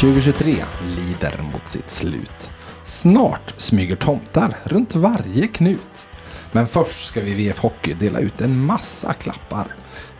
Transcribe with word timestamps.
2023 0.00 0.56
lider 0.96 1.40
mot 1.52 1.68
sitt 1.68 1.90
slut. 1.90 2.50
Snart 2.84 3.54
smyger 3.56 3.96
tomtar 3.96 4.56
runt 4.64 4.94
varje 4.94 5.46
knut. 5.46 6.06
Men 6.52 6.66
först 6.66 7.06
ska 7.06 7.20
vi 7.20 7.34
VF 7.34 7.58
Hockey 7.58 7.94
dela 7.94 8.18
ut 8.18 8.40
en 8.40 8.64
massa 8.64 9.12
klappar. 9.12 9.66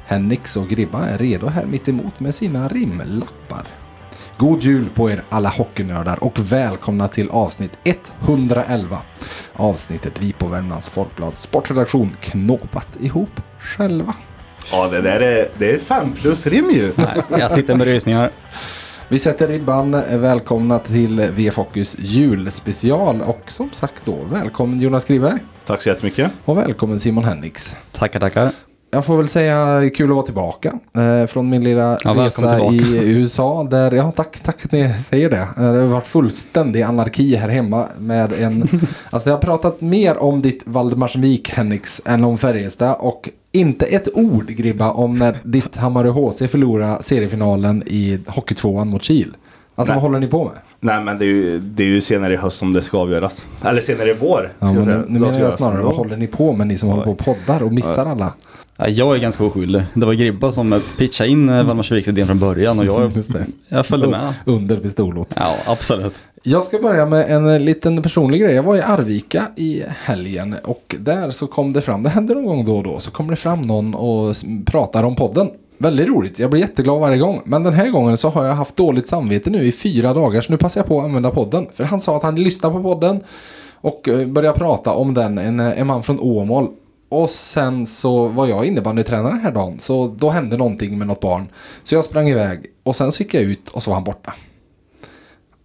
Henriks 0.07 0.57
och 0.57 0.69
Gribba 0.69 1.05
är 1.05 1.19
redo 1.19 1.47
här 1.47 1.65
mitt 1.67 1.89
emot 1.89 2.21
med 2.21 2.35
sina 2.35 2.69
rimlappar. 2.69 3.67
God 4.37 4.63
jul 4.63 4.89
på 4.95 5.11
er 5.11 5.23
alla 5.29 5.49
hockeynördar 5.49 6.25
och 6.25 6.53
välkomna 6.53 7.09
till 7.09 7.31
avsnitt 7.31 7.79
111. 8.21 8.99
Avsnittet 9.53 10.13
vi 10.19 10.33
på 10.33 10.47
Värmlands 10.47 10.89
Folkblads 10.89 11.43
sportredaktion 11.43 12.17
knåpat 12.21 12.89
ihop 13.01 13.41
själva. 13.59 14.15
Ja, 14.71 14.89
det 14.89 15.01
där 15.01 15.21
är, 15.21 15.49
det 15.59 15.71
är 15.71 15.79
fem 15.79 16.13
plus 16.13 16.47
rim 16.47 16.71
ju. 16.71 16.93
Nej, 16.95 17.23
jag 17.39 17.53
sitter 17.53 17.75
med 17.75 17.87
rysningar. 17.87 18.31
Vi 19.09 19.19
sätter 19.19 19.49
ribban. 19.49 19.91
Välkomna 20.11 20.79
till 20.79 21.21
VF 21.37 21.57
Hockeys 21.57 21.97
julspecial 21.99 23.21
och 23.21 23.41
som 23.47 23.71
sagt 23.73 24.03
då 24.05 24.17
välkommen 24.33 24.81
Jonas 24.81 25.05
Griberg 25.05 25.39
Tack 25.67 25.83
så 25.83 25.89
jättemycket. 25.89 26.31
och 26.45 26.59
välkommen 26.59 27.01
Simon 27.01 27.25
Henriks. 27.25 27.77
Tackar, 27.93 28.21
tackar. 28.21 28.51
Jag 28.91 29.05
får 29.05 29.17
väl 29.17 29.29
säga 29.29 29.91
kul 29.97 30.11
att 30.11 30.15
vara 30.17 30.27
tillbaka 30.27 30.73
eh, 30.97 31.27
från 31.27 31.49
min 31.51 31.65
lilla 31.65 31.99
Ja, 32.05 32.11
resa 32.11 32.61
i. 32.61 32.79
USA. 33.05 33.65
Där, 33.71 33.93
ja, 33.93 34.13
tack, 34.17 34.41
tack 34.41 34.65
att 34.65 34.73
ni 34.73 34.95
säger 35.09 35.31
det. 35.31 35.37
Eh, 35.37 35.73
Det 35.73 35.81
har 35.81 35.87
varit 35.87 36.07
fullständig 36.07 36.83
anarki 36.83 37.37
här 37.37 37.49
hemma 37.49 37.87
med 37.99 38.33
en... 38.33 38.69
alltså 39.11 39.29
jag 39.31 39.37
har 39.37 39.43
pratat 39.43 39.81
mer 39.81 40.17
om 40.23 40.43
ditt 40.43 40.63
Valdemarsvik 40.67 41.51
Henriks 41.51 42.01
än 42.05 42.25
om 42.25 42.39
Färjestad 42.39 42.97
och 43.01 43.29
inte 43.53 43.87
ett 43.87 44.09
ord 44.15 44.47
Gribba 44.47 44.91
om 44.93 45.19
när 45.19 45.37
ditt 45.43 45.77
Hammarö 45.77 46.09
HC 46.11 46.39
förlorade 46.51 47.03
seriefinalen 47.03 47.83
i 47.87 48.19
Hockeytvåan 48.27 48.89
mot 48.89 49.03
Kil. 49.03 49.29
Alltså 49.75 49.93
Nej. 49.95 49.97
vad 49.97 50.03
håller 50.03 50.21
ni 50.21 50.27
på 50.27 50.45
med? 50.45 50.53
Nej, 50.81 51.05
men 51.05 51.19
det 51.19 51.25
är, 51.25 51.27
ju, 51.27 51.59
det 51.59 51.83
är 51.83 51.87
ju 51.87 52.01
senare 52.01 52.33
i 52.35 52.37
höst 52.37 52.57
som 52.57 52.73
det 52.73 52.83
ska 52.83 52.99
avgöras. 52.99 53.47
Eller 53.65 53.81
senare 53.81 54.11
i 54.11 54.15
vår. 54.21 54.53
Ja, 54.59 54.73
men 54.73 54.85
nu, 54.85 55.05
nu 55.09 55.19
menar 55.21 55.41
jag 55.41 55.53
snarare, 55.53 55.83
vad 55.83 55.95
håller 55.97 56.17
ni 56.17 56.27
på 56.27 56.53
med 56.53 56.67
ni 56.67 56.79
som 56.79 56.89
håller 56.89 57.05
på 57.05 57.11
och 57.11 57.19
poddar 57.19 57.63
och 57.63 57.73
missar 57.73 58.07
alla? 58.07 58.33
Ja, 58.77 58.89
Jag 58.89 59.15
är 59.17 59.21
ganska 59.21 59.45
oskyldig. 59.45 59.83
Det 59.95 60.07
var 60.07 60.15
Gribba 60.15 60.53
som 60.53 60.83
pitchade 60.99 61.31
in 61.31 61.49
eh, 61.49 61.55
Valdemarsviks 61.57 62.09
idén 62.09 62.27
från 62.27 62.39
början 62.39 62.79
och 62.79 62.85
jag, 62.85 63.13
Just 63.17 63.33
det. 63.33 63.47
jag 63.69 63.87
följde 63.87 64.09
med. 64.09 64.35
Under 64.45 64.77
pistolhot. 64.77 65.29
Ja, 65.37 65.55
absolut. 65.67 66.23
Jag 66.51 66.63
ska 66.63 66.79
börja 66.79 67.07
med 67.07 67.31
en 67.31 67.65
liten 67.65 68.03
personlig 68.03 68.41
grej. 68.41 68.55
Jag 68.55 68.63
var 68.63 68.77
i 68.77 68.81
Arvika 68.81 69.47
i 69.57 69.83
helgen 69.89 70.57
och 70.65 70.97
där 70.99 71.31
så 71.31 71.47
kom 71.47 71.73
det 71.73 71.81
fram, 71.81 72.03
det 72.03 72.09
händer 72.09 72.35
någon 72.35 72.45
gång 72.45 72.65
då 72.65 72.77
och 72.77 72.83
då, 72.83 73.01
så 73.01 73.11
kommer 73.11 73.31
det 73.31 73.37
fram 73.37 73.61
någon 73.61 73.95
och 73.95 74.35
pratar 74.67 75.05
om 75.05 75.17
podden. 75.17 75.51
Väldigt 75.79 76.09
roligt, 76.09 76.39
jag 76.39 76.51
blir 76.51 76.61
jätteglad 76.61 77.01
varje 77.01 77.19
gång. 77.19 77.43
Men 77.45 77.63
den 77.63 77.73
här 77.73 77.91
gången 77.91 78.19
så 78.19 78.29
har 78.29 78.45
jag 78.45 78.55
haft 78.55 78.77
dåligt 78.77 79.09
samvete 79.09 79.51
nu 79.51 79.67
i 79.67 79.73
fyra 79.73 80.15
dagar 80.15 80.41
så 80.41 80.53
nu 80.53 80.59
passar 80.59 80.81
jag 80.81 80.89
på 80.89 80.99
att 80.99 81.05
använda 81.05 81.31
podden. 81.31 81.67
För 81.75 81.85
han 81.85 82.01
sa 82.01 82.17
att 82.17 82.23
han 82.23 82.37
lyssnar 82.37 82.71
på 82.71 82.83
podden 82.83 83.21
och 83.75 84.09
eh, 84.09 84.27
började 84.27 84.59
prata 84.59 84.93
om 84.93 85.15
den, 85.15 85.39
en, 85.39 85.61
eh, 85.61 85.81
en 85.81 85.87
man 85.87 86.03
från 86.03 86.21
Åmål. 86.21 86.69
Och 87.09 87.31
sen 87.31 87.87
så 87.87 88.29
var 88.29 88.47
jag 88.47 88.65
innebandytränare 88.65 89.33
den 89.33 89.41
här 89.41 89.53
dagen 89.53 89.81
så 89.81 90.15
då 90.19 90.31
hände 90.31 90.57
någonting 90.57 90.99
med 90.99 91.07
något 91.07 91.21
barn. 91.21 91.49
Så 91.85 91.95
jag 91.95 92.05
sprang 92.05 92.29
iväg 92.29 92.67
och 92.83 92.97
sen 92.97 93.13
så 93.13 93.23
gick 93.23 93.35
jag 93.35 93.43
ut 93.43 93.69
och 93.69 93.83
så 93.83 93.91
var 93.91 93.95
han 93.95 94.05
borta. 94.05 94.35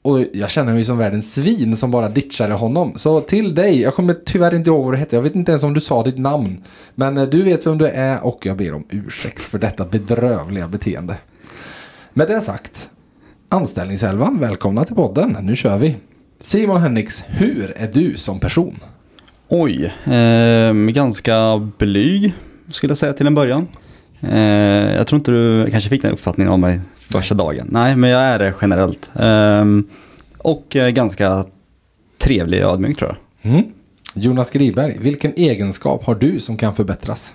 Och 0.03 0.25
jag 0.33 0.51
känner 0.51 0.73
mig 0.73 0.85
som 0.85 0.97
världens 0.97 1.33
svin 1.33 1.77
som 1.77 1.91
bara 1.91 2.09
ditchade 2.09 2.53
honom. 2.53 2.93
Så 2.95 3.21
till 3.21 3.55
dig, 3.55 3.81
jag 3.81 3.95
kommer 3.95 4.15
tyvärr 4.25 4.55
inte 4.55 4.69
ihåg 4.69 4.85
vad 4.85 4.93
du 4.93 4.97
hette. 4.97 5.15
Jag 5.15 5.23
vet 5.23 5.35
inte 5.35 5.51
ens 5.51 5.63
om 5.63 5.73
du 5.73 5.81
sa 5.81 6.03
ditt 6.03 6.17
namn. 6.17 6.63
Men 6.95 7.17
eh, 7.17 7.23
du 7.23 7.41
vet 7.41 7.67
vem 7.67 7.77
du 7.77 7.87
är 7.87 8.25
och 8.25 8.45
jag 8.45 8.57
ber 8.57 8.73
om 8.73 8.83
ursäkt 8.89 9.39
för 9.39 9.59
detta 9.59 9.85
bedrövliga 9.85 10.67
beteende. 10.67 11.15
Med 12.13 12.27
det 12.27 12.41
sagt, 12.41 12.89
anställningselvan, 13.49 14.39
välkomna 14.39 14.83
till 14.83 14.95
podden. 14.95 15.37
Nu 15.41 15.55
kör 15.55 15.77
vi. 15.77 15.95
Simon 16.39 16.81
Henriks, 16.81 17.23
hur 17.27 17.73
är 17.77 17.87
du 17.93 18.17
som 18.17 18.39
person? 18.39 18.79
Oj, 19.47 19.93
eh, 20.13 20.73
ganska 20.73 21.69
blyg 21.77 22.33
skulle 22.71 22.91
jag 22.91 22.97
säga 22.97 23.13
till 23.13 23.27
en 23.27 23.35
början. 23.35 23.67
Eh, 24.21 24.95
jag 24.95 25.07
tror 25.07 25.17
inte 25.17 25.31
du 25.31 25.71
kanske 25.71 25.89
fick 25.89 26.01
den 26.01 26.11
uppfattningen 26.11 26.53
av 26.53 26.59
mig 26.59 26.79
första 27.11 27.35
dagen. 27.35 27.67
Nej, 27.71 27.95
men 27.95 28.09
jag 28.09 28.21
är 28.21 28.39
det 28.39 28.53
generellt. 28.61 29.11
Eh, 29.15 29.65
och 30.37 30.75
eh, 30.75 30.89
ganska 30.89 31.45
trevlig 32.17 32.65
och 32.65 32.71
ödmjuk 32.73 32.97
tror 32.97 33.17
jag. 33.41 33.51
Mm. 33.53 33.63
Jonas 34.13 34.51
Griberg, 34.51 34.97
vilken 34.99 35.33
egenskap 35.35 36.05
har 36.05 36.15
du 36.15 36.39
som 36.39 36.57
kan 36.57 36.75
förbättras? 36.75 37.33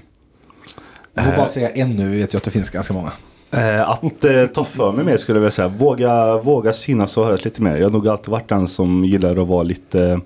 Jag 1.15 1.25
får 1.25 1.33
Eh. 1.33 1.39
bara 1.39 1.49
säga 1.49 1.71
en 1.71 1.97
nu, 1.97 2.09
vi 2.11 2.19
vet 2.19 2.35
ju 2.35 2.37
att 2.39 2.45
det 2.45 2.51
finns 2.51 2.71
ganska 2.71 2.95
många. 2.95 3.13
Eh, 3.51 3.91
att 3.91 4.25
eh, 4.25 4.47
ta 4.47 4.65
för 4.65 4.93
mig 4.93 5.05
mer 5.05 5.17
skulle 5.17 5.37
jag 5.37 5.41
vilja 5.41 5.51
säga. 5.51 5.69
Våga, 5.69 6.37
våga 6.39 6.73
synas 6.73 7.17
och 7.17 7.25
höras 7.25 7.45
lite 7.45 7.63
mer. 7.63 7.77
Jag 7.77 7.85
har 7.85 7.91
nog 7.91 8.09
alltid 8.09 8.29
varit 8.29 8.49
den 8.49 8.69
som 8.69 9.05
gillar 9.05 9.37
att 9.43 9.49
vara 9.49 9.63
lite, 9.63 10.21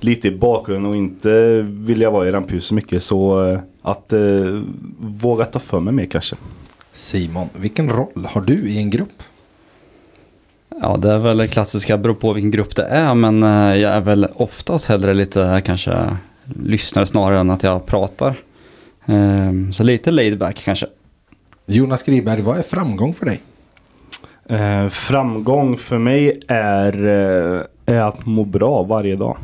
lite 0.00 0.28
i 0.28 0.30
bakgrunden 0.38 0.90
och 0.90 0.96
inte 0.96 1.62
vilja 1.62 2.10
vara 2.10 2.28
i 2.28 2.30
rampljuset 2.30 2.68
så 2.68 2.74
mycket. 2.74 3.02
Så 3.02 3.48
eh, 3.50 3.58
att 3.82 4.12
eh, 4.12 4.60
våga 5.00 5.44
ta 5.44 5.58
för 5.58 5.80
mig 5.80 5.94
mer 5.94 6.06
kanske. 6.06 6.36
Simon, 6.96 7.48
vilken 7.56 7.90
roll 7.90 8.26
har 8.30 8.40
du 8.40 8.54
i 8.68 8.78
en 8.78 8.90
grupp? 8.90 9.22
Ja, 10.82 10.96
det 10.96 11.12
är 11.12 11.18
väl 11.18 11.48
klassiska, 11.48 11.98
beror 11.98 12.14
på 12.14 12.32
vilken 12.32 12.50
grupp 12.50 12.76
det 12.76 12.84
är, 12.84 13.14
men 13.14 13.42
eh, 13.42 13.76
jag 13.76 13.92
är 13.94 14.00
väl 14.00 14.26
oftast 14.34 14.86
hellre 14.86 15.14
lite 15.14 15.62
kanske 15.64 16.16
lyssnare 16.44 17.06
snarare 17.06 17.40
än 17.40 17.50
att 17.50 17.62
jag 17.62 17.86
pratar. 17.86 18.36
Eh, 19.06 19.52
Så 19.72 19.82
lite 19.82 20.10
laid 20.10 20.38
back 20.38 20.62
kanske. 20.64 20.86
Jonas 21.66 22.02
Griberg, 22.02 22.40
vad 22.40 22.58
är 22.58 22.62
framgång 22.62 23.14
för 23.14 23.26
dig? 23.26 23.40
Eh, 24.48 24.88
framgång 24.88 25.76
för 25.76 25.98
mig 25.98 26.40
är, 26.48 27.06
eh, 27.06 27.94
är 27.94 28.00
att 28.00 28.26
må 28.26 28.44
bra 28.44 28.82
varje 28.82 29.16
dag. 29.16 29.36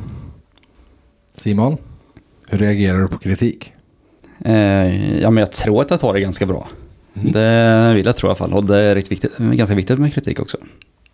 Simon, 1.35 1.77
hur 2.49 2.59
reagerar 2.59 2.99
du 2.99 3.09
på 3.09 3.19
kritik? 3.19 3.73
Eh, 4.45 5.21
Ja, 5.21 5.31
men 5.31 5.37
jag 5.37 5.53
tror 5.53 5.81
att 5.83 5.91
jag 5.91 6.01
tar 6.01 6.15
det 6.15 6.21
ganska 6.21 6.47
bra. 6.47 6.69
Det 7.15 7.93
vill 7.95 8.07
jag 8.07 8.17
tro 8.17 8.27
i 8.27 8.29
alla 8.29 8.37
fall. 8.37 8.53
Och 8.53 8.65
det 8.65 8.77
är 8.77 8.95
riktigt 8.95 9.13
viktigt, 9.13 9.39
ganska 9.39 9.77
viktigt 9.77 9.99
med 9.99 10.15
kritik 10.15 10.41
också. 10.41 10.59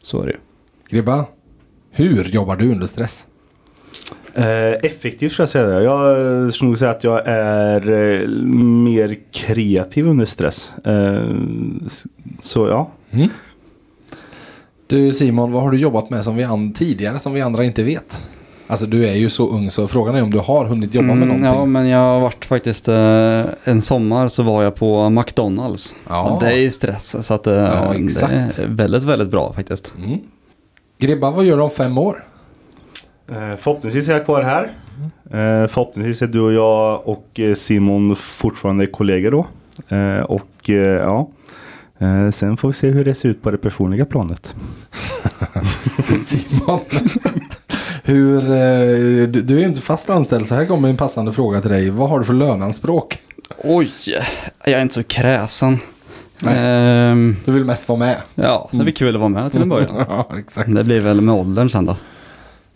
Så 0.02 0.22
är 0.22 0.26
det 0.26 0.32
ju. 0.32 0.38
Gribba, 0.88 1.24
hur 1.90 2.24
jobbar 2.24 2.56
du 2.56 2.72
under 2.72 2.86
stress? 2.86 3.26
Eh, 4.34 4.72
effektivt 4.72 5.32
skulle 5.32 5.42
jag 5.42 5.50
säga 5.50 5.66
det. 5.66 5.82
Jag 5.82 6.42
eh, 6.44 6.48
skulle 6.50 6.68
nog 6.68 6.78
säga 6.78 6.90
att 6.90 7.04
jag 7.04 7.22
är 7.26 7.90
eh, 7.90 8.28
mer 8.28 9.18
kreativ 9.32 10.06
under 10.06 10.24
stress. 10.24 10.72
Eh, 10.84 11.36
så 12.40 12.68
ja. 12.68 12.90
Mm. 13.10 13.28
Du 14.86 15.12
Simon, 15.12 15.52
vad 15.52 15.62
har 15.62 15.70
du 15.70 15.78
jobbat 15.78 16.10
med 16.10 16.24
som 16.24 16.36
vi 16.36 16.72
tidigare 16.74 17.18
som 17.18 17.32
vi 17.32 17.40
andra 17.40 17.64
inte 17.64 17.82
vet? 17.82 18.22
Alltså 18.68 18.86
du 18.86 19.08
är 19.08 19.14
ju 19.14 19.30
så 19.30 19.48
ung 19.50 19.70
så 19.70 19.88
frågan 19.88 20.14
är 20.14 20.22
om 20.22 20.30
du 20.30 20.38
har 20.38 20.64
hunnit 20.64 20.94
jobba 20.94 21.06
med 21.06 21.16
Mm, 21.16 21.28
någonting. 21.28 21.60
ja, 21.60 21.64
men 21.64 21.88
jag 21.88 21.98
har 21.98 22.20
varit 22.20 22.44
faktiskt 22.44 22.88
eh, 22.88 23.44
en 23.64 23.82
sommar 23.82 24.28
så 24.28 24.42
var 24.42 24.62
jag 24.62 24.74
på 24.74 25.10
McDonalds. 25.10 25.94
Ja. 26.08 26.36
Det 26.40 26.46
är 26.46 26.56
ju 26.56 26.70
stress 26.70 27.26
så 27.26 27.34
att 27.34 27.46
eh, 27.46 27.54
Ja, 27.54 27.94
exakt. 27.94 28.56
det 28.56 28.62
är 28.62 28.66
väldigt, 28.68 29.02
väldigt 29.02 29.30
bra 29.30 29.52
faktiskt. 29.52 29.94
Mm. 30.06 30.18
Gribba, 30.98 31.30
vad 31.30 31.44
gör 31.44 31.56
du 31.56 31.62
om 31.62 31.70
fem 31.70 31.98
år? 31.98 32.24
Eh, 33.30 33.56
förhoppningsvis 33.56 34.08
är 34.08 34.12
jag 34.12 34.24
kvar 34.24 34.42
här. 34.42 34.64
Eh, 35.24 35.66
förhoppningsvis 35.68 36.22
är 36.22 36.26
du 36.26 36.40
och 36.40 36.52
jag 36.52 37.08
och 37.08 37.40
eh, 37.40 37.54
Simon 37.54 38.16
fortfarande 38.16 38.86
kollegor 38.86 39.30
då. 39.30 39.46
Eh, 39.96 40.20
och 40.20 40.70
eh, 40.70 40.76
ja. 40.76 41.28
Eh, 41.98 42.30
sen 42.30 42.56
får 42.56 42.68
vi 42.68 42.74
se 42.74 42.90
hur 42.90 43.04
det 43.04 43.14
ser 43.14 43.28
ut 43.28 43.42
på 43.42 43.50
det 43.50 43.58
personliga 43.58 44.04
planet. 44.06 44.54
Simon, 46.24 46.80
hur, 48.06 48.38
eh, 48.50 49.28
du, 49.28 49.42
du 49.42 49.54
är 49.56 49.60
ju 49.60 49.66
inte 49.66 49.80
fast 49.80 50.10
anställd 50.10 50.46
så 50.46 50.54
här 50.54 50.66
kommer 50.66 50.88
en 50.88 50.96
passande 50.96 51.32
fråga 51.32 51.60
till 51.60 51.70
dig. 51.70 51.90
Vad 51.90 52.08
har 52.08 52.18
du 52.18 52.24
för 52.24 52.34
löneanspråk? 52.34 53.18
Oj, 53.64 53.90
jag 54.64 54.74
är 54.74 54.82
inte 54.82 54.94
så 54.94 55.02
kräsen. 55.02 55.78
Ehm, 56.46 57.36
Du 57.44 57.52
vill 57.52 57.64
mest 57.64 57.88
vara 57.88 57.98
med. 57.98 58.16
ja, 58.34 58.68
det 58.72 58.78
blir 58.78 58.92
kul 58.92 59.14
att 59.14 59.20
vara 59.20 59.28
med 59.28 59.50
till 59.52 59.62
en 59.62 59.68
början. 59.68 59.94
ja, 60.08 60.28
exakt. 60.38 60.74
Det 60.74 60.84
blir 60.84 61.00
väl 61.00 61.20
med 61.20 61.34
åldern 61.34 61.68
sen 61.70 61.84
då. 61.86 61.96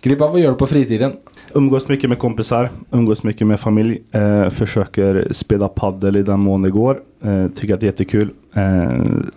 Gribba, 0.03 0.29
vad 0.29 0.41
gör 0.41 0.51
du 0.51 0.57
på 0.57 0.67
fritiden? 0.67 1.13
Umgås 1.55 1.89
mycket 1.89 2.11
med 2.11 2.19
kompisar, 2.19 2.71
umgås 2.91 3.23
mycket 3.23 3.47
med 3.47 3.61
familj. 3.61 4.03
Eh, 4.13 4.49
försöker 4.51 5.29
spela 5.31 5.69
paddel 5.69 6.17
i 6.17 6.23
den 6.23 6.41
mån 6.41 6.63
det 6.63 6.71
går. 6.71 7.01
Eh, 7.25 7.47
tycker 7.49 7.75
att 7.75 7.81
det 7.81 7.85
är 7.87 7.89
jättekul. 7.89 8.31
Eh, 8.55 8.91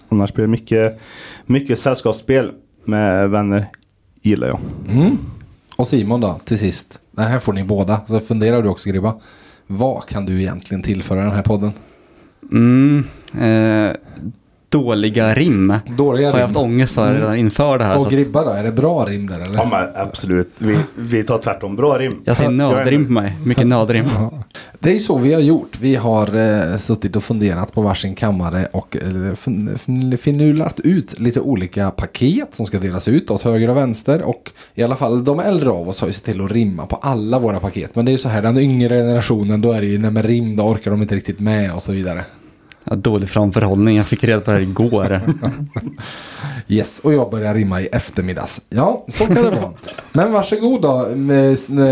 annars 0.10 0.34
blir 0.34 0.46
det 0.46 0.52
mycket, 0.52 1.00
mycket 1.46 1.80
sällskapsspel 1.80 2.52
med 2.86 3.30
vänner. 3.30 3.66
Gillar 4.22 4.48
jag. 4.48 4.60
Mm. 4.92 5.18
Och 5.76 5.88
Simon 5.88 6.22
då, 6.22 6.40
till 6.44 6.60
sist. 6.60 7.00
Det 7.12 7.22
här 7.22 7.40
får 7.40 7.54
ni 7.54 7.64
båda. 7.64 8.02
Så 8.08 8.20
funderar 8.20 8.62
du 8.62 8.70
också 8.70 8.90
Gribba. 8.90 9.16
Vad 9.68 10.06
kan 10.06 10.26
du 10.26 10.42
egentligen 10.42 10.84
tillföra 10.84 11.22
den 11.24 11.32
här 11.32 11.42
podden? 11.42 11.72
Mm, 12.52 13.04
eh, 13.34 13.96
dåliga 14.74 15.34
rim. 15.34 15.74
Dåliga 15.98 16.32
Har 16.32 16.40
jag 16.40 16.46
haft 16.48 16.58
rim. 16.58 16.66
ångest 16.66 16.94
för 16.94 17.14
redan 17.14 17.36
inför 17.38 17.78
det 17.78 17.84
här. 17.84 17.94
så 17.96 18.00
Och 18.02 18.08
att 18.08 18.14
gribbar 18.14 18.46
då? 18.46 18.52
Är 18.52 18.64
det 18.64 18.72
bra 18.72 19.06
rim 19.06 19.28
där 19.28 19.40
eller? 19.40 19.56
Ja 19.56 19.66
men 19.66 19.90
absolut. 20.08 20.52
Vi, 20.58 20.78
vi 20.96 21.24
tar 21.24 21.38
tvärtom 21.38 21.76
bra 21.76 21.98
rim. 22.00 22.22
jag 22.26 22.38
ser 22.38 22.50
nödrim 22.50 23.06
på 23.06 23.12
mig. 23.12 23.38
Mycket 23.46 23.68
nödrim. 23.68 24.06
Det 24.80 24.90
är 24.90 24.94
ju 24.94 25.00
så 25.00 25.18
vi 25.18 25.34
har 25.34 25.42
gjort. 25.42 25.78
Vi 25.82 25.96
har 25.96 26.28
eh, 26.72 26.78
suttit 26.78 27.16
och 27.16 27.24
funderat 27.24 27.74
på 27.74 27.82
varsin 27.82 28.16
kammare 28.16 28.68
och 28.74 28.98
eh, 28.98 29.36
fin- 29.36 29.78
fin- 29.78 30.18
finulat 30.18 30.80
ut 30.80 31.20
lite 31.20 31.40
olika 31.40 31.92
paket 31.92 32.56
som 32.56 32.66
ska 32.66 32.80
delas 32.80 33.08
ut 33.08 33.32
åt 33.32 33.42
höger 33.42 33.70
och 33.70 33.78
vänster. 33.78 34.22
Och 34.22 34.52
i 34.76 34.84
alla 34.84 34.96
fall 34.96 35.24
de 35.24 35.40
äldre 35.40 35.70
av 35.70 35.90
oss 35.90 36.02
har 36.02 36.08
ju 36.08 36.14
sett 36.14 36.24
till 36.24 36.42
att 36.42 36.52
rimma 36.52 36.86
på 36.86 36.96
alla 36.96 37.40
våra 37.40 37.60
paket. 37.60 37.96
Men 37.96 38.06
det 38.06 38.10
är 38.10 38.14
ju 38.14 38.18
så 38.18 38.30
här, 38.30 38.42
den 38.42 38.58
yngre 38.58 38.98
generationen 38.98 39.62
då 39.62 39.72
är 39.72 39.82
det 39.82 39.88
ju, 39.88 39.98
nej 39.98 40.12
men 40.12 40.24
rim 40.24 40.56
då 40.56 40.64
orkar 40.64 40.92
de 40.92 41.02
inte 41.02 41.16
riktigt 41.16 41.40
med 41.40 41.74
och 41.74 41.82
så 41.82 41.92
vidare. 41.92 42.26
Ja, 42.84 42.96
dålig 42.96 43.30
framförhållning. 43.30 43.98
Jag 43.98 44.06
fick 44.06 44.24
reda 44.24 44.40
på 44.42 44.52
det 44.52 44.58
här 44.58 44.64
igår. 44.64 45.22
Yes, 46.68 47.00
och 47.00 47.14
jag 47.14 47.32
börjar 47.32 47.54
rimma 47.54 47.82
i 47.82 47.86
eftermiddags. 47.86 48.62
Ja, 48.70 49.06
så 49.08 49.26
kan 49.26 49.36
det 49.36 49.42
vara. 49.42 49.72
Men 50.14 50.32
varsågod 50.32 50.82
då, 50.82 51.08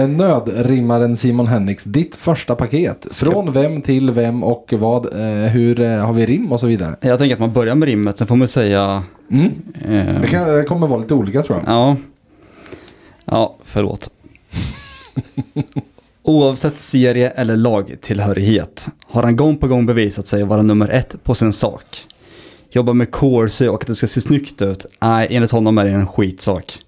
nödrimmaren 0.08 1.18
Simon 1.18 1.48
Henriks. 1.48 1.84
Ditt 1.84 2.16
första 2.16 2.56
paket. 2.56 3.08
Från 3.12 3.52
vem 3.52 3.82
till 3.82 4.12
vem 4.12 4.44
och 4.44 4.74
vad, 4.78 5.06
eh, 5.06 5.50
hur 5.52 5.82
eh, 5.82 6.06
har 6.06 6.14
vi 6.14 6.26
rim 6.26 6.52
och 6.52 6.60
så 6.60 6.68
vidare. 6.68 6.96
Jag 7.02 7.20
tänker 7.20 7.34
att 7.36 7.40
man 7.40 7.54
börjar 7.54 7.76
med 7.76 7.86
rimmet. 7.86 8.18
Sen 8.18 8.28
får 8.28 8.36
man 8.36 8.48
säga... 8.48 9.04
Mm. 9.32 9.52
Eh, 9.86 10.22
Det, 10.22 10.28
kan, 10.28 10.48
det 10.48 10.64
kommer 10.64 10.88
vara 10.88 11.00
lite 11.00 11.14
olika 11.14 11.42
tror 11.44 11.60
jag. 11.66 11.74
Ja. 11.76 11.98
Ja, 13.26 13.56
förlåt. 13.66 14.10
Oavsett 16.24 16.80
serie 16.80 17.30
eller 17.30 17.56
lagtillhörighet 17.58 18.88
har 19.08 19.24
han 19.24 19.36
gång 19.36 19.58
på 19.58 19.68
gång 19.68 19.86
bevisat 19.86 20.28
sig 20.28 20.44
vara 20.44 20.62
nummer 20.62 20.90
ett 20.90 21.16
på 21.24 21.36
sin 21.36 21.54
sak. 21.54 21.84
Jobbar 22.72 22.94
med 22.94 23.12
corsi 23.12 23.68
och 23.68 23.82
att 23.82 23.88
det 23.88 23.96
ska 23.96 24.08
se 24.08 24.22
snyggt 24.22 24.62
ut. 24.62 24.86
Nej, 25.02 25.28
enligt 25.30 25.52
honom 25.52 25.78
är 25.78 25.86
det 25.86 25.92
en 25.92 26.08
skitsak. 26.08 26.80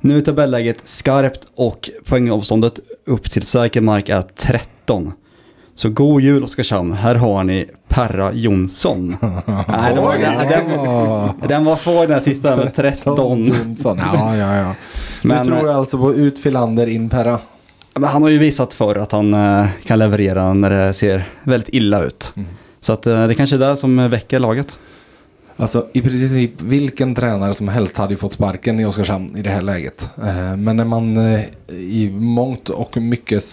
Nu 0.00 0.16
är 0.16 0.20
tabelläget 0.20 0.88
skarpt 0.88 1.40
och 1.54 1.90
poängavståndet 2.04 2.80
upp 3.06 3.30
till 3.30 3.42
säker 3.42 3.80
mark 3.80 4.08
är 4.08 4.22
13. 4.22 5.12
Så 5.74 5.88
god 5.90 6.22
jul 6.22 6.44
Oskarshamn, 6.44 6.92
här 6.92 7.14
har 7.14 7.44
ni 7.44 7.70
Perra 7.88 8.32
Jonsson. 8.32 9.16
Nej, 9.46 9.94
det 9.94 10.00
var, 10.00 10.18
den, 10.18 10.48
den, 10.48 11.48
den 11.48 11.64
var 11.64 11.76
svår 11.76 12.02
den 12.02 12.10
här 12.12 12.20
sista 12.20 12.56
med 12.56 12.74
13. 12.74 13.44
Jonsson. 13.44 13.98
Ja, 13.98 14.36
ja, 14.36 14.56
ja. 14.56 14.74
Men- 15.22 15.46
du 15.46 15.50
tror 15.52 15.70
alltså 15.70 15.98
på 15.98 16.14
ut 16.14 16.38
Filander 16.38 16.86
in 16.86 17.08
Perra? 17.10 17.38
Men 18.00 18.08
han 18.08 18.22
har 18.22 18.28
ju 18.28 18.38
visat 18.38 18.74
förr 18.74 18.96
att 18.96 19.12
han 19.12 19.34
eh, 19.34 19.66
kan 19.84 19.98
leverera 19.98 20.54
när 20.54 20.70
det 20.70 20.92
ser 20.92 21.24
väldigt 21.42 21.68
illa 21.72 22.02
ut. 22.04 22.32
Mm. 22.36 22.48
Så 22.80 22.92
att 22.92 23.06
eh, 23.06 23.26
det 23.26 23.34
kanske 23.34 23.56
är 23.56 23.60
det 23.60 23.76
som 23.76 24.10
väcker 24.10 24.40
laget. 24.40 24.78
Alltså 25.56 25.86
i 25.92 26.02
princip 26.02 26.62
vilken 26.62 27.14
tränare 27.14 27.52
som 27.52 27.68
helst 27.68 27.96
hade 27.96 28.12
ju 28.12 28.16
fått 28.16 28.32
sparken 28.32 28.80
i 28.80 28.84
Oskarshamn 28.84 29.36
i 29.36 29.42
det 29.42 29.50
här 29.50 29.62
läget. 29.62 30.10
Eh, 30.18 30.56
Men 30.56 30.76
när 30.76 30.84
man 30.84 31.18
i 31.68 32.10
mångt 32.10 32.68
och 32.68 32.96
mycket, 32.96 33.44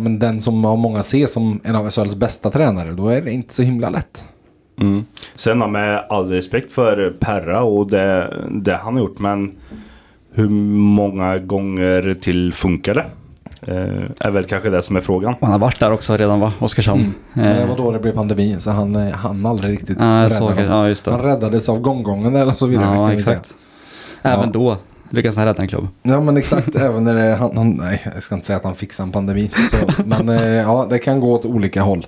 men 0.00 0.18
den 0.18 0.40
som 0.40 0.64
av 0.64 0.78
många 0.78 1.00
ses 1.00 1.32
som 1.32 1.60
en 1.64 1.76
av 1.76 1.90
SHLs 1.90 2.16
bästa 2.16 2.50
tränare, 2.50 2.92
då 2.92 3.08
är 3.08 3.20
det 3.20 3.32
inte 3.32 3.54
så 3.54 3.62
himla 3.62 3.90
lätt. 3.90 4.24
Mm. 4.80 5.04
Sen 5.34 5.72
med 5.72 6.04
all 6.08 6.28
respekt 6.28 6.72
för 6.72 7.16
Perra 7.20 7.62
och 7.62 7.90
det, 7.90 8.34
det 8.50 8.76
han 8.76 8.94
har 8.94 9.00
gjort. 9.00 9.18
Men 9.18 9.54
hur 10.32 10.48
många 10.48 11.38
gånger 11.38 12.16
till 12.20 12.52
funkar 12.52 12.94
det? 12.94 13.04
Eh, 13.66 13.74
är 14.20 14.30
väl 14.30 14.44
kanske 14.44 14.70
det 14.70 14.82
som 14.82 14.96
är 14.96 15.00
frågan. 15.00 15.34
Han 15.40 15.52
har 15.52 15.58
varit 15.58 15.80
där 15.80 15.92
också 15.92 16.16
redan 16.16 16.40
va, 16.40 16.52
Oskarshamn? 16.58 17.14
Det 17.34 17.40
Eh, 17.42 17.68
var 17.68 17.76
då 17.76 17.92
det 17.92 17.98
blev 17.98 18.12
pandemi, 18.12 18.56
så 18.58 18.70
han 18.70 18.96
eh, 18.96 19.12
hann 19.14 19.46
aldrig 19.46 19.72
riktigt 19.72 19.96
jag 20.00 20.32
rädda 20.32 20.54
det. 20.54 20.62
Ja, 20.62 20.88
just 20.88 21.04
det. 21.04 21.10
Han 21.10 21.20
räddades 21.20 21.68
av 21.68 21.80
gånggången 21.80 22.36
eller 22.36 22.52
så 22.52 22.66
vidare. 22.66 22.94
ja, 22.94 23.12
exakt. 23.12 23.54
Även 24.22 24.44
Ja. 24.44 24.50
då 24.52 24.76
lyckas 25.10 25.36
han 25.36 25.44
rädda 25.46 25.62
en 25.62 25.68
klubb. 25.68 25.88
Ja 26.02 26.20
men 26.20 26.36
exakt, 26.36 26.74
även 26.76 27.04
när 27.04 27.14
det, 27.14 27.34
han, 27.36 27.56
han, 27.56 27.70
nej 27.70 28.02
jag 28.14 28.22
ska 28.22 28.34
inte 28.34 28.46
säga 28.46 28.56
att 28.56 28.64
han 28.64 28.74
fixar 28.74 29.04
en 29.04 29.12
pandemi. 29.12 29.50
Så, 29.70 30.02
men 30.04 30.28
eh, 30.28 30.44
ja, 30.54 30.86
det 30.90 30.98
kan 30.98 31.20
gå 31.20 31.32
åt 31.32 31.44
olika 31.44 31.82
håll. 31.82 32.06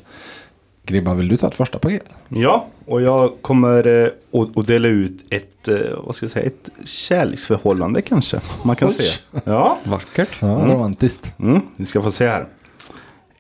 Gribba, 0.87 1.15
vill 1.15 1.29
du 1.29 1.37
ta 1.37 1.47
ett 1.47 1.55
första 1.55 1.79
paket? 1.79 2.05
Ja, 2.29 2.67
och 2.87 3.03
jag 3.03 3.33
kommer 3.43 3.87
eh, 3.87 4.41
att 4.41 4.57
att 4.57 4.67
dela 4.67 4.89
ut 4.89 5.25
ett, 5.31 5.69
eh, 5.69 5.77
vad 6.05 6.15
ska 6.15 6.25
jag 6.25 6.31
säga, 6.31 6.47
ett 6.47 6.71
kärleksförhållande 6.85 8.03
kanske. 8.03 8.41
Man 8.63 8.77
kan 8.77 8.91
säga. 8.91 9.09
Ja, 9.45 9.79
Vackert. 9.85 10.29
Ja, 10.41 10.47
romantiskt. 10.47 11.33
Mm, 11.39 11.61
ni 11.77 11.87
ska 11.87 12.03
få 12.03 12.11
se 12.11 12.29
här. 12.29 12.47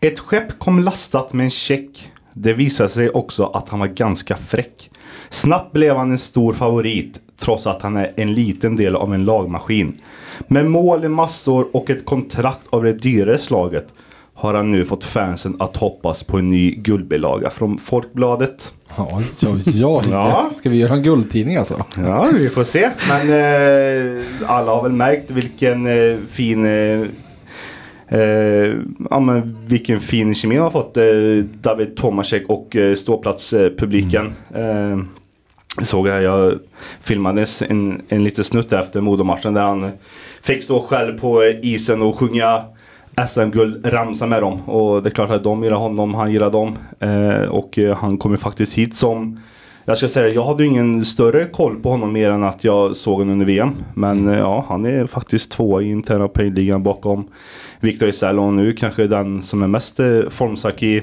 Ett 0.00 0.18
skepp 0.18 0.58
kom 0.58 0.78
lastat 0.80 1.32
med 1.32 1.44
en 1.44 1.50
check. 1.50 2.12
Det 2.32 2.52
visade 2.52 2.88
sig 2.88 3.10
också 3.10 3.44
att 3.44 3.68
han 3.68 3.80
var 3.80 3.86
ganska 3.86 4.36
fräck. 4.36 4.90
Snabbt 5.28 5.72
blev 5.72 5.96
han 5.96 6.10
en 6.10 6.18
stor 6.18 6.52
favorit 6.52 7.20
trots 7.38 7.66
att 7.66 7.82
han 7.82 7.96
är 7.96 8.12
en 8.16 8.34
liten 8.34 8.76
del 8.76 8.96
av 8.96 9.14
en 9.14 9.24
lagmaskin. 9.24 10.00
Med 10.48 10.66
mål 10.66 11.04
i 11.04 11.08
massor 11.08 11.76
och 11.76 11.90
ett 11.90 12.04
kontrakt 12.04 12.66
av 12.70 12.82
det 12.82 12.92
dyrare 12.92 13.38
slaget 13.38 13.94
har 14.40 14.54
han 14.54 14.70
nu 14.70 14.84
fått 14.84 15.04
fansen 15.04 15.56
att 15.58 15.76
hoppas 15.76 16.24
på 16.24 16.38
en 16.38 16.48
ny 16.48 16.70
guldbilaga 16.70 17.50
från 17.50 17.78
Folkbladet. 17.78 18.72
Oj, 18.98 19.24
oj. 19.82 20.04
Ja. 20.10 20.50
Ska 20.52 20.70
vi 20.70 20.76
göra 20.76 20.94
en 20.94 21.02
guldtidning 21.02 21.56
alltså? 21.56 21.84
Ja, 21.96 22.28
vi 22.34 22.48
får 22.48 22.64
se. 22.64 22.90
Men 23.08 23.30
eh, 23.30 24.24
alla 24.46 24.70
har 24.74 24.82
väl 24.82 24.92
märkt 24.92 25.30
vilken 25.30 25.86
eh, 25.86 26.16
fin 26.30 26.64
eh, 26.64 27.02
eh, 28.08 28.74
ja, 29.10 29.20
men 29.20 29.56
vilken 29.66 30.00
fin 30.00 30.34
kemi 30.34 30.56
har 30.56 30.70
fått 30.70 30.96
eh, 30.96 31.04
David 31.60 31.96
Tomasek 31.96 32.44
och 32.48 32.76
eh, 32.76 32.94
ståplatspubliken. 32.94 34.32
Eh, 34.54 34.98
såg 35.82 36.08
jag, 36.08 36.22
jag 36.22 36.58
filmades 37.02 37.62
en, 37.62 38.02
en 38.08 38.24
liten 38.24 38.44
snutt 38.44 38.72
efter 38.72 39.00
Modomatchen 39.00 39.54
där 39.54 39.62
han 39.62 39.90
fick 40.42 40.62
stå 40.62 40.80
själv 40.80 41.18
på 41.18 41.42
eh, 41.42 41.54
isen 41.62 42.02
och 42.02 42.18
sjunga 42.18 42.64
SM-guld 43.26 43.86
ramsa 43.86 44.26
med 44.26 44.42
dem. 44.42 44.60
Och 44.68 45.02
det 45.02 45.08
är 45.08 45.10
klart 45.10 45.30
att 45.30 45.44
de 45.44 45.64
gillar 45.64 45.76
honom, 45.76 46.14
han 46.14 46.32
gillar 46.32 46.50
dem. 46.50 46.76
Eh, 47.00 47.48
och 47.50 47.78
eh, 47.78 47.96
han 47.96 48.18
kommer 48.18 48.36
faktiskt 48.36 48.74
hit 48.74 48.96
som 48.96 49.40
jag 49.84 49.98
ska 49.98 50.08
säga, 50.08 50.28
jag 50.34 50.44
hade 50.44 50.64
ingen 50.66 51.04
större 51.04 51.44
koll 51.44 51.76
på 51.76 51.90
honom 51.90 52.12
mer 52.12 52.30
än 52.30 52.44
att 52.44 52.64
jag 52.64 52.96
såg 52.96 53.14
honom 53.18 53.32
under 53.32 53.46
VM. 53.46 53.70
Men 53.94 54.28
eh, 54.28 54.38
ja, 54.38 54.64
han 54.68 54.86
är 54.86 55.06
faktiskt 55.06 55.50
tvåa 55.50 55.82
i 55.82 55.90
interna 55.90 56.28
poängligan 56.28 56.82
bakom 56.82 57.28
Victor 57.80 58.08
Isell 58.08 58.38
och 58.38 58.52
nu 58.52 58.72
kanske 58.72 59.06
den 59.06 59.42
som 59.42 59.62
är 59.62 59.66
mest 59.66 60.00
eh, 60.00 60.18
formstark 60.30 60.82
i, 60.82 61.02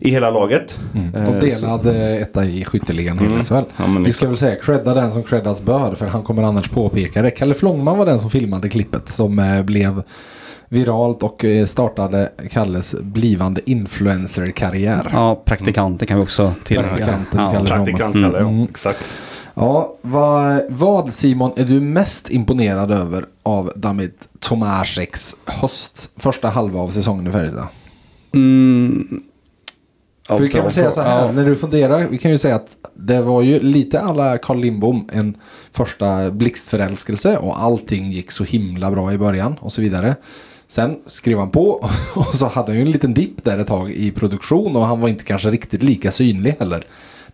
i 0.00 0.10
hela 0.10 0.30
laget. 0.30 0.78
Eh, 1.14 1.28
Och 1.34 1.40
delad 1.40 1.86
eh, 1.86 2.22
etta 2.22 2.44
i 2.44 2.64
skytteligan 2.64 3.18
Mm. 3.18 3.30
hela 3.30 3.42
SHL. 3.42 3.54
Ja, 3.76 3.84
Vi 4.04 4.12
ska 4.12 4.26
väl 4.26 4.36
säga 4.36 4.56
credda 4.62 4.94
den 4.94 5.10
som 5.12 5.22
creddas 5.22 5.62
bör 5.62 5.94
för 5.94 6.06
han 6.06 6.22
kommer 6.22 6.42
annars 6.42 6.68
påpeka 6.68 7.22
det. 7.22 7.30
Kalle 7.30 7.54
Flångman 7.54 7.98
var 7.98 8.06
den 8.06 8.18
som 8.18 8.30
filmade 8.30 8.68
klippet 8.68 9.08
som 9.08 9.38
eh, 9.38 9.62
blev 9.64 10.02
viralt 10.68 11.22
och 11.22 11.44
eh, 11.44 11.66
startade 11.66 12.32
Kalles 12.50 12.94
blivande 13.00 13.70
influencer-karriär. 13.70 15.08
Ja, 15.12 15.42
praktikanter 15.44 16.06
kan 16.06 16.16
vi 16.18 16.24
också 16.24 16.52
tillägga. 16.64 16.86
Praktikanten 16.88 17.40
Ja. 17.40 17.52
kallar 17.52 17.66
Praktikant 17.66 18.14
Mm. 18.14 18.32
jag, 18.32 18.42
Mm. 18.42 18.62
exakt. 18.70 19.04
Ja, 19.54 19.96
vad, 20.02 20.60
vad 20.68 21.14
Simon 21.14 21.50
är 21.56 21.64
du 21.64 21.80
mest 21.80 22.30
imponerad 22.30 22.90
över 22.90 23.24
av 23.42 23.72
David 23.76 24.12
Tomaseks 24.38 25.36
höst, 25.46 26.10
första 26.16 26.48
halva 26.48 26.80
av 26.80 26.88
säsongen 26.88 27.26
i 27.26 27.30
Färjestad? 27.30 27.66
Mm. 28.34 29.22
För 30.28 30.38
vi 30.38 30.48
kan 30.48 30.62
väl 30.62 30.72
säga 30.72 30.90
så 30.90 31.00
här, 31.00 31.24
Ja. 31.26 31.32
när 31.32 31.44
du 31.44 31.56
funderar, 31.56 32.06
vi 32.10 32.18
kan 32.18 32.30
ju 32.30 32.38
säga 32.38 32.54
att 32.56 32.76
det 32.94 33.22
var 33.22 33.42
ju 33.42 33.60
lite 33.60 34.00
alla 34.00 34.38
Carl 34.38 34.58
Lindbom 34.58 35.08
en 35.12 35.36
första 35.72 36.30
blixtförälskelse 36.30 37.36
och 37.36 37.62
allting 37.62 38.10
gick 38.10 38.30
så 38.30 38.44
himla 38.44 38.90
bra 38.90 39.12
i 39.12 39.18
början 39.18 39.56
och 39.60 39.72
så 39.72 39.80
vidare. 39.80 40.16
Sen 40.68 40.98
skrev 41.06 41.38
han 41.38 41.50
på 41.50 41.90
och 42.14 42.34
så 42.34 42.46
hade 42.46 42.66
han 42.66 42.76
ju 42.76 42.82
en 42.82 42.90
liten 42.90 43.14
dipp 43.14 43.44
där 43.44 43.58
ett 43.58 43.66
tag 43.66 43.90
i 43.90 44.10
produktion 44.10 44.76
och 44.76 44.82
han 44.86 45.00
var 45.00 45.08
inte 45.08 45.24
kanske 45.24 45.50
riktigt 45.50 45.82
lika 45.82 46.10
synlig 46.10 46.56
heller. 46.58 46.84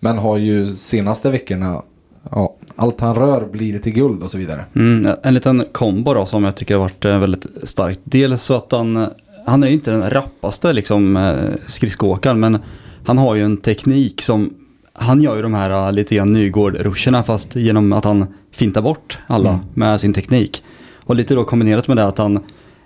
Men 0.01 0.19
har 0.19 0.37
ju 0.37 0.67
senaste 0.77 1.31
veckorna, 1.31 1.83
ja, 2.31 2.55
allt 2.77 3.01
han 3.01 3.15
rör 3.15 3.47
blir 3.47 3.79
till 3.79 3.93
guld 3.93 4.23
och 4.23 4.31
så 4.31 4.39
vidare. 4.39 4.65
Mm, 4.75 5.13
en 5.23 5.35
liten 5.35 5.65
kombo 5.73 6.15
då 6.15 6.27
som 6.27 6.45
jag 6.45 6.57
tycker 6.57 6.75
har 6.75 6.81
varit 6.81 7.05
eh, 7.05 7.19
väldigt 7.19 7.47
starkt. 7.63 8.01
Dels 8.05 8.43
så 8.43 8.55
att 8.55 8.73
han, 8.73 9.09
han 9.47 9.63
är 9.63 9.67
ju 9.67 9.75
inte 9.75 9.91
den 9.91 10.11
rappaste 10.11 10.73
liksom 10.73 11.17
eh, 11.17 11.35
skridskoåkaren 11.67 12.41
men 12.41 12.59
han 13.05 13.19
har 13.19 13.35
ju 13.35 13.45
en 13.45 13.57
teknik 13.57 14.23
som, 14.23 14.55
han 14.93 15.23
gör 15.23 15.37
ju 15.37 15.43
de 15.43 15.55
här 15.55 15.71
eh, 15.71 15.93
lite 15.93 16.15
grann 16.15 16.33
Nygård-ruscherna 16.33 17.23
fast 17.23 17.57
genom 17.57 17.93
att 17.93 18.05
han 18.05 18.27
fintar 18.53 18.83
bort 18.83 19.19
alla 19.27 19.51
Mm. 19.51 19.61
med 19.75 20.01
sin 20.01 20.13
teknik. 20.13 20.63
Och 21.05 21.17
lite 21.17 21.35
då 21.35 21.45
kombinerat 21.45 21.89
med 21.89 21.97
det 21.97 22.07
att 22.07 22.19
han 22.19 22.41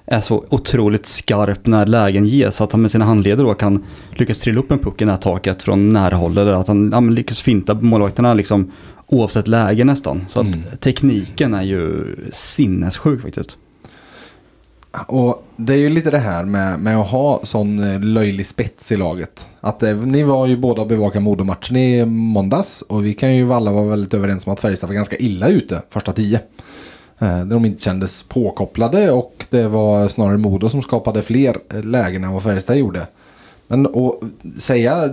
är 0.06 0.20
så 0.20 0.44
otroligt 0.50 1.06
skarp 1.06 1.66
när 1.66 1.86
lägen 1.86 2.26
ges. 2.26 2.60
Att 2.60 2.72
han 2.72 2.82
med 2.82 2.90
sina 2.90 3.04
handleder 3.04 3.44
då 3.44 3.54
kan 3.54 3.84
lyckas 4.10 4.40
trilla 4.40 4.60
upp 4.60 4.70
en 4.70 4.78
puck 4.78 5.02
i 5.02 5.04
det 5.04 5.10
här 5.10 5.18
taket 5.18 5.62
från 5.62 5.88
nära 5.88 6.16
håll. 6.16 6.38
Eller 6.38 6.52
att 6.52 6.68
han 6.68 6.90
ja, 6.92 7.00
lyckas 7.00 7.40
finta 7.40 7.74
målvakterna 7.74 8.34
liksom 8.34 8.72
oavsett 9.06 9.48
läge 9.48 9.84
nästan. 9.84 10.24
Så 10.28 10.40
att 10.40 10.46
Mm. 10.46 10.60
tekniken 10.80 11.54
är 11.54 11.62
ju 11.62 12.04
sinnessjuk 12.32 13.22
faktiskt. 13.22 13.56
Och 15.06 15.44
det 15.56 15.72
är 15.72 15.78
ju 15.78 15.88
lite 15.88 16.10
det 16.10 16.18
här 16.18 16.44
med, 16.44 16.80
med 16.80 16.96
att 16.96 17.08
ha 17.08 17.40
sån 17.42 17.78
eh, 17.92 18.00
löjlig 18.00 18.46
spets 18.46 18.92
i 18.92 18.96
laget. 18.96 19.46
Att 19.60 19.82
eh, 19.82 19.96
ni 19.96 20.22
var 20.22 20.46
ju 20.46 20.56
båda 20.56 20.82
och 20.82 20.88
bevaka 20.88 21.20
Modomatchen 21.20 21.76
i 21.76 22.04
måndags. 22.06 22.82
Och 22.82 23.04
vi 23.04 23.14
kan 23.14 23.36
ju 23.36 23.52
alla 23.52 23.72
vara 23.72 23.84
väldigt 23.88 24.14
överens 24.14 24.46
om 24.46 24.52
att 24.52 24.60
Färjestad 24.60 24.88
var 24.88 24.94
ganska 24.94 25.16
illa 25.16 25.48
ute 25.48 25.82
första 25.90 26.12
tio. 26.12 26.40
Eh, 27.18 27.38
där 27.38 27.54
de 27.54 27.64
inte 27.64 27.82
kändes 27.82 28.22
påkopplade 28.22 29.10
och 29.10 29.46
det 29.50 29.68
var 29.68 30.08
snarare 30.08 30.36
Modo 30.36 30.68
som 30.68 30.82
skapade 30.82 31.22
fler 31.22 31.56
eh, 31.74 31.84
lägen 31.84 32.24
än 32.24 32.32
vad 32.32 32.42
Färjestad 32.42 32.76
gjorde. 32.76 33.06
Men 33.68 33.86
att 33.86 34.20
säga, 34.62 35.10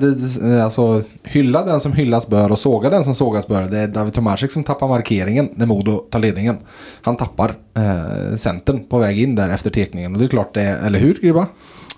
alltså 0.64 1.04
hylla 1.24 1.66
den 1.66 1.80
som 1.80 1.94
hyllas 1.94 2.28
bör 2.28 2.52
och 2.52 2.60
såga 2.60 2.90
den 2.90 3.04
som 3.04 3.16
sågas 3.16 3.48
bör. 3.48 3.62
Det 3.62 3.78
är 3.78 3.88
David 3.88 4.14
Tomasek 4.14 4.52
som 4.52 4.64
tappar 4.64 4.88
markeringen 4.88 5.50
när 5.56 5.66
Modo 5.66 5.98
tar 5.98 6.20
ledningen. 6.20 6.58
Han 7.02 7.18
tappar 7.18 7.56
eh, 7.74 8.36
centern 8.38 8.84
på 8.90 8.98
väg 8.98 9.22
in 9.22 9.36
där 9.36 9.50
efter 9.50 9.70
tekningen. 9.70 10.14
Och 10.14 10.20
det 10.20 10.26
är 10.26 10.28
klart 10.30 10.54
det 10.54 10.62
är, 10.62 10.86
eller 10.86 11.00
hur 11.00 11.14
Gribba? 11.14 11.48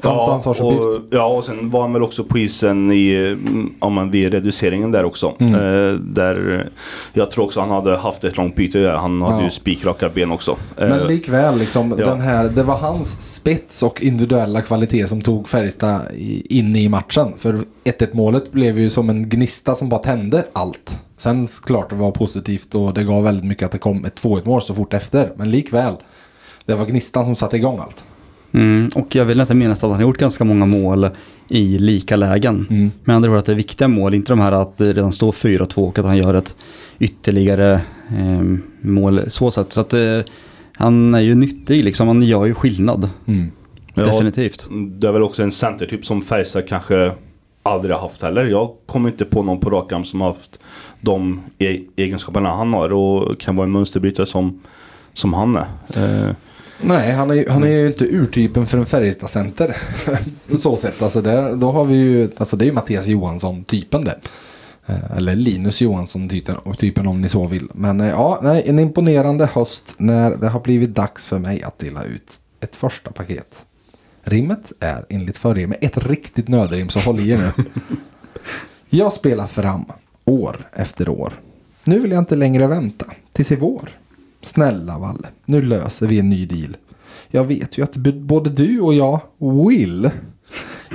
Hans 0.03 0.27
ansvarsuppgift. 0.27 0.85
och, 0.85 1.01
ja, 1.11 1.25
och 1.25 1.43
sen 1.43 1.69
var 1.69 1.81
han 1.81 1.93
väl 1.93 2.03
också 2.03 2.23
på 2.23 2.37
isen 2.37 2.91
i, 2.91 3.15
mm, 3.15 3.73
om 3.79 3.93
man 3.93 4.11
vid 4.11 4.33
reduceringen 4.33 4.91
där 4.91 5.03
också. 5.03 5.33
Mm. 5.39 5.53
Eh, 5.53 5.93
där, 5.93 6.59
eh, 6.59 6.65
jag 7.13 7.31
tror 7.31 7.45
också 7.45 7.59
han 7.59 7.69
hade 7.69 7.97
haft 7.97 8.23
ett 8.23 8.37
långt 8.37 8.55
byte 8.55 8.79
där. 8.79 8.93
Han 8.93 9.21
hade 9.21 9.35
Ja. 9.37 9.43
ju 9.43 9.49
spikraka 9.49 10.09
ben 10.09 10.31
också. 10.31 10.57
Men 10.77 10.91
Eh, 10.91 11.07
likväl, 11.07 11.57
liksom, 11.57 11.95
ja. 11.99 12.05
den 12.05 12.21
här, 12.21 12.43
det 12.49 12.63
var 12.63 12.75
hans 12.77 13.35
spets 13.35 13.83
och 13.83 14.01
individuella 14.03 14.61
kvalitet 14.61 15.07
som 15.07 15.21
tog 15.21 15.47
Färjestad 15.49 16.01
in 16.49 16.75
i 16.75 16.89
matchen. 16.89 17.33
För 17.37 17.59
1-1 17.83 18.13
målet 18.13 18.51
blev 18.51 18.79
ju 18.79 18.89
som 18.89 19.09
en 19.09 19.29
gnista 19.29 19.75
som 19.75 19.89
bara 19.89 19.99
tände 20.01 20.43
allt. 20.53 20.97
Sen 21.17 21.47
klart 21.65 21.89
det 21.89 21.95
var 21.95 22.11
positivt 22.11 22.75
och 22.75 22.93
det 22.93 23.03
gav 23.03 23.23
väldigt 23.23 23.45
mycket 23.45 23.65
att 23.65 23.71
det 23.71 23.77
kom 23.77 24.05
ett 24.05 24.21
2-1 24.23 24.45
mål 24.45 24.61
så 24.61 24.73
fort 24.73 24.93
efter. 24.93 25.31
Men 25.35 25.51
likväl, 25.51 25.93
det 26.65 26.75
var 26.75 26.85
gnistan 26.85 27.25
som 27.25 27.35
satte 27.35 27.57
igång 27.57 27.79
allt. 27.79 28.03
Mm, 28.51 28.89
och 28.95 29.15
jag 29.15 29.25
vill 29.25 29.37
nästan 29.37 29.57
minnas 29.57 29.83
att 29.83 29.89
han 29.89 29.95
har 29.95 30.01
gjort 30.01 30.17
ganska 30.17 30.43
många 30.43 30.65
mål 30.65 31.09
i 31.49 31.77
lika 31.77 32.15
lägen. 32.15 32.67
Mm. 32.69 32.91
Med 33.03 33.15
andra 33.15 33.31
ord 33.31 33.37
att 33.37 33.45
det 33.45 33.51
är 33.51 33.55
viktiga 33.55 33.87
mål, 33.87 34.13
inte 34.13 34.31
de 34.31 34.39
här 34.39 34.51
att 34.51 34.77
det 34.77 34.93
redan 34.93 35.11
står 35.11 35.31
4-2 35.31 35.77
och 35.77 35.99
att 35.99 36.05
han 36.05 36.17
gör 36.17 36.33
ett 36.33 36.55
ytterligare 36.99 37.73
eh, 38.09 38.57
mål 38.81 39.21
så 39.27 39.51
sätt. 39.51 39.73
Så 39.73 39.81
att 39.81 39.93
eh, 39.93 40.19
han 40.73 41.15
är 41.15 41.19
ju 41.19 41.35
nyttig 41.35 41.83
liksom, 41.83 42.07
han 42.07 42.21
gör 42.21 42.45
ju 42.45 42.53
skillnad. 42.53 43.09
Mm. 43.25 43.51
ja, 43.93 44.03
Definitivt. 44.03 44.67
Det 44.71 45.07
är 45.07 45.11
väl 45.11 45.23
också 45.23 45.43
en 45.43 45.51
centertyp 45.51 46.05
som 46.05 46.21
Färjestad 46.21 46.67
kanske 46.67 47.11
aldrig 47.63 47.95
har 47.95 48.01
haft 48.01 48.21
heller. 48.21 48.45
Jag 48.45 48.71
kommer 48.85 49.09
inte 49.09 49.25
på 49.25 49.43
någon 49.43 49.59
på 49.59 49.69
rak 49.69 49.91
arm 49.91 50.03
som 50.03 50.21
har 50.21 50.27
haft 50.27 50.59
de 51.01 51.41
e 51.59 51.81
egenskaperna 51.95 52.49
han 52.49 52.73
har 52.73 52.93
och 52.93 53.39
kan 53.39 53.55
vara 53.55 53.65
en 53.65 53.71
mönsterbrytare 53.71 54.25
som, 54.25 54.61
som 55.13 55.33
han 55.33 55.55
är. 55.55 55.65
Eh, 55.93 56.35
Nej, 56.81 57.11
han 57.11 57.29
är, 57.31 57.35
ju- 57.35 57.49
han 57.49 57.63
är 57.63 57.67
ju 57.67 57.87
inte 57.87 58.05
urtypen 58.05 58.65
för 58.67 58.77
en 58.77 58.85
Färjestad-center. 58.85 59.77
På 60.49 60.57
så 60.57 60.75
sätt. 60.77 61.01
Alltså 61.01 61.21
där, 61.21 61.55
då 61.55 61.71
har 61.71 61.85
vi 61.85 61.95
ju, 61.95 62.29
alltså 62.37 62.57
det 62.57 62.63
är 62.65 62.67
ju 62.67 62.71
Mattias 62.73 63.07
Johansson-typen 63.07 64.03
det. 64.05 64.19
Eh, 64.85 65.17
eller 65.17 65.35
Linus 65.35 65.81
Johansson-typen 65.81 66.55
typen 66.73 67.07
om 67.07 67.21
ni 67.21 67.29
så 67.29 67.47
vill. 67.47 67.67
Men 67.73 68.01
eh, 68.01 68.09
ja, 68.09 68.39
nej, 68.43 68.63
en 68.65 68.79
imponerande 68.79 69.45
höst 69.45 69.95
när 69.97 70.35
det 70.35 70.47
har 70.49 70.59
blivit 70.59 70.93
dags 70.95 71.25
för 71.25 71.39
mig 71.39 71.63
att 71.63 71.79
dela 71.79 72.03
ut 72.03 72.33
ett 72.59 72.75
första 72.75 73.11
paket. 73.11 73.61
Rimmet 74.23 74.71
är 74.79 75.05
enligt 75.09 75.37
med 75.67 75.77
ett 75.81 75.97
riktigt 76.07 76.47
nödrim 76.47 76.89
så 76.89 76.99
håll 76.99 77.19
i 77.19 77.29
er 77.29 77.37
nu. 77.37 77.63
Jag 78.89 79.13
spelar 79.13 79.47
fram 79.47 79.85
år 80.25 80.69
efter 80.73 81.09
år. 81.09 81.39
Nu 81.83 81.99
vill 81.99 82.11
jag 82.11 82.21
inte 82.21 82.35
längre 82.35 82.67
vänta 82.67 83.05
tills 83.33 83.51
i 83.51 83.55
vår. 83.55 83.89
Snälla 84.45 84.99
Valle, 84.99 85.27
nu 85.45 85.61
löser 85.61 86.07
vi 86.07 86.19
en 86.19 86.29
ny 86.29 86.45
deal. 86.45 86.77
Jag 87.27 87.43
vet 87.43 87.77
ju 87.77 87.83
att 87.83 87.95
både 87.95 88.49
du 88.49 88.79
och 88.79 88.93
jag 88.93 89.19
vill. 89.69 90.09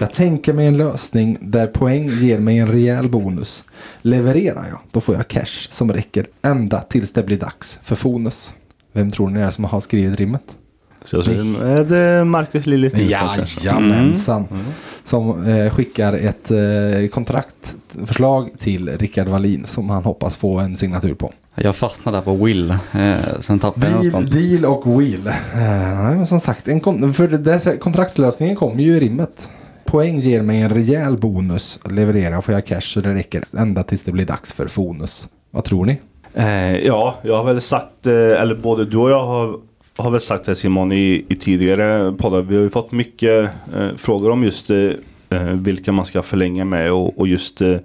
Jag 0.00 0.14
tänker 0.14 0.52
mig 0.52 0.66
en 0.66 0.76
lösning 0.76 1.38
där 1.40 1.66
poäng 1.66 2.08
ger 2.08 2.38
mig 2.38 2.58
en 2.58 2.68
rejäl 2.68 3.08
bonus. 3.08 3.64
Levererar 4.02 4.68
jag, 4.68 4.78
då 4.90 5.00
får 5.00 5.14
jag 5.14 5.28
cash 5.28 5.68
som 5.68 5.92
räcker 5.92 6.26
ända 6.42 6.80
tills 6.80 7.12
det 7.12 7.22
blir 7.22 7.38
dags 7.38 7.78
för 7.82 7.96
Fonus. 7.96 8.54
Vem 8.92 9.10
tror 9.10 9.28
ni 9.28 9.40
är 9.40 9.50
som 9.50 9.64
har 9.64 9.80
skrivit 9.80 10.20
rimmet? 10.20 10.56
så 11.02 11.16
är 11.16 11.84
det 11.84 12.24
Marcus 12.24 12.66
Lillis 12.66 12.94
Nilsson 12.94 13.28
kanske? 13.36 13.68
Jajamensan. 13.68 14.46
Som 15.04 15.46
eh, 15.46 15.70
skickar 15.70 16.12
ett 16.12 16.50
eh, 16.50 17.08
kontraktförslag 17.12 18.50
till 18.58 18.88
Rickard 18.88 19.28
Wallin 19.28 19.66
som 19.66 19.90
han 19.90 20.04
hoppas 20.04 20.36
få 20.36 20.58
en 20.58 20.76
signatur 20.76 21.14
på. 21.14 21.32
Jag 21.54 21.76
fastnade 21.76 22.16
där 22.18 22.22
på 22.22 22.34
Will, 22.34 22.70
eh, 22.70 23.14
sen 23.40 23.58
tappade 23.58 23.86
jag 23.86 23.92
Deal, 23.94 24.04
nästan. 24.04 24.26
deal 24.30 24.64
och 24.64 25.00
will. 25.00 25.26
Eh, 25.26 25.32
men 26.16 26.26
som 26.26 26.40
sagt, 26.40 26.68
en 26.68 26.80
kon- 26.80 27.14
för 27.14 27.28
det 27.28 27.80
kontraktslösningen 27.80 28.56
kommer 28.56 28.82
ju 28.82 28.96
i 28.96 29.00
rimmet. 29.00 29.50
Poäng 29.84 30.18
ger 30.20 30.42
mig 30.42 30.60
en 30.60 30.68
rejäl 30.70 31.16
bonus. 31.16 31.78
Levererar 31.90 32.40
får 32.40 32.54
jag 32.54 32.66
cash 32.66 32.80
så 32.80 33.00
det 33.00 33.14
räcker 33.14 33.44
ända 33.58 33.82
tills 33.82 34.02
det 34.02 34.12
blir 34.12 34.26
dags 34.26 34.52
för 34.52 34.66
Fonus. 34.66 35.28
Vad 35.50 35.64
tror 35.64 35.86
ni? 35.86 35.98
Eh, 36.34 36.76
ja, 36.76 37.14
jag 37.22 37.36
har 37.36 37.44
väl 37.44 37.60
sagt, 37.60 38.06
eh, 38.06 38.12
eller 38.14 38.54
både 38.54 38.84
du 38.84 38.96
och 38.96 39.10
jag 39.10 39.26
har, 39.26 39.56
har 39.96 40.10
väl 40.10 40.20
sagt 40.20 40.44
det 40.44 40.54
Simon 40.54 40.92
i, 40.92 41.24
i 41.28 41.34
tidigare 41.34 42.12
poddar. 42.12 42.40
Vi 42.42 42.54
har 42.56 42.62
ju 42.62 42.70
fått 42.70 42.92
mycket 42.92 43.50
eh, 43.76 43.88
frågor 43.96 44.30
om 44.30 44.44
just 44.44 44.70
eh, 44.70 44.76
vilka 45.38 45.92
man 45.92 46.04
ska 46.04 46.22
förlänga 46.22 46.64
med 46.64 46.92
och, 46.92 47.18
och 47.18 47.28
just 47.28 47.60
eh, 47.60 47.76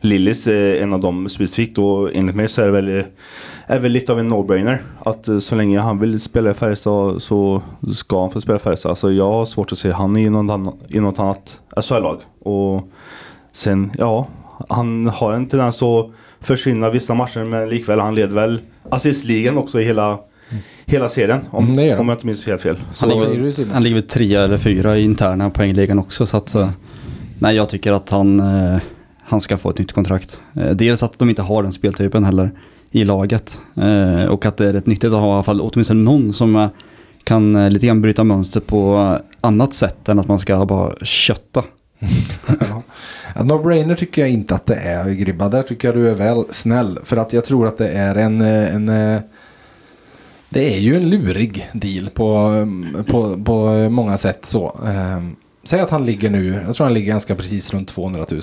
Lillis 0.00 0.46
är 0.46 0.74
en 0.74 0.92
av 0.92 1.00
dem 1.00 1.28
specifikt 1.28 1.78
och 1.78 2.14
enligt 2.14 2.36
mig 2.36 2.48
så 2.48 2.62
är 2.62 2.66
det 2.66 2.72
väl, 2.72 2.98
eh, 2.98 3.04
är 3.66 3.78
väl 3.78 3.92
lite 3.92 4.12
av 4.12 4.18
en 4.18 4.32
no-brainer. 4.32 4.78
Att 5.04 5.28
eh, 5.28 5.38
så 5.38 5.54
länge 5.54 5.80
han 5.80 5.98
vill 5.98 6.20
spela 6.20 6.50
i 6.50 6.54
Färjestad 6.54 7.22
så 7.22 7.62
ska 7.94 8.20
han 8.20 8.30
få 8.30 8.40
spela 8.40 8.56
i 8.56 8.60
Färjestad. 8.60 8.90
Alltså 8.90 9.12
jag 9.12 9.32
har 9.32 9.44
svårt 9.44 9.72
att 9.72 9.78
se 9.78 9.90
han 9.90 10.16
i 10.16 10.30
något 10.30 10.50
annat, 10.52 10.74
i 10.88 11.00
något 11.00 11.18
annat 11.18 11.60
SHL-lag. 11.76 12.18
Och 12.38 12.88
sen, 13.52 13.92
ja, 13.98 14.26
han 14.68 15.06
har 15.06 15.32
en 15.32 15.46
tendens 15.46 15.82
att 15.82 16.10
försvinna 16.40 16.90
vissa 16.90 17.14
matcher 17.14 17.44
men 17.44 17.68
likväl 17.68 18.00
han 18.00 18.14
leder 18.14 18.34
väl 18.34 18.60
assistligan 18.90 19.58
också 19.58 19.80
i 19.80 19.84
hela, 19.84 20.18
hela 20.86 21.08
serien. 21.08 21.40
Om, 21.50 21.64
Mm, 21.72 22.00
om 22.00 22.08
jag 22.08 22.14
inte 22.14 22.26
minns 22.26 22.46
helt 22.46 22.62
fel. 22.62 22.76
Så, 22.94 23.08
Han 23.08 23.32
ligger, 23.32 23.72
han 23.72 23.82
ligger 23.82 23.94
väl 23.96 24.08
trea 24.08 24.42
eller 24.42 24.58
fyra 24.58 24.98
i 24.98 25.04
interna 25.04 25.50
poängligan 25.50 25.98
också 25.98 26.26
så 26.26 26.36
att 26.36 26.54
eh, 26.54 26.70
nej 27.42 27.56
jag 27.56 27.68
tycker 27.68 27.92
att 27.92 28.10
han, 28.10 28.40
eh, 28.40 28.80
han 29.22 29.40
ska 29.40 29.56
få 29.58 29.70
ett 29.70 29.78
nytt 29.78 29.92
kontrakt. 29.92 30.40
Eh, 30.56 30.70
dels 30.70 31.02
att 31.02 31.18
de 31.18 31.30
inte 31.30 31.42
har 31.42 31.62
den 31.62 31.72
speltypen 31.72 32.24
heller 32.24 32.50
i 32.90 33.04
laget 33.04 33.60
eh, 33.76 34.24
och 34.24 34.46
att 34.46 34.56
det 34.56 34.68
är 34.68 34.72
rätt 34.72 34.86
nyttigt 34.86 35.12
att 35.12 35.20
ha 35.20 35.28
i 35.28 35.32
alla 35.32 35.42
fall 35.42 35.60
åtminstone 35.60 36.02
någon 36.02 36.32
som 36.32 36.56
eh, 36.56 36.68
kan 37.24 37.56
eh, 37.56 37.70
lite 37.70 37.86
grann 37.86 38.02
bryta 38.02 38.24
mönster 38.24 38.60
på 38.60 38.96
eh, 38.96 39.38
annat 39.40 39.74
sätt 39.74 40.08
än 40.08 40.18
att 40.18 40.28
man 40.28 40.38
ska 40.38 40.66
bara 40.66 40.94
kötta. 41.04 41.64
Ja. 42.60 42.82
No-brainer 43.42 43.94
tycker 43.94 44.22
jag 44.22 44.30
inte 44.30 44.54
att 44.54 44.66
det 44.66 44.74
är 44.74 45.10
Gribba. 45.10 45.48
Där 45.48 45.62
tycker 45.62 45.88
jag 45.88 45.96
du 45.96 46.10
är 46.10 46.14
väl 46.14 46.44
snäll. 46.50 46.98
För 47.04 47.16
att 47.16 47.32
jag 47.32 47.44
tror 47.44 47.66
att 47.66 47.78
det 47.78 47.88
är 47.88 48.14
en, 48.14 48.40
eh, 48.40 48.74
en 48.74 48.88
eh, 48.88 49.20
det 50.48 50.74
är 50.74 50.78
ju 50.78 50.94
en 50.94 51.10
lurig 51.10 51.70
deal 51.72 52.10
på, 52.10 52.54
eh, 52.96 53.02
på, 53.02 53.44
på 53.44 53.88
många 53.90 54.16
sätt 54.16 54.44
så. 54.44 54.80
Säg 55.64 55.80
att 55.80 55.90
han 55.90 56.04
ligger 56.04 56.30
nu, 56.30 56.62
jag 56.66 56.76
tror 56.76 56.84
han 56.84 56.94
ligger 56.94 57.12
ganska 57.12 57.34
precis 57.34 57.74
runt 57.74 57.88
200 57.88 58.24
000. 58.30 58.40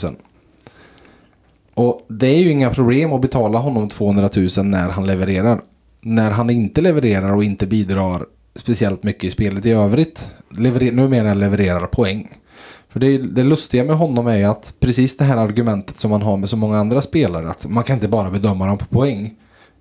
Och 1.73 2.05
det 2.07 2.27
är 2.27 2.37
ju 2.37 2.51
inga 2.51 2.69
problem 2.69 3.13
att 3.13 3.21
betala 3.21 3.57
honom 3.57 3.89
200 3.89 4.29
000 4.57 4.65
när 4.65 4.89
han 4.89 5.07
levererar. 5.07 5.61
När 6.01 6.31
han 6.31 6.49
inte 6.49 6.81
levererar 6.81 7.35
och 7.35 7.43
inte 7.43 7.67
bidrar 7.67 8.25
speciellt 8.55 9.03
mycket 9.03 9.23
i 9.23 9.31
spelet 9.31 9.65
i 9.65 9.71
övrigt. 9.71 10.27
Leverer, 10.57 10.91
nu 10.91 11.07
menar 11.07 11.27
jag 11.27 11.37
levererar 11.37 11.87
poäng. 11.87 12.29
För 12.89 12.99
det, 12.99 13.17
det 13.17 13.43
lustiga 13.43 13.83
med 13.83 13.97
honom 13.97 14.27
är 14.27 14.37
ju 14.37 14.43
att 14.43 14.73
precis 14.79 15.17
det 15.17 15.23
här 15.23 15.37
argumentet 15.37 15.97
som 15.97 16.11
man 16.11 16.21
har 16.21 16.37
med 16.37 16.49
så 16.49 16.57
många 16.57 16.77
andra 16.77 17.01
spelare. 17.01 17.49
Att 17.49 17.65
man 17.65 17.83
kan 17.83 17.93
inte 17.93 18.07
bara 18.07 18.31
bedöma 18.31 18.65
dem 18.65 18.77
på 18.77 18.85
poäng. 18.85 19.35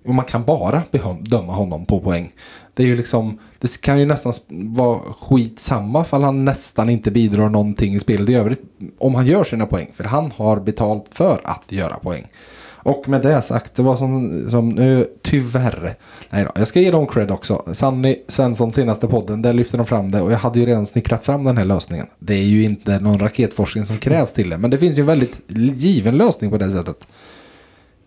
Och 0.05 0.15
man 0.15 0.25
kan 0.25 0.45
bara 0.45 0.83
bedöma 0.91 1.53
honom 1.53 1.85
på 1.85 1.99
poäng. 1.99 2.31
Det 2.79 2.83
är 2.83 2.87
ju 2.87 2.95
liksom, 2.95 3.39
det 3.59 3.81
kan 3.81 3.99
ju 3.99 4.05
nästan 4.05 4.33
vara 4.49 4.99
skitsamma 4.99 6.03
fall 6.03 6.23
han 6.23 6.45
nästan 6.45 6.89
inte 6.89 7.11
bidrar 7.11 7.49
någonting 7.49 7.95
i 7.95 7.99
spelet 7.99 8.29
i 8.29 8.35
övrigt. 8.35 8.61
Om 8.97 9.15
han 9.15 9.27
gör 9.27 9.43
sina 9.43 9.65
poäng. 9.65 9.91
För 9.93 10.03
han 10.03 10.31
har 10.35 10.59
betalt 10.59 11.05
för 11.11 11.41
att 11.43 11.71
göra 11.71 11.95
poäng. 11.95 12.27
Och 12.71 13.09
med 13.09 13.21
det 13.21 13.41
sagt, 13.41 13.75
det 13.75 13.83
var 13.83 13.95
som, 13.95 14.45
som 14.49 14.69
nu, 14.69 15.07
tyvärr. 15.21 15.95
Nej 16.29 16.43
då, 16.43 16.51
jag 16.55 16.67
ska 16.67 16.79
ge 16.79 16.91
dem 16.91 17.07
cred 17.07 17.31
också. 17.31 17.63
Sanny 17.73 18.15
Svensson 18.27 18.71
senaste 18.71 19.07
podden, 19.07 19.41
där 19.41 19.53
lyfter 19.53 19.77
de 19.77 19.87
fram 19.87 20.11
det. 20.11 20.21
Och 20.21 20.31
jag 20.31 20.37
hade 20.37 20.59
ju 20.59 20.65
redan 20.65 20.85
snickrat 20.85 21.25
fram 21.25 21.43
den 21.43 21.57
här 21.57 21.65
lösningen. 21.65 22.07
Det 22.19 22.33
är 22.33 22.45
ju 22.45 22.63
inte 22.63 22.99
någon 22.99 23.19
raketforskning 23.19 23.85
som 23.85 23.97
krävs 23.97 24.33
till 24.33 24.49
det. 24.49 24.57
Men 24.57 24.69
det 24.69 24.77
finns 24.77 24.97
ju 24.97 25.01
en 25.01 25.07
väldigt 25.07 25.39
given 25.81 26.17
lösning 26.17 26.51
på 26.51 26.57
det 26.57 26.71
sättet. 26.71 27.07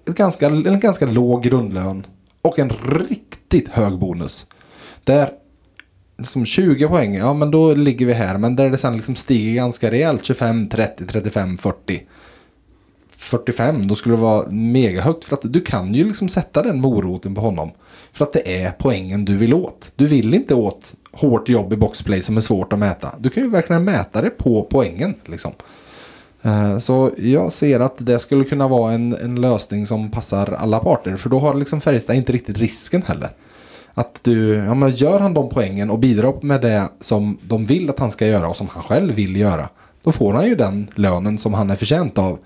Ett 0.08 0.16
ganska, 0.16 0.46
en 0.46 0.80
ganska 0.80 1.06
låg 1.06 1.42
grundlön. 1.42 2.06
Och 2.42 2.58
en 2.58 2.72
riktigt 3.08 3.68
hög 3.68 3.98
bonus. 3.98 4.46
Där 5.04 5.30
liksom 6.18 6.44
20 6.44 6.88
poäng, 6.88 7.14
ja 7.14 7.34
men 7.34 7.50
då 7.50 7.74
ligger 7.74 8.06
vi 8.06 8.12
här. 8.12 8.38
Men 8.38 8.56
där 8.56 8.70
det 8.70 8.78
sen 8.78 8.96
liksom 8.96 9.14
stiger 9.14 9.54
ganska 9.54 9.90
rejält. 9.90 10.24
25, 10.24 10.68
30, 10.68 11.06
35, 11.06 11.58
40. 11.58 12.02
45 13.22 13.86
då 13.86 13.94
skulle 13.94 14.14
det 14.14 14.20
vara 14.20 14.46
mega 14.50 15.00
högt 15.00 15.24
för 15.24 15.34
att 15.34 15.52
du 15.52 15.60
kan 15.60 15.94
ju 15.94 16.04
liksom 16.04 16.28
sätta 16.28 16.62
den 16.62 16.80
moroten 16.80 17.34
på 17.34 17.40
honom. 17.40 17.70
För 18.12 18.24
att 18.24 18.32
det 18.32 18.62
är 18.62 18.70
poängen 18.78 19.24
du 19.24 19.36
vill 19.36 19.54
åt. 19.54 19.92
Du 19.96 20.06
vill 20.06 20.34
inte 20.34 20.54
åt 20.54 20.94
hårt 21.12 21.48
jobb 21.48 21.72
i 21.72 21.76
boxplay 21.76 22.22
som 22.22 22.36
är 22.36 22.40
svårt 22.40 22.72
att 22.72 22.78
mäta. 22.78 23.12
Du 23.18 23.30
kan 23.30 23.42
ju 23.42 23.50
verkligen 23.50 23.84
mäta 23.84 24.20
det 24.20 24.30
på 24.30 24.66
poängen 24.70 25.14
liksom. 25.26 25.52
Eh, 26.42 26.78
så 26.78 27.10
jag 27.18 27.52
ser 27.52 27.80
att 27.80 27.94
det 27.98 28.18
skulle 28.18 28.44
kunna 28.44 28.68
vara 28.68 28.92
en, 28.92 29.12
en 29.12 29.40
lösning 29.40 29.86
som 29.86 30.10
passar 30.10 30.52
alla 30.52 30.78
parter. 30.78 31.16
För 31.16 31.30
då 31.30 31.38
har 31.38 31.54
liksom 31.54 31.80
Färjestad 31.80 32.16
inte 32.16 32.32
riktigt 32.32 32.58
risken 32.58 33.02
heller. 33.02 33.30
Att 33.94 34.20
du, 34.24 34.54
ja 34.54 34.74
men 34.74 34.90
gör 34.90 35.20
han 35.20 35.34
de 35.34 35.48
poängen 35.48 35.90
och 35.90 35.98
bidrar 35.98 36.34
med 36.42 36.60
det 36.60 36.88
som 37.00 37.38
de 37.42 37.66
vill 37.66 37.90
att 37.90 37.98
han 37.98 38.10
ska 38.10 38.26
göra 38.26 38.48
och 38.48 38.56
som 38.56 38.68
han 38.70 38.82
själv 38.82 39.14
vill 39.14 39.36
göra. 39.36 39.68
Då 40.02 40.12
får 40.12 40.32
han 40.32 40.46
ju 40.46 40.54
den 40.54 40.88
lönen 40.94 41.38
som 41.38 41.54
han 41.54 41.70
är 41.70 41.76
förtjänt 41.76 42.18
av. 42.18 42.38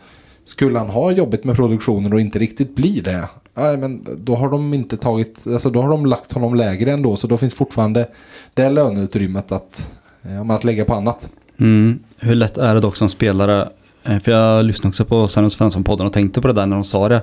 Skulle 0.44 0.78
han 0.78 0.88
ha 0.88 1.10
jobbigt 1.10 1.44
med 1.44 1.56
produktionen 1.56 2.12
och 2.12 2.20
inte 2.20 2.38
riktigt 2.38 2.74
bli 2.74 3.00
det. 3.00 3.28
Nej 3.54 3.76
men 3.76 4.06
då 4.16 4.36
har 4.36 4.50
de 4.50 4.74
inte 4.74 4.96
tagit, 4.96 5.46
alltså 5.46 5.70
då 5.70 5.82
har 5.82 5.88
de 5.88 6.06
lagt 6.06 6.32
honom 6.32 6.54
lägre 6.54 6.92
ändå. 6.92 7.16
Så 7.16 7.26
då 7.26 7.36
finns 7.36 7.54
fortfarande 7.54 8.08
det 8.54 8.70
löneutrymmet 8.70 9.52
att, 9.52 9.90
ja, 10.22 10.54
att 10.54 10.64
lägga 10.64 10.84
på 10.84 10.94
annat. 10.94 11.28
Mm. 11.60 11.98
Hur 12.18 12.34
lätt 12.34 12.58
är 12.58 12.74
det 12.74 12.80
dock 12.80 12.96
som 12.96 13.08
spelare? 13.08 13.68
Eh, 14.04 14.18
för 14.18 14.32
jag 14.32 14.64
lyssnade 14.64 14.88
också 14.88 15.04
på 15.04 15.28
Sven 15.28 15.50
Svensson-podden 15.50 16.06
och 16.06 16.12
tänkte 16.12 16.40
på 16.40 16.48
det 16.48 16.54
där 16.54 16.66
när 16.66 16.76
de 16.76 16.84
sa 16.84 17.08
det. 17.08 17.22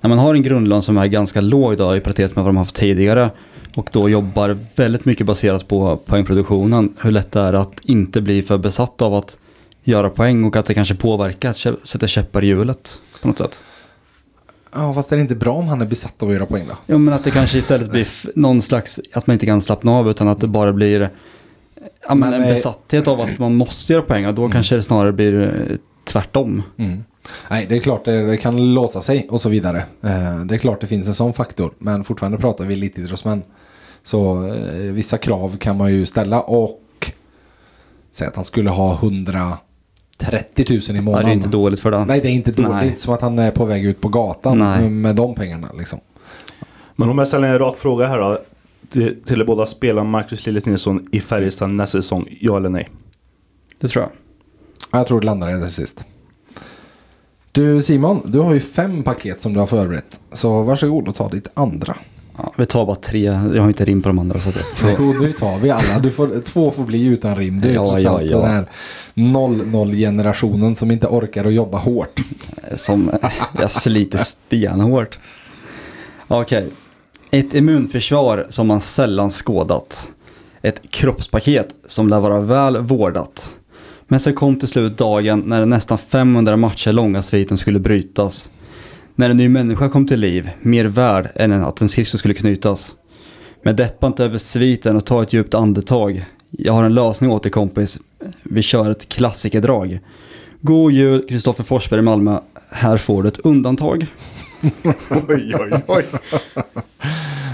När 0.00 0.08
man 0.08 0.18
har 0.18 0.34
en 0.34 0.42
grundlön 0.42 0.82
som 0.82 0.98
är 0.98 1.06
ganska 1.06 1.40
låg 1.40 1.72
idag 1.72 1.96
i 1.96 2.00
paritet 2.00 2.36
med 2.36 2.44
vad 2.44 2.48
de 2.48 2.56
har 2.56 2.64
haft 2.64 2.76
tidigare 2.76 3.30
och 3.74 3.88
då 3.92 4.08
jobbar 4.08 4.58
väldigt 4.76 5.04
mycket 5.04 5.26
baserat 5.26 5.68
på 5.68 5.96
poängproduktionen. 5.96 6.94
Hur 7.00 7.10
lätt 7.10 7.32
det 7.32 7.40
är 7.40 7.52
att 7.52 7.80
inte 7.82 8.20
bli 8.20 8.42
för 8.42 8.58
besatt 8.58 9.02
av 9.02 9.14
att 9.14 9.38
göra 9.84 10.10
poäng 10.10 10.44
och 10.44 10.56
att 10.56 10.66
det 10.66 10.74
kanske 10.74 10.94
påverkar, 10.94 11.52
sätter 11.86 12.06
käppar 12.06 12.44
i 12.44 12.46
hjulet 12.46 12.98
på 13.22 13.28
något 13.28 13.38
sätt. 13.38 13.60
Ja 14.74 14.94
fast 14.94 15.12
är 15.12 15.16
det 15.16 15.22
inte 15.22 15.36
bra 15.36 15.52
om 15.52 15.68
han 15.68 15.80
är 15.80 15.86
besatt 15.86 16.22
av 16.22 16.28
att 16.28 16.34
göra 16.34 16.46
poäng 16.46 16.66
då? 16.68 16.74
Jo 16.86 16.98
men 16.98 17.14
att 17.14 17.24
det 17.24 17.30
kanske 17.30 17.58
istället 17.58 17.90
blir 17.90 18.08
någon 18.34 18.62
slags, 18.62 19.00
att 19.12 19.26
man 19.26 19.34
inte 19.34 19.46
kan 19.46 19.60
slappna 19.60 19.92
av 19.92 20.10
utan 20.10 20.28
att 20.28 20.40
det 20.40 20.46
bara 20.46 20.72
blir 20.72 21.10
ja, 22.08 22.14
men 22.14 22.32
en 22.32 22.42
eh, 22.42 22.48
besatthet 22.48 23.08
av 23.08 23.20
att 23.20 23.38
man 23.38 23.54
måste 23.54 23.92
göra 23.92 24.02
poäng 24.02 24.26
och 24.26 24.34
då 24.34 24.48
kanske 24.48 24.76
det 24.76 24.82
snarare 24.82 25.12
blir 25.12 25.40
eh, 25.42 25.76
tvärtom. 26.04 26.62
Mm. 26.76 27.04
Nej, 27.50 27.66
det 27.68 27.76
är 27.76 27.80
klart 27.80 28.04
det, 28.04 28.36
kan 28.36 28.74
låsa 28.74 29.02
sig 29.02 29.26
och 29.30 29.40
så 29.40 29.48
vidare. 29.48 29.78
Eh, 29.78 30.44
det 30.44 30.54
är 30.54 30.58
klart 30.58 30.80
det 30.80 30.86
finns 30.86 31.06
en 31.06 31.14
sån 31.14 31.32
faktor. 31.32 31.74
Men 31.78 32.04
fortfarande 32.04 32.38
pratar 32.38 32.64
vi 32.64 32.74
elitidrottsmän. 32.74 33.42
Så 34.04 34.46
eh, 34.46 34.92
vissa 34.92 35.18
krav 35.18 35.56
kan 35.56 35.76
man 35.76 35.92
ju 35.92 36.06
ställa 36.06 36.40
och 36.40 36.80
säga 38.12 38.28
att 38.28 38.36
han 38.36 38.44
skulle 38.44 38.70
ha 38.70 38.94
130 38.94 39.58
000 40.70 40.78
i 40.78 40.82
Ja, 40.94 41.02
månaden. 41.02 41.26
det 41.26 41.32
är 41.32 41.34
inte 41.34 41.48
dåligt 41.48 41.80
för 41.80 41.90
det. 41.90 42.04
Nej, 42.04 42.20
det 42.20 42.28
är 42.28 42.32
inte 42.32 42.52
dåligt. 42.52 42.70
Nej. 42.72 42.94
Som 42.98 43.14
att 43.14 43.20
han 43.20 43.38
är 43.38 43.50
på 43.50 43.64
väg 43.64 43.84
ut 43.84 44.00
på 44.00 44.08
gatan 44.08 44.58
Nej. 44.58 44.90
med 44.90 45.16
de 45.16 45.34
pengarna. 45.34 45.68
Liksom. 45.78 46.00
Men 46.96 47.10
om 47.10 47.18
jag 47.18 47.28
ställer 47.28 47.48
en 47.48 47.58
rak 47.58 47.76
fråga 47.78 48.06
här 48.06 48.18
då. 48.18 48.38
Till, 48.90 49.22
till 49.24 49.40
er 49.40 49.44
båda. 49.44 49.66
Spelar 49.66 50.04
Marcus 50.04 50.46
Lillet 50.46 50.66
Nilsson 50.66 51.06
i 51.12 51.20
Färjestad 51.20 51.70
nästa 51.70 52.02
säsong? 52.02 52.28
Ja 52.40 52.56
eller 52.56 52.68
nej? 52.68 52.90
Det 53.80 53.88
tror 53.88 54.02
jag. 54.02 54.12
Jag 55.00 55.06
tror 55.06 55.20
det 55.20 55.26
landar 55.26 55.50
i 55.50 55.60
det 55.60 55.70
sist. 55.70 56.04
Du 57.52 57.82
Simon, 57.82 58.22
du 58.24 58.38
har 58.38 58.54
ju 58.54 58.60
fem 58.60 59.02
paket 59.02 59.42
som 59.42 59.52
du 59.52 59.60
har 59.60 59.66
förberett. 59.66 60.20
Så 60.32 60.62
varsågod 60.62 61.08
och 61.08 61.14
ta 61.14 61.28
ditt 61.28 61.48
andra. 61.54 61.96
Ja, 62.36 62.52
vi 62.56 62.66
tar 62.66 62.86
bara 62.86 62.96
tre, 62.96 63.22
jag 63.24 63.62
har 63.62 63.68
inte 63.68 63.84
rim 63.84 64.02
på 64.02 64.08
de 64.08 64.18
andra 64.18 64.40
så 64.40 64.50
det, 64.50 64.64
Jo, 64.98 65.12
nu 65.20 65.32
tar 65.32 65.58
vi 65.58 65.70
alla. 65.70 65.98
Du 65.98 66.10
får, 66.10 66.40
två 66.40 66.70
får 66.70 66.84
bli 66.84 67.04
utan 67.04 67.36
rim. 67.36 67.60
Du 67.60 67.68
är 67.68 67.74
Ja, 67.74 67.98
ja, 67.98 68.22
ja. 68.22 68.38
den 68.38 68.50
här 68.50 68.66
00-generationen 69.14 70.74
som 70.76 70.90
inte 70.90 71.06
orkar 71.06 71.44
att 71.44 71.52
jobba 71.52 71.78
hårt. 71.78 72.20
som 72.76 73.10
jag 73.58 73.70
sliter 73.70 74.18
stenhårt. 74.18 75.18
Okej. 76.28 76.68
Ett 77.30 77.54
immunförsvar 77.54 78.46
som 78.48 78.66
man 78.66 78.80
sällan 78.80 79.30
skådat. 79.30 80.08
Ett 80.62 80.90
kroppspaket 80.90 81.68
som 81.86 82.08
lär 82.08 82.20
vara 82.20 82.40
väl 82.40 82.76
vårdat. 82.76 83.52
Men 84.08 84.20
så 84.20 84.32
kom 84.32 84.58
till 84.58 84.68
slut 84.68 84.98
dagen 84.98 85.42
när 85.46 85.60
den 85.60 85.70
nästan 85.70 85.98
500 85.98 86.56
matcher 86.56 86.92
långa 86.92 87.22
sviten 87.22 87.58
skulle 87.58 87.78
brytas. 87.78 88.50
När 89.16 89.30
en 89.30 89.36
ny 89.36 89.48
människa 89.48 89.88
kom 89.88 90.06
till 90.06 90.20
liv, 90.20 90.50
mer 90.60 90.84
värd 90.84 91.28
än 91.34 91.52
att 91.52 91.80
en 91.80 91.88
skridsko 91.88 92.18
skulle 92.18 92.34
knytas. 92.34 92.94
Men 93.62 93.76
deppa 93.76 94.06
inte 94.06 94.24
över 94.24 94.38
sviten 94.38 94.96
och 94.96 95.04
ta 95.04 95.22
ett 95.22 95.32
djupt 95.32 95.54
andetag. 95.54 96.24
Jag 96.50 96.72
har 96.72 96.84
en 96.84 96.94
lösning 96.94 97.30
åt 97.30 97.42
dig 97.42 97.52
kompis. 97.52 97.98
Vi 98.42 98.62
kör 98.62 98.90
ett 98.90 99.08
klassikerdrag. 99.08 100.00
God 100.60 100.92
jul 100.92 101.26
Kristoffer 101.28 101.64
Forsberg 101.64 102.00
i 102.00 102.02
Malmö. 102.02 102.40
Här 102.70 102.96
får 102.96 103.22
du 103.22 103.28
ett 103.28 103.38
undantag. 103.38 104.06
Oj, 105.28 105.54
oj, 105.58 105.82
oj. 105.86 106.04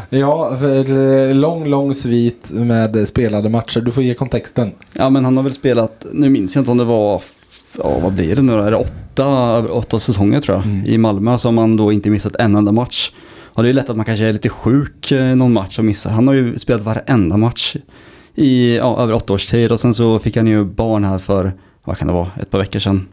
Ja, 0.09 0.57
för 0.57 1.29
eh, 1.29 1.35
lång, 1.35 1.67
lång 1.67 1.95
svit 1.95 2.51
med 2.53 3.09
spelade 3.09 3.49
matcher. 3.49 3.81
Du 3.81 3.91
får 3.91 4.03
ge 4.03 4.15
kontexten. 4.15 4.73
Ja 4.93 5.11
men 5.11 5.25
han 5.25 5.37
har 5.37 5.45
väl 5.45 5.55
spelat, 5.55 6.07
nu 6.13 6.29
minns 6.29 6.55
jag 6.57 6.63
inte 6.63 6.71
om 6.71 6.79
det 6.79 6.85
var, 6.85 7.23
ja 7.79 7.99
vad 7.99 8.13
blir 8.13 8.37
det 8.37 8.43
nu 8.43 8.53
då? 8.53 8.59
Är 8.63 8.71
det 8.71 8.77
åtta, 8.77 9.59
åtta 9.73 9.99
säsonger 9.99 10.41
tror 10.41 10.57
jag 10.59 10.67
Mm. 10.67 10.85
i 10.87 10.99
Malmö 10.99 11.39
så 11.39 11.49
har 11.49 11.53
man 11.53 11.77
då 11.77 11.93
inte 11.93 12.11
missat 12.11 12.37
en 12.37 12.57
enda 12.57 12.73
match. 12.73 13.13
Och 13.55 13.63
det 13.63 13.69
är 13.69 13.73
lätt 13.73 13.91
att 13.91 13.97
man 13.97 14.05
kanske 14.07 14.25
är 14.29 14.33
lite 14.33 14.49
sjuk 14.49 15.13
eh, 15.13 15.37
någon 15.37 15.53
match 15.53 15.79
och 15.79 15.85
missar. 15.85 16.11
Han 16.11 16.27
har 16.29 16.35
ju 16.35 16.59
spelat 16.59 16.83
varenda 16.83 17.37
match 17.37 17.77
i 18.35 18.77
ja, 18.77 19.03
över 19.03 19.13
åtta 19.15 19.33
års 19.33 19.47
tid 19.47 19.73
och 19.73 19.81
sen 19.81 19.95
så 19.95 20.19
fick 20.19 20.37
han 20.37 20.47
ju 20.47 20.65
barn 20.65 21.05
här 21.05 21.19
för, 21.19 21.53
vad 21.85 21.99
kan 21.99 22.09
det 22.09 22.15
vara, 22.15 22.29
ett 22.41 22.51
par 22.51 22.59
veckor 22.59 22.79
sedan. 22.79 23.09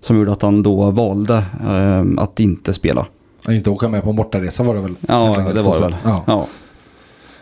Som 0.00 0.16
gjorde 0.18 0.32
att 0.32 0.42
han 0.42 0.62
då 0.62 0.90
valde 0.90 1.42
eh, 1.68 2.22
att 2.22 2.40
inte 2.40 2.72
spela. 2.72 3.06
Att 3.46 3.54
inte 3.54 3.70
åka 3.70 3.88
med 3.88 4.02
på 4.04 4.10
en 4.10 4.16
bortaresa 4.16 4.62
var 4.62 4.74
det 4.74 4.80
väl? 4.80 4.94
Ja, 5.00 5.34
det 5.54 5.62
var 5.62 5.74
det 5.74 5.80
väl. 5.82 5.96
Ja. 6.04 6.24
Ja. 6.26 6.46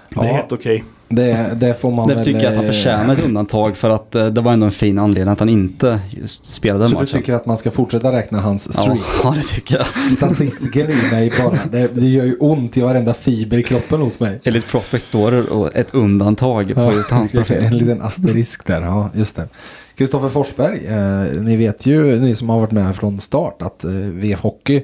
Det 0.08 0.20
är 0.28 0.32
helt 0.32 0.52
okej. 0.52 0.84
Det, 1.10 1.56
det 1.60 1.80
får 1.80 1.90
man 1.90 2.08
Det 2.08 2.24
tycker 2.24 2.40
jag 2.40 2.48
att 2.50 2.56
han 2.56 2.64
eh, 2.64 2.70
förtjänar 2.70 3.12
ett 3.14 3.24
undantag 3.24 3.76
för 3.76 3.90
att 3.90 4.14
eh, 4.14 4.26
det 4.26 4.40
var 4.40 4.52
ändå 4.52 4.66
en 4.66 4.72
fin 4.72 4.98
anledning 4.98 5.32
att 5.32 5.40
han 5.40 5.48
inte 5.48 6.00
spelade 6.26 6.80
den 6.80 6.88
Så 6.88 6.94
du 6.94 7.00
matchen. 7.00 7.18
tycker 7.20 7.34
att 7.34 7.46
man 7.46 7.56
ska 7.56 7.70
fortsätta 7.70 8.12
räkna 8.12 8.40
hans 8.40 8.72
streak? 8.72 8.98
ja, 9.24 9.34
det 9.36 9.42
tycker 9.42 9.76
jag. 9.76 10.12
Statistiken 10.12 10.90
i 10.90 11.12
mig 11.12 11.32
bara. 11.44 11.58
Det, 11.72 11.94
det 11.94 12.06
gör 12.06 12.24
ju 12.24 12.36
ont 12.36 12.76
i 12.76 12.80
varenda 12.80 13.14
fiber 13.14 13.58
i 13.58 13.62
kroppen 13.62 14.00
hos 14.00 14.20
mig. 14.20 14.40
Enligt 14.44 14.66
Prospect 14.66 15.04
står 15.04 15.30
det 15.30 15.42
och 15.42 15.76
ett 15.76 15.94
undantag 15.94 16.74
på 16.74 16.92
just 16.92 17.10
hans 17.10 17.34
en 17.34 17.44
profil. 17.44 17.70
liten 17.70 18.02
asterisk 18.02 18.66
där, 18.66 18.82
ja 18.82 19.10
just 19.14 19.36
det. 19.36 19.48
Kristoffer 19.96 20.28
Forsberg, 20.28 20.86
eh, 20.86 21.42
ni 21.42 21.56
vet 21.56 21.86
ju, 21.86 22.20
ni 22.20 22.34
som 22.34 22.48
har 22.48 22.60
varit 22.60 22.70
med 22.72 22.96
från 22.96 23.20
start, 23.20 23.62
att 23.62 23.84
eh, 23.84 23.90
VF 23.90 24.40
Hockey 24.40 24.82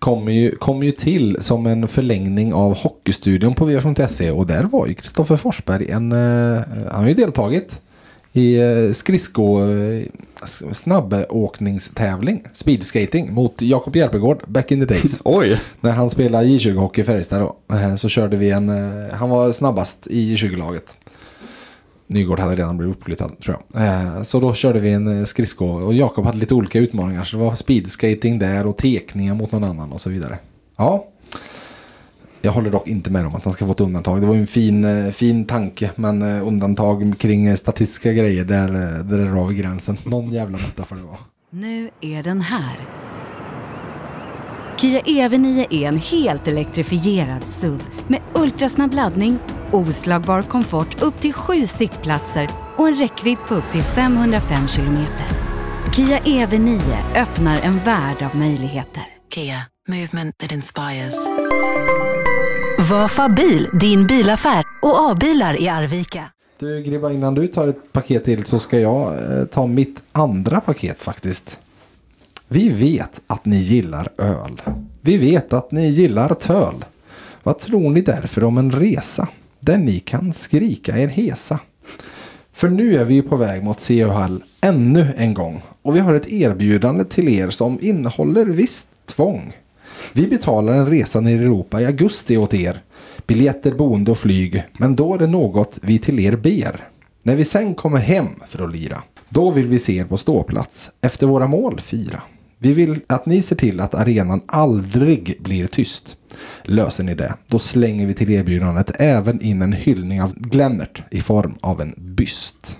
kommer 0.00 0.32
ju, 0.32 0.56
kom 0.56 0.82
ju 0.82 0.92
till 0.92 1.36
som 1.40 1.66
en 1.66 1.88
förlängning 1.88 2.54
av 2.54 2.74
Hockeystudion 2.74 3.54
på 3.54 3.64
VF.se 3.64 4.30
och 4.30 4.46
där 4.46 4.64
var 4.64 4.86
ju 4.86 4.94
Kristoffer 4.94 5.36
Forsberg 5.36 5.90
en, 5.90 6.12
eh, 6.12 6.62
han 6.90 7.02
har 7.02 7.08
ju 7.08 7.14
deltagit 7.14 7.80
i 8.32 8.56
eh, 8.56 8.92
skridsko 8.92 9.68
eh, 9.68 10.06
snabbåkningstävling, 10.72 12.42
speedskating 12.52 13.34
mot 13.34 13.62
Jakob 13.62 13.96
Järpegård 13.96 14.42
back 14.46 14.70
in 14.70 14.80
the 14.80 14.94
days. 14.94 15.20
Oj, 15.24 15.60
När 15.80 15.92
han 15.92 16.10
spelade 16.10 16.46
J20-hockey 16.46 17.00
i 17.00 17.04
Färjestad 17.04 17.40
då, 17.40 17.56
så 17.96 18.08
körde 18.08 18.36
vi 18.36 18.50
en, 18.50 18.68
han 19.12 19.30
var 19.30 19.52
snabbast 19.52 20.06
i 20.06 20.36
J20-laget. 20.36 20.96
Nygård 22.10 22.40
hade 22.40 22.54
redan 22.54 22.76
blivit 22.76 22.96
uppflyttad 22.96 23.38
tror 23.40 23.56
jag. 23.72 23.82
Eh, 23.82 24.22
Så 24.22 24.40
då 24.40 24.54
körde 24.54 24.78
vi 24.78 24.92
en 24.92 25.18
eh, 25.18 25.24
skridsko 25.24 25.66
och 25.66 25.94
Jakob 25.94 26.24
hade 26.24 26.38
lite 26.38 26.54
olika 26.54 26.78
utmaningar. 26.78 27.24
Så 27.24 27.36
det 27.36 27.42
var 27.42 27.54
speedskating 27.54 28.38
där 28.38 28.66
och 28.66 28.76
tekningar 28.76 29.34
mot 29.34 29.52
någon 29.52 29.64
annan 29.64 29.92
och 29.92 30.00
så 30.00 30.10
vidare. 30.10 30.38
Ja. 30.76 31.06
Jag 32.42 32.52
håller 32.52 32.70
dock 32.70 32.88
inte 32.88 33.10
med 33.10 33.26
om 33.26 33.34
att 33.34 33.44
han 33.44 33.52
ska 33.52 33.66
få 33.66 33.72
ett 33.72 33.80
undantag. 33.80 34.20
Det 34.20 34.26
var 34.26 34.34
ju 34.34 34.40
en 34.40 34.46
fin, 34.46 34.84
eh, 34.84 35.10
fin 35.12 35.44
tanke. 35.44 35.90
Men 35.96 36.22
eh, 36.22 36.46
undantag 36.46 37.14
kring 37.18 37.56
statistiska 37.56 38.12
grejer, 38.12 38.44
där, 38.44 38.68
där 39.02 39.30
drar 39.30 39.46
vi 39.48 39.54
gränsen. 39.54 39.96
Någon 40.04 40.30
jävla 40.30 40.58
måtta 40.58 40.84
får 40.84 40.96
det 40.96 41.02
vara. 41.02 41.18
Nu 41.50 41.90
är 42.00 42.22
den 42.22 42.40
här. 42.40 42.76
Kia 44.80 45.00
EV9 45.00 45.66
är 45.70 45.88
en 45.88 45.98
helt 45.98 46.48
elektrifierad 46.48 47.46
SUV 47.46 47.82
med 48.08 48.20
ultrasnabb 48.34 48.94
laddning, 48.94 49.38
oslagbar 49.72 50.42
komfort 50.42 51.02
upp 51.02 51.20
till 51.20 51.32
sju 51.32 51.66
sittplatser 51.66 52.50
och 52.76 52.88
en 52.88 52.94
räckvidd 52.94 53.38
på 53.48 53.54
upp 53.54 53.72
till 53.72 53.82
505 53.82 54.68
kilometer. 54.68 55.26
Kia 55.96 56.18
EV9 56.18 56.80
öppnar 57.16 57.60
en 57.60 57.78
värld 57.78 58.22
av 58.22 58.36
möjligheter. 58.36 59.02
Kia, 59.34 59.66
movement 59.88 60.38
that 60.38 60.52
inspires. 60.52 61.14
Vafa 62.90 63.28
bil, 63.28 63.68
din 63.80 64.06
bilaffär 64.06 64.64
och 64.82 65.10
A-bilar 65.10 65.62
i 65.62 65.68
Arvika. 65.68 66.30
Du 66.58 66.82
Gribba, 66.82 67.10
innan 67.10 67.34
du 67.34 67.46
tar 67.46 67.68
ett 67.68 67.92
paket 67.92 68.24
till 68.24 68.44
så 68.44 68.58
ska 68.58 68.80
jag 68.80 69.12
eh, 69.12 69.44
ta 69.44 69.66
mitt 69.66 70.02
andra 70.12 70.60
paket 70.60 71.02
faktiskt. 71.02 71.58
Vi 72.52 72.68
vet 72.68 73.20
att 73.26 73.44
ni 73.44 73.56
gillar 73.56 74.08
öl. 74.18 74.62
Vi 75.00 75.16
vet 75.16 75.52
att 75.52 75.72
ni 75.72 75.88
gillar 75.88 76.34
töl. 76.34 76.84
Vad 77.42 77.58
tror 77.58 77.90
ni 77.90 78.00
därför 78.00 78.44
om 78.44 78.58
en 78.58 78.70
resa 78.70 79.28
där 79.60 79.78
ni 79.78 80.00
kan 80.00 80.32
skrika 80.32 80.98
er 80.98 81.08
hesa? 81.08 81.58
För 82.52 82.68
nu 82.68 82.96
är 82.96 83.04
vi 83.04 83.22
på 83.22 83.36
väg 83.36 83.64
mot 83.64 83.80
CHL 83.80 84.42
ännu 84.60 85.14
en 85.16 85.34
gång. 85.34 85.62
Och 85.82 85.96
vi 85.96 86.00
har 86.00 86.14
ett 86.14 86.32
erbjudande 86.32 87.04
till 87.04 87.28
er 87.28 87.50
som 87.50 87.78
innehåller 87.82 88.44
visst 88.44 88.88
tvång. 89.06 89.56
Vi 90.12 90.26
betalar 90.26 90.72
en 90.72 90.86
resa 90.86 91.20
ner 91.20 91.36
i 91.36 91.44
Europa 91.44 91.80
i 91.80 91.86
augusti 91.86 92.36
åt 92.36 92.54
er. 92.54 92.82
Biljetter, 93.26 93.72
boende 93.74 94.10
och 94.10 94.18
flyg. 94.18 94.62
Men 94.78 94.96
då 94.96 95.14
är 95.14 95.18
det 95.18 95.26
något 95.26 95.78
vi 95.82 95.98
till 95.98 96.20
er 96.20 96.36
ber. 96.36 96.88
När 97.22 97.36
vi 97.36 97.44
sen 97.44 97.74
kommer 97.74 97.98
hem 97.98 98.28
för 98.48 98.64
att 98.64 98.72
lira. 98.72 99.02
Då 99.28 99.50
vill 99.50 99.66
vi 99.66 99.78
se 99.78 99.96
er 99.96 100.04
på 100.04 100.16
ståplats. 100.16 100.90
Efter 101.00 101.26
våra 101.26 101.46
mål 101.46 101.80
fira. 101.80 102.22
Vi 102.62 102.72
vill 102.72 103.00
att 103.06 103.26
ni 103.26 103.42
ser 103.42 103.56
till 103.56 103.80
att 103.80 103.94
arenan 103.94 104.40
aldrig 104.46 105.36
blir 105.42 105.66
tyst. 105.66 106.16
Löser 106.62 107.04
ni 107.04 107.14
det, 107.14 107.34
då 107.46 107.58
slänger 107.58 108.06
vi 108.06 108.14
till 108.14 108.30
erbjudandet 108.30 108.92
även 108.98 109.40
in 109.40 109.62
en 109.62 109.72
hyllning 109.72 110.22
av 110.22 110.34
Glennert 110.34 111.02
i 111.10 111.20
form 111.20 111.54
av 111.60 111.80
en 111.80 111.94
byst. 111.96 112.78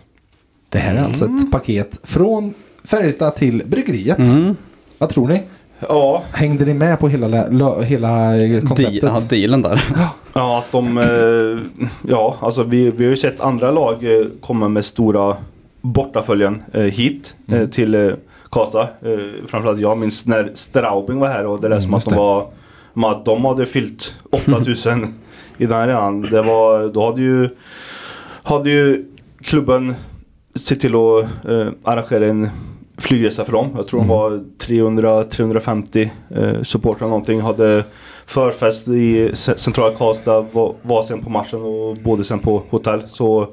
Det 0.69 0.79
här 0.79 0.95
är 0.95 1.03
alltså 1.05 1.25
ett 1.25 1.51
paket 1.51 2.01
från 2.03 2.55
Färjestad 2.85 3.37
till 3.37 3.63
bryggeriet. 3.67 4.19
Vad 4.99 5.09
tror 5.09 5.29
ni? 5.29 5.43
Ja, 5.89 6.23
Hängde 6.33 6.65
ni 6.65 6.75
med 6.75 7.01
på 7.01 7.09
hela, 7.09 7.83
hela 7.83 8.33
konceptet? 8.69 9.01
De, 9.01 9.07
ja, 9.07 9.21
dealen 9.31 9.63
där. 9.63 9.83
Ja, 10.33 10.59
att 10.59 10.73
de... 10.73 10.99
Eh, 10.99 11.89
ja, 12.09 12.37
alltså 12.41 12.63
vi, 12.63 12.91
vi 12.91 13.05
har 13.05 13.11
ju 13.11 13.17
sett 13.17 13.41
andra 13.41 13.71
lag 13.71 14.05
eh, 14.05 14.27
komma 14.41 14.69
med 14.69 14.85
stora 14.85 15.37
bortaföljen 15.81 16.63
eh, 16.73 16.83
hit 16.83 17.35
eh, 17.49 17.69
till 17.69 18.15
Karlstad. 18.51 18.83
Eh, 18.83 19.19
framförallt 19.49 19.81
jag 19.81 19.99
minns 19.99 20.27
när 20.27 20.51
Straubing 20.55 21.19
var 21.19 21.29
här 21.29 21.47
och 21.47 21.61
det 21.61 21.69
lät 21.69 21.83
som 21.83 21.95
att 21.95 22.05
de 22.05 22.15
var... 22.17 22.51
att 23.13 23.25
De 23.25 23.45
hade 23.45 23.67
fyllt 23.67 24.15
8000 24.31 25.15
i 25.59 25.67
den 25.67 25.73
här 25.73 25.89
arenan. 25.89 26.21
Det 26.23 26.43
var... 26.43 26.89
Då 26.89 27.07
hade 27.07 27.21
ju... 27.21 27.49
Hade 28.43 28.71
ju 28.71 29.05
klubben 29.43 29.95
sett 30.55 30.81
till 30.81 30.95
att 30.95 31.25
eh, 31.49 31.69
arrangera 31.85 32.27
en 32.27 32.49
flygresa 32.99 33.45
för 33.45 33.53
dem. 33.53 33.69
Jag 33.77 33.87
tror 33.87 34.01
de 34.01 34.09
var 34.09 34.31
300-350 34.59 36.09
eh, 36.31 36.63
supportrar 36.63 37.09
någonting. 37.09 37.41
Hade 37.41 37.85
förfest 38.27 38.89
i 38.89 39.31
ce- 39.35 39.57
centrala 39.57 39.95
Karlstad, 39.97 40.41
var, 40.53 40.75
var 40.83 41.03
sen 41.03 41.23
på 41.25 41.31
matchen 41.31 41.63
och 41.63 41.97
bodde 41.97 42.25
sen 42.25 42.39
på 42.39 42.63
hotell. 42.71 43.03
Så 43.09 43.47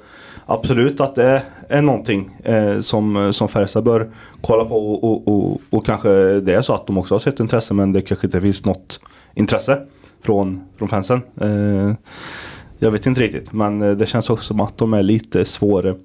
absolut 0.48 1.02
att 1.02 1.16
det 1.16 1.42
är 1.70 1.82
någonting 1.82 2.38
eh, 2.44 2.80
som, 2.80 3.34
som 3.34 3.48
Färjestad 3.48 3.84
bör 3.84 4.10
kolla 4.42 4.66
på 4.66 4.94
och, 4.94 5.04
och, 5.04 5.28
och, 5.28 5.62
och 5.70 5.86
kanske 5.86 6.10
det 6.40 6.54
är 6.54 6.62
så 6.62 6.74
att 6.74 6.88
de 6.88 6.98
också 6.98 7.14
har 7.14 7.20
sett 7.20 7.40
intresse 7.40 7.74
men 7.74 7.92
det 7.92 8.02
kanske 8.02 8.28
inte 8.28 8.42
finns 8.42 8.66
något 8.66 9.00
intresse 9.36 9.82
från, 10.22 10.62
från 10.78 10.90
fansen. 10.90 11.22
Eh, 11.42 11.94
jag 12.80 12.92
vet 12.92 13.06
inte 13.06 13.22
riktigt 13.22 13.54
men 13.54 13.82
eh, 13.82 13.92
det 13.92 14.06
känns 14.06 14.30
också 14.30 14.46
som 14.46 14.60
att 14.62 14.78
de 14.78 14.94
är 14.94 15.04
lite 15.04 15.46
svåra 15.46 15.96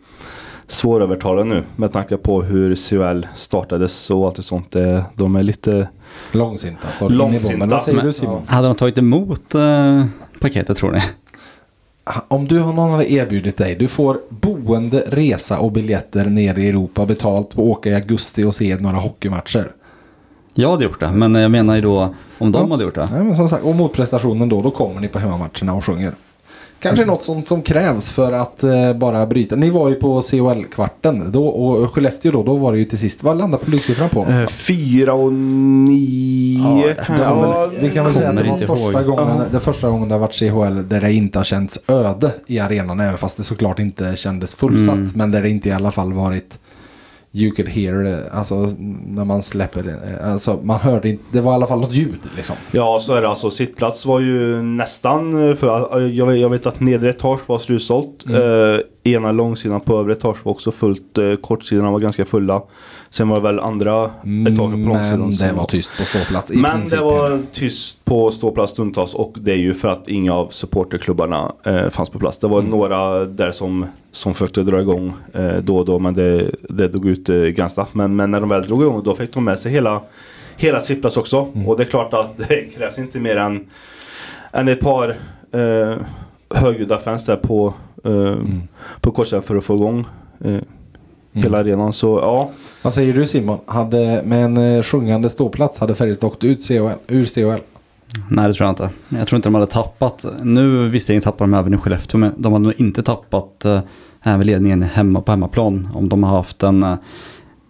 svårövertalade 0.67 1.49
nu 1.49 1.65
med 1.77 1.93
tanke 1.93 2.17
på 2.17 2.43
hur 2.43 2.77
CHL 2.77 3.27
startades 3.35 4.11
och 4.11 4.27
allt 4.27 4.39
och 4.39 4.45
sånt. 4.45 4.71
Det, 4.71 5.05
de 5.15 5.37
är 5.37 5.43
lite 5.43 5.89
Långsinta. 6.33 6.91
Så 6.93 7.09
Långsinta. 7.09 7.67
Vad 7.67 7.83
säger 7.83 8.03
du 8.03 8.13
Simon? 8.13 8.43
Hade 8.47 8.67
de 8.67 8.77
tagit 8.77 8.99
emot 8.99 9.55
eh, 9.55 10.05
paketet 10.41 10.77
tror 10.77 10.91
ni? 10.91 11.01
Om 12.29 12.49
du 12.49 12.59
har 12.59 12.73
någon 12.73 12.91
hade 12.91 13.13
erbjudit 13.13 13.57
dig. 13.57 13.75
Du 13.75 13.89
får 13.89 14.19
boende, 14.29 15.05
resa 15.07 15.59
och 15.59 15.73
biljetter 15.73 16.25
ner 16.27 16.59
i 16.59 16.69
Europa 16.69 17.07
betalt 17.07 17.49
att 17.53 17.59
åka 17.59 17.91
i 17.91 17.95
augusti 17.95 18.45
och 18.45 18.55
se 18.55 18.77
några 18.81 18.97
hockeymatcher. 18.97 19.73
Jag 20.55 20.71
hade 20.71 20.85
gjort 20.85 21.01
det, 21.01 21.11
men 21.13 21.35
jag 21.35 21.51
menar 21.51 21.75
ju 21.75 21.81
då 21.81 22.15
om 22.39 22.53
de 22.53 22.63
Ja. 22.69 22.71
hade 22.75 22.85
gjort 22.85 22.95
det. 22.95 23.09
Nej, 23.13 23.23
men 23.25 23.37
som 23.37 23.49
sagt, 23.49 23.65
och 23.65 23.75
motprestationen 23.75 24.49
då, 24.49 24.63
då 24.63 24.71
kommer 24.71 25.01
ni 25.01 25.09
på 25.09 25.19
hemmamatcherna 25.19 25.75
och 25.75 25.85
sjunger. 25.85 26.13
Kanske 26.83 27.05
något 27.05 27.25
sånt 27.25 27.49
som 27.49 27.63
krävs 27.63 28.11
för 28.11 28.33
att 28.33 28.63
eh, 28.63 28.93
bara 28.97 29.27
bryta. 29.27 29.57
Ni 29.57 29.71
var 29.71 29.89
ju 29.89 29.95
på 29.95 30.23
CHL-kvarten 30.23 31.33
då 31.33 31.47
och 31.47 31.95
Skellefteå 31.95 32.33
då, 32.33 32.43
då 32.43 32.57
var 32.57 32.73
det 32.73 32.79
ju 32.79 32.85
till 32.85 32.99
sist. 32.99 33.23
Vad 33.23 33.39
landade 33.39 33.65
publiksiffran 33.65 34.09
på? 34.09 34.27
eh, 34.31 34.47
fyra 34.47 35.13
och 35.15 35.33
nio 35.33 36.97
Ja, 36.99 37.05
kan 37.17 37.41
väl, 37.41 37.71
vi 37.81 37.91
kan 37.91 38.05
väl 38.05 38.15
säga 38.15 38.29
att 38.29 38.37
det 38.37 38.43
var 38.43 38.55
inte 38.55 38.67
första 38.67 39.03
ihåg. 39.03 39.17
gången, 39.17 39.43
det 39.53 39.61
första 39.61 39.89
gången 39.91 40.09
det 40.09 40.15
har 40.15 40.21
varit 40.21 40.35
CHL 40.35 40.89
där 40.89 41.01
det 41.01 41.13
inte 41.13 41.39
har 41.39 41.45
känts 41.45 41.79
öde 41.89 42.31
i 42.47 42.59
arenan. 42.59 43.01
Även 43.01 43.19
fast 43.19 43.37
det 43.37 43.43
såklart 43.43 43.79
inte 43.79 44.17
kändes 44.17 44.55
fullsatt. 44.55 44.95
Mm. 44.95 45.11
Men 45.15 45.31
där 45.31 45.43
det 45.43 45.49
inte 45.51 45.69
i 45.69 45.73
alla 45.73 45.91
fall 45.93 46.13
varit 46.13 46.59
You 47.35 47.51
could 47.55 47.69
hear, 47.69 48.05
eh, 48.05 48.39
alltså 48.39 48.55
när 49.07 49.25
man 49.25 49.43
släpper 49.43 49.83
det. 49.83 50.21
Alltså 50.25 50.59
man 50.63 50.81
hörde 50.81 51.09
inte, 51.09 51.25
det 51.33 51.41
var 51.41 51.53
i 51.53 51.55
alla 51.55 51.67
fall 51.67 51.81
något 51.81 51.93
ljud 51.93 52.19
liksom. 52.37 52.57
Ja, 52.73 52.99
så 53.01 53.15
är 53.15 53.21
det 53.23 53.29
alltså. 53.29 53.51
Sittplats 53.51 54.07
var 54.07 54.21
ju 54.21 54.63
nästan... 54.63 55.49
eh, 55.51 55.55
För 55.57 55.99
eh, 56.01 56.07
jag 56.07 56.27
vet, 56.27 56.39
jag 56.39 56.49
vet 56.51 56.67
att 56.67 56.81
nedre 56.81 57.11
etage 57.11 57.41
var 57.49 57.59
slutsålt. 57.59 58.25
Mm. 58.29 58.75
Eh, 58.75 58.81
ena 59.13 59.33
långsidan 59.33 59.81
på 59.81 59.99
övre 59.99 60.13
etage 60.13 60.45
var 60.47 60.53
också 60.53 60.71
fullt. 60.71 61.19
Eh, 61.19 61.35
kortsidan 61.35 61.93
var 61.93 62.01
ganska 62.01 62.25
fulla. 62.25 62.63
Sen 63.15 63.29
var 63.29 63.37
det 63.37 63.43
väl 63.43 63.61
andra 63.61 64.05
etaget 64.49 64.57
på 64.57 64.89
långsidan. 64.89 65.21
Men 65.21 65.31
det 65.49 65.53
var 65.57 65.65
tyst 65.67 65.91
på 65.99 66.05
ståplats 66.05 66.51
i 66.51 66.57
Men 66.57 66.71
princip. 66.73 66.99
det 66.99 67.05
var 67.05 67.43
tyst 67.53 68.05
på 68.05 68.31
ståplats 68.31 68.73
stundtals 68.73 69.15
och 69.15 69.35
det 69.41 69.53
är 69.53 69.57
ju 69.57 69.75
för 69.75 69.89
att 69.89 70.09
inga 70.09 70.35
av 70.35 70.49
supporterklubbarna 70.51 71.53
eh, 71.65 71.89
fanns 71.91 72.11
på 72.11 72.19
plats. 72.19 72.39
Det 72.39 72.49
var 72.49 72.59
Mm. 72.59 72.71
några 72.71 73.25
där 73.25 73.53
som, 73.53 73.87
som 74.13 74.35
försökte 74.35 74.63
dra 74.63 74.81
igång 74.81 75.13
eh, 75.33 75.57
då 75.57 75.77
och 75.79 75.85
då 75.85 75.99
men 75.99 76.15
det, 76.15 76.51
det 76.69 76.89
dog 76.89 77.07
ut 77.07 77.29
eh, 77.29 77.37
ganska. 77.37 77.87
Men, 77.93 78.17
men 78.17 78.31
när 78.31 78.41
de 78.41 78.49
väl 78.49 78.63
drog 78.63 78.83
igång 78.83 79.03
då 79.05 79.15
fick 79.15 79.35
de 79.35 79.45
med 79.45 79.59
sig 79.59 79.73
hela, 79.73 80.01
hela 80.57 80.81
sittplats 80.81 81.17
också. 81.17 81.49
Mm. 81.55 81.69
Och 81.69 81.77
det 81.77 81.83
är 81.83 81.87
klart 81.87 82.15
att 82.15 82.39
det 82.49 82.65
krävs 82.77 82.99
inte 82.99 83.21
mer 83.21 83.37
än, 83.37 83.67
än 84.53 84.69
ett 84.69 84.81
par 84.81 85.17
eh, 85.53 85.97
högljudda 86.55 86.99
fans 86.99 87.27
där 87.27 87.37
på, 87.37 87.75
eh, 88.05 88.13
Mm. 88.13 88.61
på 89.01 89.11
korsen 89.11 89.43
för 89.43 89.57
att 89.57 89.65
få 89.65 89.75
igång 89.75 90.05
eh, 90.45 90.57
hela 91.33 91.59
arenan. 91.59 91.93
Så 91.93 92.19
ja. 92.23 92.51
Vad 92.83 92.95
säger 92.95 93.13
du 93.13 93.27
Simon? 93.27 93.59
Hade, 93.67 94.23
med 94.25 94.45
en 94.45 94.57
eh, 94.57 94.83
sjungande 94.83 95.31
ståplats 95.31 95.79
hade 95.79 95.95
Färjestad 95.95 96.31
åkt 96.31 96.45
ut 96.45 96.67
CHL, 96.67 96.89
ur 97.07 97.25
CHL? 97.25 97.63
Nej, 98.31 98.49
det 98.49 98.55
tror 98.55 98.67
jag 98.67 98.73
inte. 98.73 98.91
Jag 99.09 99.27
tror 99.27 99.37
inte 99.37 99.47
de 99.47 99.55
hade 99.55 99.67
tappat. 99.67 100.25
Nu 100.43 100.89
visste 100.89 101.13
jag 101.13 101.17
inte 101.17 101.25
tappar 101.25 101.45
de 101.45 101.55
även 101.55 101.75
i 101.75 101.77
Skellefteå, 101.77 102.19
men 102.19 102.33
de 102.37 102.53
hade 102.53 102.63
nog 102.63 102.81
inte 102.81 103.03
tappat 103.03 103.65
eh, 103.65 103.81
även 104.23 104.47
ledningen 104.47 104.83
hemma 104.83 105.21
på 105.21 105.33
hemmaplan 105.33 105.89
om 105.95 106.09
de 106.09 106.23
har 106.23 106.37
haft 106.37 106.63
en, 106.63 106.83
eh, 106.83 106.95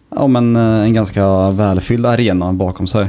ja, 0.09 0.27
men, 0.27 0.55
en 0.55 0.93
ganska 0.93 1.49
välfylld 1.49 2.05
arena 2.05 2.53
bakom 2.53 2.87
sig. 2.87 3.07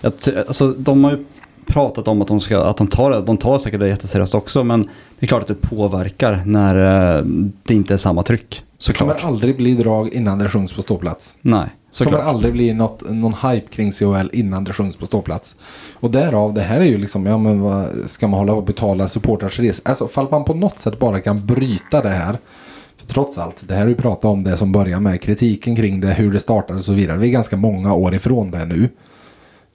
Jag, 0.00 0.12
alltså, 0.46 0.72
de 0.72 1.04
har 1.04 1.10
ju 1.10 1.24
pratat 1.66 2.08
om 2.08 2.22
att 2.22 2.28
de, 2.28 2.40
ska, 2.40 2.64
att 2.64 2.76
de 2.76 2.86
tar 2.86 3.10
det. 3.10 3.20
De 3.20 3.36
tar 3.36 3.58
säkert 3.58 3.80
det 3.80 3.88
jätteseriöst 3.88 4.34
också, 4.34 4.64
men 4.64 4.82
det 4.82 5.26
är 5.26 5.26
klart 5.26 5.42
att 5.42 5.48
det 5.48 5.54
påverkar 5.54 6.42
när 6.46 6.74
det 7.62 7.74
inte 7.74 7.94
är 7.94 7.98
samma 7.98 8.22
tryck. 8.22 8.62
Så 8.82 8.92
kommer 8.92 9.12
Såklart. 9.12 9.28
aldrig 9.30 9.56
bli 9.56 9.74
drag 9.74 10.08
innan 10.08 10.38
det 10.38 10.48
sjungs 10.48 10.72
på 10.72 10.82
ståplats. 10.82 11.34
Nej, 11.40 11.68
Så 11.90 12.04
kommer 12.04 12.16
såklart. 12.16 12.34
aldrig 12.34 12.52
bli 12.52 12.72
något, 12.74 13.10
någon 13.10 13.34
hype 13.34 13.66
kring 13.66 13.92
CHL 13.92 14.30
innan 14.32 14.64
det 14.64 14.72
sjungs 14.72 14.96
på 14.96 15.06
ståplats. 15.06 15.54
Och 15.94 16.10
därav, 16.10 16.54
det 16.54 16.60
här 16.60 16.80
är 16.80 16.84
ju 16.84 16.98
liksom, 16.98 17.26
ja 17.26 17.38
men 17.38 17.60
vad 17.60 17.88
ska 18.06 18.28
man 18.28 18.38
hålla 18.38 18.52
på 18.52 18.58
och 18.58 18.64
betala 18.64 19.08
supportrars 19.08 19.58
resa? 19.58 19.82
Alltså 19.84 20.08
fall 20.08 20.28
man 20.30 20.44
på 20.44 20.54
något 20.54 20.78
sätt 20.78 20.98
bara 20.98 21.20
kan 21.20 21.46
bryta 21.46 22.02
det 22.02 22.08
här. 22.08 22.38
För 22.96 23.06
trots 23.06 23.38
allt, 23.38 23.68
det 23.68 23.74
här 23.74 23.80
har 23.80 23.88
vi 23.88 23.94
pratat 23.94 24.24
om 24.24 24.44
det 24.44 24.56
som 24.56 24.72
börjar 24.72 25.00
med 25.00 25.20
kritiken 25.20 25.76
kring 25.76 26.00
det, 26.00 26.12
hur 26.12 26.32
det 26.32 26.40
startade 26.40 26.78
och 26.78 26.84
så 26.84 26.92
vidare. 26.92 27.16
Vi 27.18 27.28
är 27.28 27.32
ganska 27.32 27.56
många 27.56 27.94
år 27.94 28.14
ifrån 28.14 28.50
det 28.50 28.64
nu. 28.64 28.88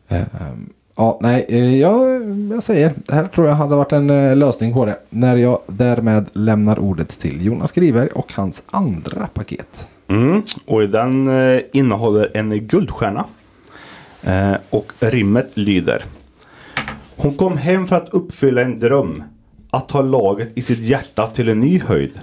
Ehm, 0.08 0.70
Ja, 0.99 1.17
nej, 1.21 1.45
eh, 1.49 1.75
jag, 1.75 2.21
jag 2.51 2.63
säger, 2.63 2.93
det 3.05 3.15
här 3.15 3.27
tror 3.27 3.47
jag 3.47 3.55
hade 3.55 3.75
varit 3.75 3.91
en 3.91 4.10
eh, 4.10 4.36
lösning 4.36 4.73
på 4.73 4.86
det. 4.86 4.99
När 5.10 5.36
jag 5.36 5.60
därmed 5.67 6.25
lämnar 6.33 6.79
ordet 6.79 7.10
till 7.10 7.45
Jonas 7.45 7.71
Griberg 7.71 8.10
och 8.10 8.33
hans 8.33 8.63
andra 8.67 9.27
paket. 9.33 9.88
Mm. 10.07 10.41
Och 10.65 10.89
den 10.89 11.27
eh, 11.27 11.62
innehåller 11.73 12.31
en 12.38 12.67
guldstjärna. 12.67 13.25
Och 14.69 14.91
rimmet 14.99 15.51
lyder. 15.53 16.05
Hon 17.15 17.33
kom 17.33 17.57
hem 17.57 17.88
för 17.88 17.95
att 17.95 18.10
uppfylla 18.10 18.62
en 18.62 18.79
dröm. 18.79 19.23
Att 19.69 19.89
ta 19.89 20.01
laget 20.01 20.57
i 20.57 20.62
sitt 20.62 20.79
hjärta 20.79 21.27
till 21.27 21.49
en 21.49 21.60
ny 21.60 21.79
höjd. 21.79 22.19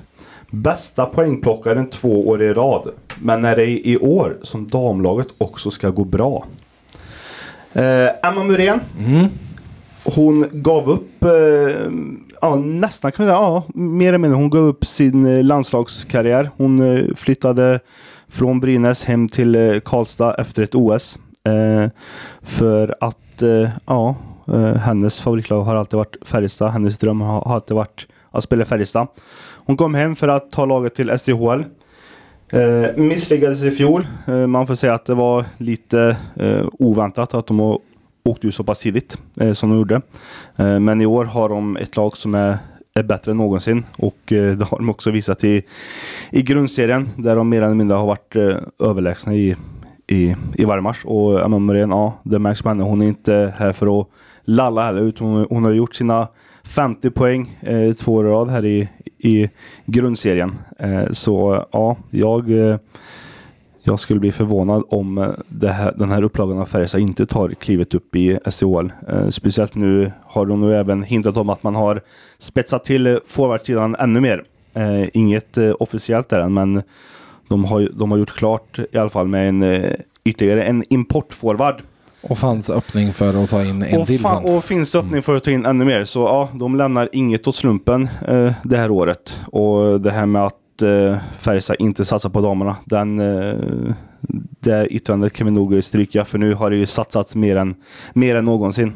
Bästa 0.50 1.06
poängplockaren 1.06 1.90
två 1.90 2.28
år 2.28 2.42
i 2.42 2.52
rad. 2.52 2.90
Men 3.20 3.44
är 3.44 3.56
det 3.56 3.88
i 3.88 3.96
år 3.96 4.36
som 4.42 4.68
damlaget 4.68 5.28
också 5.38 5.70
ska 5.70 5.90
gå 5.90 6.04
bra. 6.04 6.44
Eh, 7.74 8.10
Emma 8.22 8.44
Muren. 8.44 8.80
Hon 10.04 10.46
gav 10.52 10.90
upp, 10.90 11.24
eh, 11.24 11.30
ja, 12.40 12.56
nästan 12.56 13.12
kan 13.12 13.26
man 13.26 13.34
säga, 13.34 13.42
ja, 13.44 13.64
mer 13.74 14.08
eller 14.08 14.18
mindre. 14.18 14.36
Hon 14.36 14.50
gav 14.50 14.62
upp 14.62 14.86
sin 14.86 15.26
eh, 15.26 15.44
landslagskarriär. 15.44 16.50
Hon 16.56 16.80
eh, 16.80 17.04
flyttade 17.14 17.80
från 18.28 18.60
Brynäs 18.60 19.04
hem 19.04 19.28
till 19.28 19.54
eh, 19.54 19.80
Karlstad 19.80 20.34
efter 20.34 20.62
ett 20.62 20.74
OS. 20.74 21.18
Eh, 21.44 21.90
för 22.42 22.96
att, 23.00 23.18
ja, 23.86 24.16
hennes 24.80 25.20
favoritlag 25.20 25.62
har 25.62 25.74
alltid 25.74 25.96
varit 25.96 26.16
Färjestad. 26.22 26.70
Hennes 26.70 26.98
dröm 26.98 27.20
har, 27.20 27.40
har 27.40 27.54
alltid 27.54 27.74
varit 27.74 28.06
att 28.30 28.44
spela 28.44 28.62
i 28.62 28.64
Färjestad. 28.64 29.06
Hon 29.66 29.76
kom 29.76 29.94
hem 29.94 30.16
för 30.16 30.28
att 30.28 30.50
ta 30.50 30.64
laget 30.64 30.94
till 30.94 31.18
SDHL. 31.18 31.64
Eh, 32.54 32.96
misslyckades 32.96 33.62
i 33.62 33.70
fjol. 33.70 34.06
Eh, 34.26 34.46
man 34.46 34.66
får 34.66 34.74
säga 34.74 34.94
att 34.94 35.04
det 35.04 35.14
var 35.14 35.44
lite 35.58 36.16
eh, 36.36 36.66
oväntat 36.78 37.34
att 37.34 37.46
de 37.46 37.78
åkte 38.24 38.46
ut 38.46 38.54
så 38.54 38.64
pass 38.64 38.78
tidigt 38.78 39.18
eh, 39.40 39.52
som 39.52 39.70
de 39.70 39.78
gjorde. 39.78 40.00
Eh, 40.56 40.80
men 40.80 41.00
i 41.00 41.06
år 41.06 41.24
har 41.24 41.48
de 41.48 41.76
ett 41.76 41.96
lag 41.96 42.16
som 42.16 42.34
är 42.34 42.58
är 42.94 43.02
bättre 43.02 43.30
än 43.30 43.36
någonsin. 43.36 43.84
Och 43.98 44.32
eh, 44.32 44.56
det 44.56 44.64
har 44.64 44.78
de 44.78 44.90
också 44.90 45.10
visat 45.10 45.44
i, 45.44 45.62
i 46.30 46.42
grundserien 46.42 47.08
där 47.16 47.36
de 47.36 47.48
mer 47.48 47.62
eller 47.62 47.74
mindre 47.74 47.96
har 47.96 48.06
varit 48.06 48.36
eh, 48.36 48.56
överlägsna 48.78 49.34
i, 49.34 49.56
i, 50.06 50.36
i 50.54 50.64
varje 50.64 50.82
match. 50.82 51.04
Och 51.04 51.44
Emma 51.44 51.58
Morén, 51.58 51.90
ja, 51.90 52.20
det 52.22 52.38
märks 52.38 52.62
på 52.62 52.68
henne. 52.68 52.84
Hon 52.84 53.02
är 53.02 53.06
inte 53.06 53.54
här 53.56 53.72
för 53.72 54.00
att 54.00 54.08
lalla 54.44 54.84
heller. 54.84 55.02
Utan 55.02 55.26
hon, 55.26 55.46
hon 55.50 55.64
har 55.64 55.72
gjort 55.72 55.94
sina 55.94 56.28
50 56.64 57.10
poäng 57.10 57.58
eh, 57.60 57.92
två 57.92 58.14
år 58.14 58.26
i 58.26 58.30
rad 58.30 58.50
här 58.50 58.64
i, 58.64 58.88
i 59.24 59.50
grundserien. 59.86 60.58
Eh, 60.78 61.10
så 61.10 61.64
ja, 61.72 61.96
jag, 62.10 62.50
eh, 62.50 62.76
jag 63.82 64.00
skulle 64.00 64.20
bli 64.20 64.32
förvånad 64.32 64.82
om 64.88 65.18
eh, 65.18 65.28
det 65.48 65.68
här, 65.68 65.94
den 65.96 66.10
här 66.10 66.22
upplagan 66.22 66.58
av 66.58 66.64
Färjestad 66.64 67.00
inte 67.00 67.26
tar 67.26 67.48
klivet 67.48 67.94
upp 67.94 68.16
i 68.16 68.38
SDHL. 68.50 68.92
Speciellt 69.30 69.74
nu 69.74 70.12
har 70.22 70.46
de 70.46 70.60
nu 70.60 70.76
även 70.76 71.02
hintat 71.02 71.36
om 71.36 71.48
att 71.48 71.62
man 71.62 71.74
har 71.74 72.00
spetsat 72.38 72.84
till 72.84 73.18
forwardsidan 73.26 73.96
ännu 73.98 74.20
mer. 74.20 74.44
Inget 75.12 75.58
officiellt 75.78 76.28
där 76.28 76.40
än, 76.40 76.54
men 76.54 76.82
de 77.48 77.64
har, 77.64 77.88
de 77.94 78.10
har 78.10 78.18
gjort 78.18 78.36
klart 78.36 78.78
i 78.92 78.98
alla 78.98 79.10
fall 79.10 79.28
med 79.28 79.48
en 79.48 79.84
ytterligare 80.24 80.64
en 80.64 80.84
importforward. 80.88 81.82
Och 82.28 82.38
fanns 82.38 82.70
öppning 82.70 83.12
för 83.12 83.44
att 83.44 83.50
ta 83.50 83.64
in 83.64 83.82
en 83.82 84.00
Och, 84.00 84.06
till 84.06 84.18
sen. 84.18 84.36
och 84.44 84.64
finns 84.64 84.92
det 84.92 84.98
öppning 84.98 85.22
för 85.22 85.34
att 85.34 85.44
ta 85.44 85.50
in 85.50 85.66
ännu 85.66 85.84
mer 85.84 86.04
så 86.04 86.20
ja, 86.20 86.48
de 86.54 86.76
lämnar 86.76 87.08
inget 87.12 87.46
åt 87.48 87.56
slumpen 87.56 88.08
eh, 88.28 88.52
det 88.62 88.76
här 88.76 88.90
året. 88.90 89.40
Och 89.46 90.00
det 90.00 90.10
här 90.10 90.26
med 90.26 90.44
att 90.44 90.82
eh, 90.82 91.18
Färjestad 91.38 91.76
inte 91.78 92.04
satsar 92.04 92.28
på 92.30 92.40
damerna, 92.40 92.76
den, 92.84 93.20
eh, 93.20 93.54
det 94.60 94.86
yttrandet 94.86 95.32
kan 95.32 95.46
vi 95.46 95.52
nog 95.52 95.84
stryka 95.84 96.24
för 96.24 96.38
nu 96.38 96.54
har 96.54 96.70
det 96.70 96.76
ju 96.76 96.86
satsat 96.86 97.34
mer 97.34 97.56
än, 97.56 97.74
mer 98.12 98.36
än 98.36 98.44
någonsin. 98.44 98.92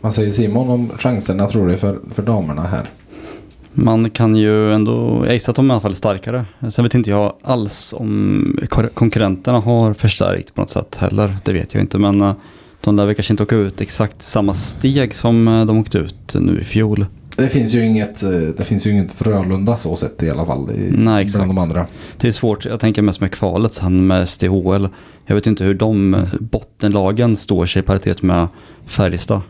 Vad 0.00 0.14
säger 0.14 0.30
Simon 0.30 0.70
om 0.70 0.90
chanserna 0.98 1.46
tror 1.46 1.66
du 1.68 1.76
för, 1.76 1.98
för 2.14 2.22
damerna 2.22 2.62
här? 2.62 2.90
Man 3.80 4.10
kan 4.10 4.36
ju 4.36 4.74
ändå, 4.74 5.22
jag 5.24 5.34
gissar 5.34 5.52
att 5.52 5.56
de 5.56 5.70
i 5.70 5.72
alla 5.72 5.80
fall 5.80 5.90
är 5.90 5.96
starkare. 5.96 6.44
Sen 6.70 6.84
vet 6.84 6.94
inte 6.94 7.10
jag 7.10 7.32
alls 7.42 7.94
om 7.98 8.58
konkurrenterna 8.94 9.60
har 9.60 9.94
förstärkt 9.94 10.54
på 10.54 10.60
något 10.60 10.70
sätt 10.70 10.96
heller. 10.96 11.36
Det 11.44 11.52
vet 11.52 11.74
jag 11.74 11.82
inte 11.82 11.98
men 11.98 12.22
eh, 12.22 12.34
de 12.80 12.96
där 12.96 13.06
vill 13.06 13.16
kanske 13.16 13.32
inte 13.32 13.42
åka 13.42 13.56
ut 13.56 13.80
exakt 13.80 14.22
samma 14.22 14.54
steg 14.54 15.14
som 15.14 15.48
eh, 15.48 15.66
de 15.66 15.78
åkte 15.78 15.98
ut 15.98 16.34
nu 16.34 16.60
i 16.60 16.64
fjol. 16.64 17.06
Det 17.36 17.48
finns 17.48 17.74
ju 17.74 17.86
inget, 17.86 18.22
eh, 18.22 18.30
det 18.30 18.64
finns 18.64 18.86
ju 18.86 18.90
inget 18.90 19.12
Frölunda 19.12 19.76
så 19.76 19.96
sett 19.96 20.22
i 20.22 20.30
alla 20.30 20.46
fall. 20.46 20.70
I, 20.70 20.90
Nej, 20.96 21.24
exakt. 21.24 21.44
Bland 21.44 21.58
de 21.58 21.62
andra. 21.62 21.86
Det 22.16 22.28
är 22.28 22.32
svårt, 22.32 22.64
jag 22.64 22.80
tänker 22.80 23.02
mest 23.02 23.20
med 23.20 23.32
kvalet 23.32 23.72
sen 23.72 24.06
med 24.06 24.28
SDHL. 24.28 24.88
Jag 25.26 25.34
vet 25.34 25.46
inte 25.46 25.64
hur 25.64 25.74
de 25.74 26.16
bottenlagen 26.40 27.36
står 27.36 27.66
sig 27.66 27.80
i 27.80 27.82
paritet 27.82 28.22
med 28.22 28.48
Färjestad. 28.86 29.40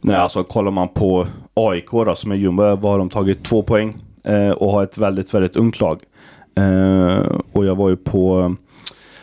Nej, 0.00 0.16
alltså 0.16 0.44
kollar 0.44 0.70
man 0.70 0.88
på 0.88 1.26
AIK 1.58 1.90
då, 1.90 2.14
som 2.14 2.32
är 2.32 2.36
jumbo, 2.36 2.62
har 2.62 2.98
de 2.98 3.10
tagit? 3.10 3.44
Två 3.44 3.62
poäng 3.62 3.96
eh, 4.24 4.50
och 4.50 4.72
har 4.72 4.82
ett 4.82 4.98
väldigt, 4.98 5.34
väldigt 5.34 5.56
ungt 5.56 5.80
lag. 5.80 6.00
Eh, 6.54 7.40
och 7.52 7.66
jag 7.66 7.74
var 7.74 7.88
ju 7.88 7.96
på 7.96 8.54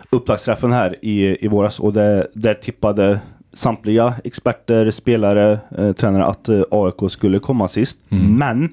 upptaktsträffen 0.09 0.71
här 0.71 1.05
i, 1.05 1.45
i 1.45 1.47
våras 1.47 1.79
och 1.79 1.93
det, 1.93 2.27
där 2.33 2.53
tippade 2.53 3.19
samtliga 3.53 4.13
experter, 4.23 4.91
spelare, 4.91 5.59
eh, 5.77 5.91
tränare 5.91 6.25
att 6.25 6.49
eh, 6.49 6.61
AIK 6.71 7.11
skulle 7.11 7.39
komma 7.39 7.67
sist. 7.67 8.05
Men 8.09 8.69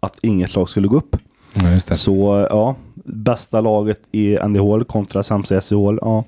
att 0.00 0.18
inget 0.22 0.54
lag 0.54 0.68
skulle 0.68 0.88
gå 0.88 0.96
upp. 0.96 1.16
Ja. 1.54 1.80
Så 1.80 2.46
ja, 2.50 2.76
bästa 3.04 3.60
laget 3.60 4.00
i 4.12 4.38
NDHL 4.48 4.84
kontra 4.84 5.22
sämsta 5.22 5.56
i 5.56 5.60
SDHL. 5.60 5.98
Ja. 6.00 6.24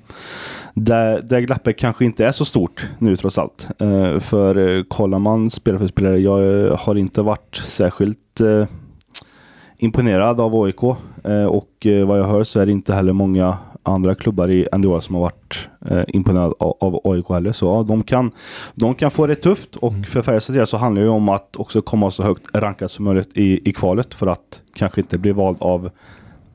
Där, 0.73 1.21
där 1.21 1.39
glappet 1.39 1.77
kanske 1.77 2.05
inte 2.05 2.25
är 2.25 2.31
så 2.31 2.45
stort 2.45 2.89
nu 2.99 3.15
trots 3.15 3.37
allt. 3.37 3.67
Eh, 3.79 4.19
för 4.19 4.77
eh, 4.77 4.83
kollar 4.83 5.19
man 5.19 5.49
spelare 5.49 5.79
för 5.79 5.87
spelare, 5.87 6.19
jag 6.19 6.67
eh, 6.67 6.77
har 6.79 6.95
inte 6.95 7.21
varit 7.21 7.55
särskilt 7.55 8.41
eh, 8.41 8.65
imponerad 9.77 10.41
av 10.41 10.55
AIK. 10.63 10.83
Eh, 11.23 11.45
och 11.45 11.85
eh, 11.85 12.07
vad 12.07 12.19
jag 12.19 12.25
hör 12.25 12.43
så 12.43 12.59
är 12.59 12.65
det 12.65 12.71
inte 12.71 12.95
heller 12.95 13.13
många 13.13 13.57
andra 13.83 14.15
klubbar 14.15 14.51
i 14.51 14.67
NDHL 14.77 15.01
som 15.01 15.15
har 15.15 15.21
varit 15.21 15.69
eh, 15.85 16.03
imponerade 16.07 16.53
av, 16.59 16.77
av 16.79 16.99
AIK 17.03 17.29
heller. 17.29 17.51
Så 17.51 17.65
ja, 17.65 17.83
de 17.83 18.03
kan, 18.03 18.31
de 18.75 18.95
kan 18.95 19.11
få 19.11 19.27
det 19.27 19.35
tufft 19.35 19.75
och 19.75 19.93
för 20.07 20.21
Färjestads 20.21 20.57
del 20.57 20.67
så 20.67 20.77
handlar 20.77 21.01
det 21.01 21.09
om 21.09 21.29
att 21.29 21.55
också 21.55 21.81
komma 21.81 22.11
så 22.11 22.23
högt 22.23 22.55
rankat 22.55 22.91
som 22.91 23.05
möjligt 23.05 23.37
i, 23.37 23.69
i 23.69 23.73
kvalet 23.73 24.13
för 24.13 24.27
att 24.27 24.61
kanske 24.75 25.01
inte 25.01 25.17
bli 25.17 25.31
vald 25.31 25.57
av 25.59 25.89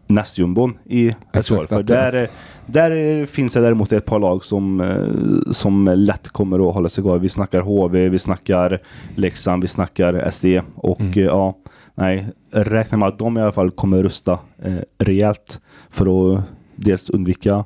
nästjumbon 0.09 0.79
i 0.85 1.13
SHL. 1.43 1.67
För 1.69 1.83
där, 1.83 2.31
där 2.67 3.27
finns 3.27 3.53
det 3.53 3.61
däremot 3.61 3.93
ett 3.93 4.05
par 4.05 4.19
lag 4.19 4.45
som, 4.45 4.81
eh, 4.81 5.53
som 5.53 5.85
lätt 5.97 6.29
kommer 6.29 6.69
att 6.69 6.75
hålla 6.75 6.89
sig 6.89 7.05
kvar. 7.05 7.19
Vi 7.19 7.29
snackar 7.29 7.61
HV, 7.61 8.09
vi 8.09 8.19
snackar 8.19 8.79
Leksand, 9.15 9.63
vi 9.63 9.69
snackar 9.69 10.31
SD 10.31 10.45
och 10.75 11.01
Mm. 11.01 11.13
eh, 11.19 11.25
ja, 11.25 11.57
nej, 11.95 12.27
räkna 12.51 12.99
med 12.99 13.09
att 13.09 13.19
de 13.19 13.39
i 13.39 13.41
alla 13.41 13.53
fall 13.53 13.71
kommer 13.71 14.03
rusta 14.03 14.39
eh, 14.63 14.75
rejält 14.99 15.61
för 15.91 16.35
att 16.37 16.43
dels 16.77 17.11
undvika, 17.11 17.65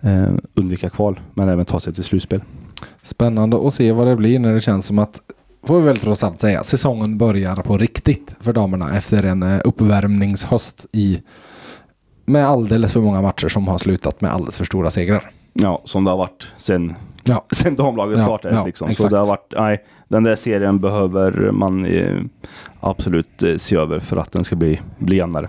eh, 0.00 0.30
undvika 0.54 0.90
kval 0.90 1.20
men 1.34 1.48
även 1.48 1.64
ta 1.64 1.80
sig 1.80 1.94
till 1.94 2.04
slutspel. 2.04 2.42
Spännande 3.02 3.66
att 3.66 3.74
se 3.74 3.92
vad 3.92 4.06
det 4.06 4.16
blir 4.16 4.38
när 4.38 4.54
det 4.54 4.60
känns 4.60 4.86
som 4.86 4.98
att, 4.98 5.20
får 5.66 5.80
vi 5.80 5.86
väl 5.86 5.98
trots 5.98 6.24
allt 6.24 6.40
säga, 6.40 6.62
säsongen 6.64 7.18
börjar 7.18 7.56
på 7.56 7.78
riktigt 7.78 8.34
för 8.40 8.52
damerna 8.52 8.96
efter 8.96 9.22
en 9.22 9.42
eh, 9.42 9.60
uppvärmningshöst 9.64 10.86
i 10.92 11.22
med 12.24 12.46
alldeles 12.46 12.92
för 12.92 13.00
många 13.00 13.22
matcher 13.22 13.48
som 13.48 13.68
har 13.68 13.78
slutat 13.78 14.20
med 14.20 14.32
alldeles 14.32 14.56
för 14.56 14.64
stora 14.64 14.90
segrar. 14.90 15.30
Ja, 15.52 15.82
som 15.84 16.04
det 16.04 16.10
har 16.10 16.18
varit 16.18 16.46
sen, 16.56 16.94
Ja, 17.24 17.44
sen 17.52 17.76
damlaget 17.76 18.18
Ja, 18.18 18.24
startades. 18.24 18.56
ja, 18.58 18.66
liksom. 18.66 18.94
Så 18.94 19.08
det 19.08 19.18
har 19.18 19.26
varit, 19.26 19.52
nej, 19.58 19.84
den 20.08 20.24
där 20.24 20.34
serien 20.36 20.80
behöver 20.80 21.50
man 21.52 21.86
eh, 21.86 22.16
absolut 22.80 23.42
eh, 23.42 23.56
se 23.56 23.76
över 23.76 23.98
för 24.00 24.16
att 24.16 24.32
den 24.32 24.44
ska 24.44 24.56
bli, 24.56 24.80
bli 24.98 25.16
jämnare. 25.16 25.48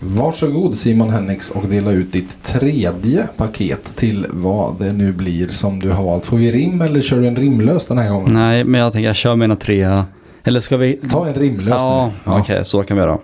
Varsågod 0.00 0.76
Simon 0.76 1.10
Hennix 1.10 1.50
och 1.50 1.66
dela 1.68 1.90
ut 1.92 2.12
ditt 2.12 2.42
tredje 2.42 3.28
paket 3.36 3.96
till 3.96 4.26
vad 4.30 4.78
det 4.78 4.92
nu 4.92 5.12
blir 5.12 5.48
som 5.48 5.80
du 5.80 5.90
har 5.90 6.04
valt. 6.04 6.24
Får 6.24 6.36
vi 6.36 6.52
rim 6.52 6.80
eller 6.82 7.00
kör 7.00 7.20
du 7.20 7.26
en 7.26 7.36
rimlös 7.36 7.86
den 7.86 7.98
här 7.98 8.10
gången? 8.10 8.34
Nej, 8.34 8.64
men 8.64 8.80
jag 8.80 8.92
tänker 8.92 9.06
jag 9.06 9.16
kör 9.16 9.36
mina 9.36 9.56
tre. 9.56 10.02
Eller 10.44 10.60
ska 10.60 10.76
vi? 10.76 10.92
Ta 10.92 11.26
en 11.26 11.34
rimlös 11.34 11.74
Ja, 11.78 12.10
okej, 12.24 12.64
så 12.64 12.82
kan 12.82 12.96
vi 12.96 13.02
göra. 13.02 13.18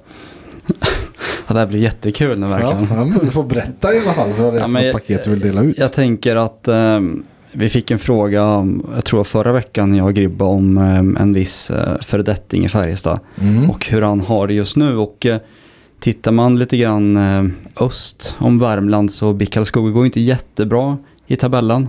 Ja, 1.46 1.54
det 1.54 1.58
här 1.58 1.66
blir 1.66 1.78
jättekul 1.80 2.38
nu 2.38 2.46
verkligen. 2.46 2.86
ja, 2.90 3.04
men 3.04 3.18
du 3.24 3.30
får 3.30 3.42
berätta 3.44 3.94
i 3.94 3.98
alla 3.98 4.12
fall 4.12 4.30
vad 4.38 4.52
det 4.52 4.58
är 4.58 4.62
Ja, 4.62 4.68
för 4.68 4.80
jag- 4.80 4.92
paket 4.92 5.24
du 5.24 5.30
vill 5.30 5.40
dela 5.40 5.62
ut. 5.62 5.78
Jag 5.78 5.92
tänker 5.92 6.36
att 6.36 6.68
ehm, 6.68 7.22
vi 7.52 7.68
fick 7.68 7.90
en 7.90 7.98
fråga, 7.98 8.66
jag 8.94 9.04
tror 9.04 9.24
förra 9.24 9.52
veckan, 9.52 9.94
jag 9.94 10.06
och 10.06 10.14
Gribba 10.14 10.44
om 10.44 10.78
ehm, 10.78 11.16
en 11.16 11.32
viss 11.32 11.70
uh, 11.70 11.96
föredetting 12.00 12.64
i 12.64 12.68
Färjestad. 12.68 13.20
Mm. 13.40 13.70
Och 13.70 13.86
hur 13.86 14.02
han 14.02 14.20
har 14.20 14.46
det 14.46 14.54
just 14.54 14.76
nu. 14.76 14.96
Och 14.96 15.26
eh, 15.26 15.38
tittar 16.00 16.32
man 16.32 16.58
lite 16.58 16.76
grann 16.76 17.16
eh, 17.16 17.44
öst 17.84 18.36
om 18.38 18.58
Värmland 18.58 19.12
så 19.12 19.32
BIK 19.32 19.52
Karlskoga 19.52 19.90
går 19.90 20.06
inte 20.06 20.20
jättebra 20.20 20.98
i 21.26 21.36
tabellen. 21.36 21.88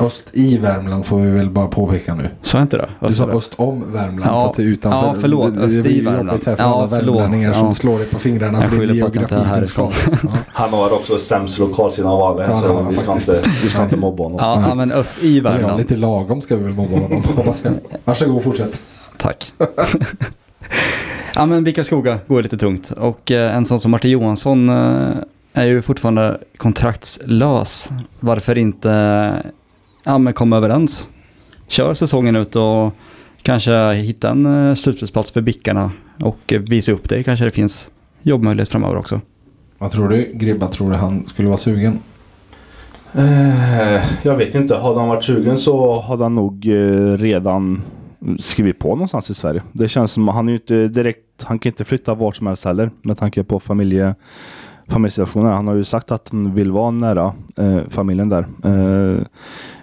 Öst 0.00 0.30
i 0.32 0.58
Värmland 0.58 1.06
får 1.06 1.18
vi 1.20 1.30
väl 1.30 1.50
bara 1.50 1.66
påpeka 1.66 2.14
nu. 2.14 2.28
Jag 2.52 2.62
inte 2.62 2.76
det? 2.76 2.88
Du 3.00 3.06
Öst 3.06 3.18
sa 3.18 3.26
det. 3.26 3.32
öst 3.32 3.52
om 3.56 3.92
Värmland 3.92 4.20
Ja, 4.24 4.38
så 4.40 4.46
att 4.50 4.56
det 4.56 4.62
är 4.62 4.66
utanför. 4.66 5.06
ja, 5.08 5.14
förlåt, 5.20 5.54
Det, 5.54 5.60
det 5.60 5.66
öst 5.66 5.78
i 5.78 5.82
blir 5.82 5.92
ju 5.92 6.04
Värmland. 6.04 6.28
jobbigt 6.28 6.46
här 6.46 6.56
för 6.56 6.62
Ja, 6.62 6.74
alla 6.74 6.86
värmlänningar 6.86 7.52
som 7.52 7.66
ja. 7.66 7.74
slår 7.74 7.98
dig 7.98 8.06
på 8.08 8.18
fingrarna 8.18 8.60
Jag 8.62 8.70
för 8.72 8.80
din 8.80 8.90
inte 8.90 8.92
är 8.92 8.96
geografikunskap. 8.96 9.94
Ja. 10.22 10.28
Han 10.48 10.70
har 10.70 10.92
också 10.92 11.18
sämst 11.18 11.58
lokalsida 11.58 12.08
av 12.08 12.22
alla 12.22 12.42
Ja, 12.42 12.60
det 12.60 12.68
har 12.74 12.82
han 12.82 12.94
faktiskt. 12.94 13.30
vi 13.62 13.68
ska 13.68 13.82
inte 13.82 13.96
mobba 13.96 14.22
honom. 14.22 14.38
Ja, 14.42 14.64
ja, 14.68 14.74
men 14.74 14.92
öst 14.92 15.16
i 15.20 15.38
Eller 15.38 15.50
Ja, 15.50 15.56
Värmland. 15.56 15.78
lite 15.78 15.96
lagom 15.96 16.40
ska 16.40 16.56
vi 16.56 16.64
väl 16.64 16.72
mobba 16.74 16.96
honom. 16.96 17.22
hoppas 17.36 17.64
jag. 17.64 17.72
Varsågod 18.04 18.42
fortsätt. 18.42 18.82
Tack. 19.16 19.52
ja 21.34 21.46
men 21.46 21.64
BIK 21.64 21.74
Karlskoga 21.76 22.18
går 22.26 22.42
lite 22.42 22.58
tungt. 22.58 22.90
Och 22.90 23.30
eh, 23.30 23.56
en 23.56 23.66
sån 23.66 23.80
som 23.80 23.90
Martin 23.90 24.10
Johansson 24.10 24.68
eh, 24.68 25.10
är 25.54 25.66
ju 25.66 25.82
fortfarande 25.82 26.38
kontraktslös. 26.56 27.90
Varför 28.20 28.58
inte 28.58 28.90
eh, 28.92 29.50
ja, 30.04 30.18
men 30.18 30.32
komma 30.32 30.56
överens? 30.56 31.08
Kör 31.68 31.94
säsongen 31.94 32.36
ut 32.36 32.56
och 32.56 32.92
kanske 33.42 33.92
hitta 33.92 34.30
en 34.30 34.68
eh, 34.68 34.74
slutspelsplats 34.74 35.32
för 35.32 35.40
Bickarna 35.40 35.90
och 36.20 36.52
eh, 36.52 36.60
visa 36.60 36.92
upp 36.92 37.08
det. 37.08 37.22
Kanske 37.22 37.44
det 37.44 37.50
finns 37.50 37.90
jobbmöjlighet 38.22 38.68
framöver 38.68 38.96
också. 38.96 39.20
Vad 39.78 39.90
tror 39.90 40.08
du? 40.08 40.30
Gribba, 40.34 40.66
tror 40.66 40.90
du 40.90 40.96
han 40.96 41.26
skulle 41.26 41.48
vara 41.48 41.58
sugen? 41.58 41.98
Eh, 43.12 44.02
jag 44.22 44.36
vet 44.36 44.54
inte. 44.54 44.76
Hade 44.76 45.00
han 45.00 45.08
varit 45.08 45.24
20 45.24 45.56
så 45.56 46.00
hade 46.00 46.22
han 46.22 46.34
nog 46.34 46.66
eh, 46.66 47.16
redan 47.16 47.82
skrivit 48.38 48.78
på 48.78 48.88
någonstans 48.88 49.30
i 49.30 49.34
Sverige. 49.34 49.62
Det 49.72 49.88
känns 49.88 50.12
som 50.12 50.28
han 50.28 50.48
är 50.48 50.52
inte 50.52 50.88
direkt, 50.88 51.44
han 51.44 51.58
kan 51.58 51.70
inte 51.70 51.84
flytta 51.84 52.14
vart 52.14 52.36
som 52.36 52.46
helst 52.46 52.64
heller 52.64 52.90
med 53.02 53.18
tanke 53.18 53.44
på 53.44 53.60
familje, 53.60 54.14
familjesituationen. 54.88 55.52
Han 55.52 55.68
har 55.68 55.74
ju 55.74 55.84
sagt 55.84 56.12
att 56.12 56.28
han 56.32 56.54
vill 56.54 56.70
vara 56.70 56.90
nära 56.90 57.34
eh, 57.56 57.80
familjen 57.88 58.28
där. 58.28 58.46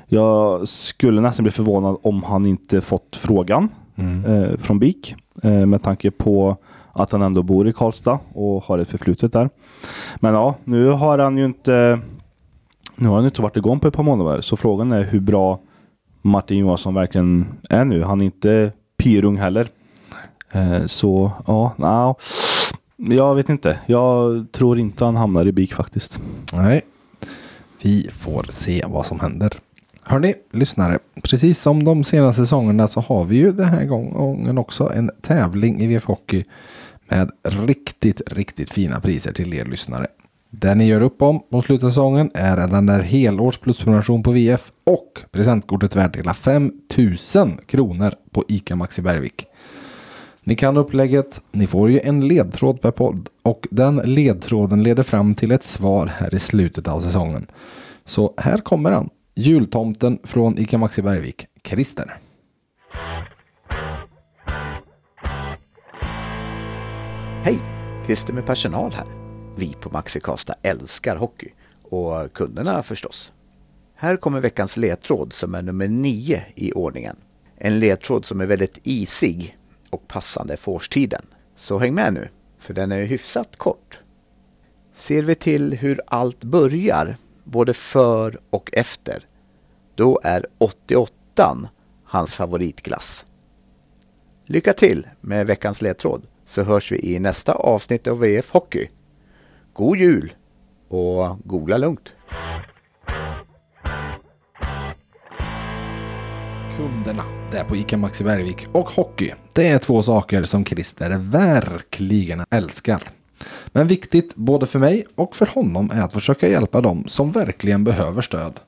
Jag 0.08 0.68
skulle 0.68 1.22
nästan 1.22 1.44
bli 1.44 1.52
förvånad 1.52 1.98
om 2.02 2.24
han 2.24 2.46
inte 2.46 2.82
fått 2.82 3.16
frågan 3.16 3.70
Mm. 4.00 4.26
eh, 4.26 4.58
från 4.58 4.80
BIK 4.80 5.16
eh, 5.44 5.66
med 5.66 5.84
tanke 5.84 6.12
på 6.12 6.58
att 6.94 7.12
han 7.12 7.22
ändå 7.22 7.44
bor 7.44 7.68
i 7.68 7.74
Karlstad 7.74 8.20
och 8.34 8.64
har 8.64 8.78
ett 8.80 8.90
förflutet 8.90 9.34
där. 9.34 9.50
Men 10.16 10.34
ja, 10.34 10.56
nu 10.64 10.90
har 10.90 11.18
han 11.20 11.38
ju 11.38 11.46
inte 11.46 12.00
nu 12.96 13.08
har 13.08 13.16
han 13.16 13.26
inte 13.26 13.42
varit 13.42 13.58
igång 13.58 13.80
på 13.80 13.88
ett 13.88 13.94
par 13.94 14.04
månader 14.04 14.42
så 14.42 14.58
frågan 14.58 14.92
är 14.92 15.04
hur 15.04 15.20
bra 15.20 15.60
Martin 16.22 16.58
Johansson 16.58 16.94
verkligen 16.94 17.46
är 17.70 17.86
nu. 17.86 18.04
Han 18.04 18.22
är 18.22 18.26
inte 18.26 18.72
pyrung 18.98 19.38
heller. 19.38 19.68
Eh, 20.52 20.86
så 20.86 21.32
ja, 21.48 21.74
no, 21.78 22.16
jag 23.14 23.36
vet 23.36 23.50
inte. 23.50 23.80
Jag 23.86 24.46
tror 24.52 24.80
inte 24.80 25.06
han 25.06 25.16
hamnar 25.16 25.46
i 25.48 25.52
BIK 25.52 25.74
faktiskt. 25.74 26.22
Nej, 26.54 26.82
vi 27.82 28.10
får 28.12 28.46
se 28.50 28.84
vad 28.88 29.06
som 29.06 29.20
händer. 29.20 29.52
Hörni, 30.10 30.34
lyssnare. 30.52 31.00
Precis 31.24 31.62
som 31.62 31.84
de 31.84 32.04
senaste 32.04 32.42
säsongerna 32.42 32.88
så 32.88 33.02
har 33.02 33.26
vi 33.26 33.36
ju 33.36 33.52
den 33.52 33.66
här 33.66 33.86
gången 33.86 34.58
också 34.58 34.92
en 34.94 35.12
tävling 35.22 35.82
i 35.82 35.88
VF 35.88 36.06
Hockey 36.06 36.44
med 37.10 37.32
riktigt, 37.44 38.22
riktigt 38.32 38.72
fina 38.72 39.00
priser 39.00 39.34
till 39.34 39.54
er 39.54 39.66
lyssnare. 39.66 40.08
Det 40.50 40.76
ni 40.76 40.88
gör 40.88 41.02
upp 41.02 41.22
om 41.22 41.44
mot 41.50 41.66
slutet 41.66 41.84
av 41.84 41.90
säsongen 41.90 42.32
är 42.34 42.68
den 42.68 42.86
där 42.86 43.00
helårs 43.00 43.58
plusprenumeration 43.58 44.24
på 44.24 44.32
VF 44.32 44.72
och 44.84 45.20
presentkortet 45.32 45.96
värt 45.96 46.16
hela 46.16 46.34
5000 46.34 47.58
kronor 47.66 48.14
på 48.32 48.44
ICA 48.48 48.76
Maxi 48.76 49.02
Bergvik. 49.02 49.46
Ni 50.44 50.56
kan 50.56 50.78
upplägget, 50.78 51.42
ni 51.52 51.68
får 51.68 51.90
ju 51.90 52.00
en 52.00 52.28
ledtråd 52.28 52.82
per 52.82 52.92
podd 52.92 53.30
och 53.42 53.68
den 53.72 53.96
ledtråden 53.96 54.84
leder 54.84 55.04
fram 55.04 55.36
till 55.36 55.52
ett 55.52 55.64
svar 55.64 56.12
här 56.18 56.36
i 56.36 56.40
slutet 56.40 56.88
av 56.88 57.02
säsongen. 57.02 57.48
Så 58.06 58.34
här 58.38 58.58
kommer 58.58 58.92
han, 58.92 59.10
jultomten 59.38 60.20
från 60.24 60.60
ICA 60.60 60.78
Maxi 60.78 61.02
Bergvik, 61.02 61.46
Christer. 61.64 62.20
Hej! 67.44 67.60
Christer 68.06 68.34
med 68.34 68.46
personal 68.46 68.92
här. 68.92 69.08
Vi 69.58 69.74
på 69.74 69.90
Maxi 69.90 70.20
Karlstad 70.20 70.56
älskar 70.62 71.16
hockey 71.16 71.50
och 71.84 72.34
kunderna 72.34 72.84
förstås. 72.84 73.34
Här 73.96 74.18
kommer 74.18 74.42
veckans 74.42 74.78
ledtråd 74.78 75.34
som 75.34 75.56
är 75.56 75.62
nummer 75.62 75.88
nio 75.88 76.46
i 76.56 76.72
ordningen. 76.72 77.16
En 77.58 77.80
ledtråd 77.80 78.26
som 78.26 78.42
är 78.42 78.46
väldigt 78.46 78.80
isig 78.84 79.58
och 79.90 80.08
passande 80.08 80.58
för 80.58 80.72
årstiden. 80.72 81.22
Så 81.56 81.80
häng 81.80 81.94
med 81.94 82.14
nu, 82.14 82.30
för 82.60 82.74
den 82.74 82.92
är 82.92 83.04
hyfsat 83.04 83.58
kort. 83.58 84.00
Ser 84.94 85.24
vi 85.24 85.36
till 85.36 85.74
hur 85.74 86.02
allt 86.08 86.44
börjar, 86.44 87.18
både 87.48 87.74
för 87.74 88.40
och 88.50 88.70
efter, 88.74 89.26
då 89.96 90.20
är 90.24 90.46
88 90.58 91.70
hans 92.04 92.34
favoritglass. 92.34 93.26
Lycka 94.46 94.74
till 94.74 95.08
med 95.22 95.48
veckans 95.48 95.82
ledtråd 95.82 96.28
så 96.46 96.64
hörs 96.64 96.92
vi 96.92 97.16
i 97.16 97.20
nästa 97.20 97.54
avsnitt 97.54 98.08
av 98.08 98.20
VF 98.20 98.52
Hockey. 98.52 98.88
God 99.74 99.98
jul 99.98 100.34
och 100.88 101.38
googla 101.44 101.78
lugnt. 101.78 102.14
Kunderna 106.78 107.24
där 107.52 107.64
på 107.64 107.76
ICA 107.76 107.98
Maxi 107.98 108.24
Bergvik 108.24 108.68
och 108.72 108.90
hockey. 108.90 109.34
Det 109.54 109.68
är 109.68 109.80
två 109.80 110.04
saker 110.04 110.44
som 110.44 110.66
Christer 110.66 111.20
verkligen 111.20 112.46
älskar. 112.50 113.12
Men 113.72 113.88
viktigt 113.88 114.36
både 114.36 114.66
för 114.66 114.80
mig 114.80 115.06
och 115.16 115.36
för 115.36 115.46
honom 115.46 115.92
är 115.94 116.02
att 116.02 116.14
försöka 116.14 116.50
hjälpa 116.50 116.82
dem 116.82 117.04
som 117.08 117.32
verkligen 117.32 117.84
behöver 117.84 118.22
stöd. 118.22 118.60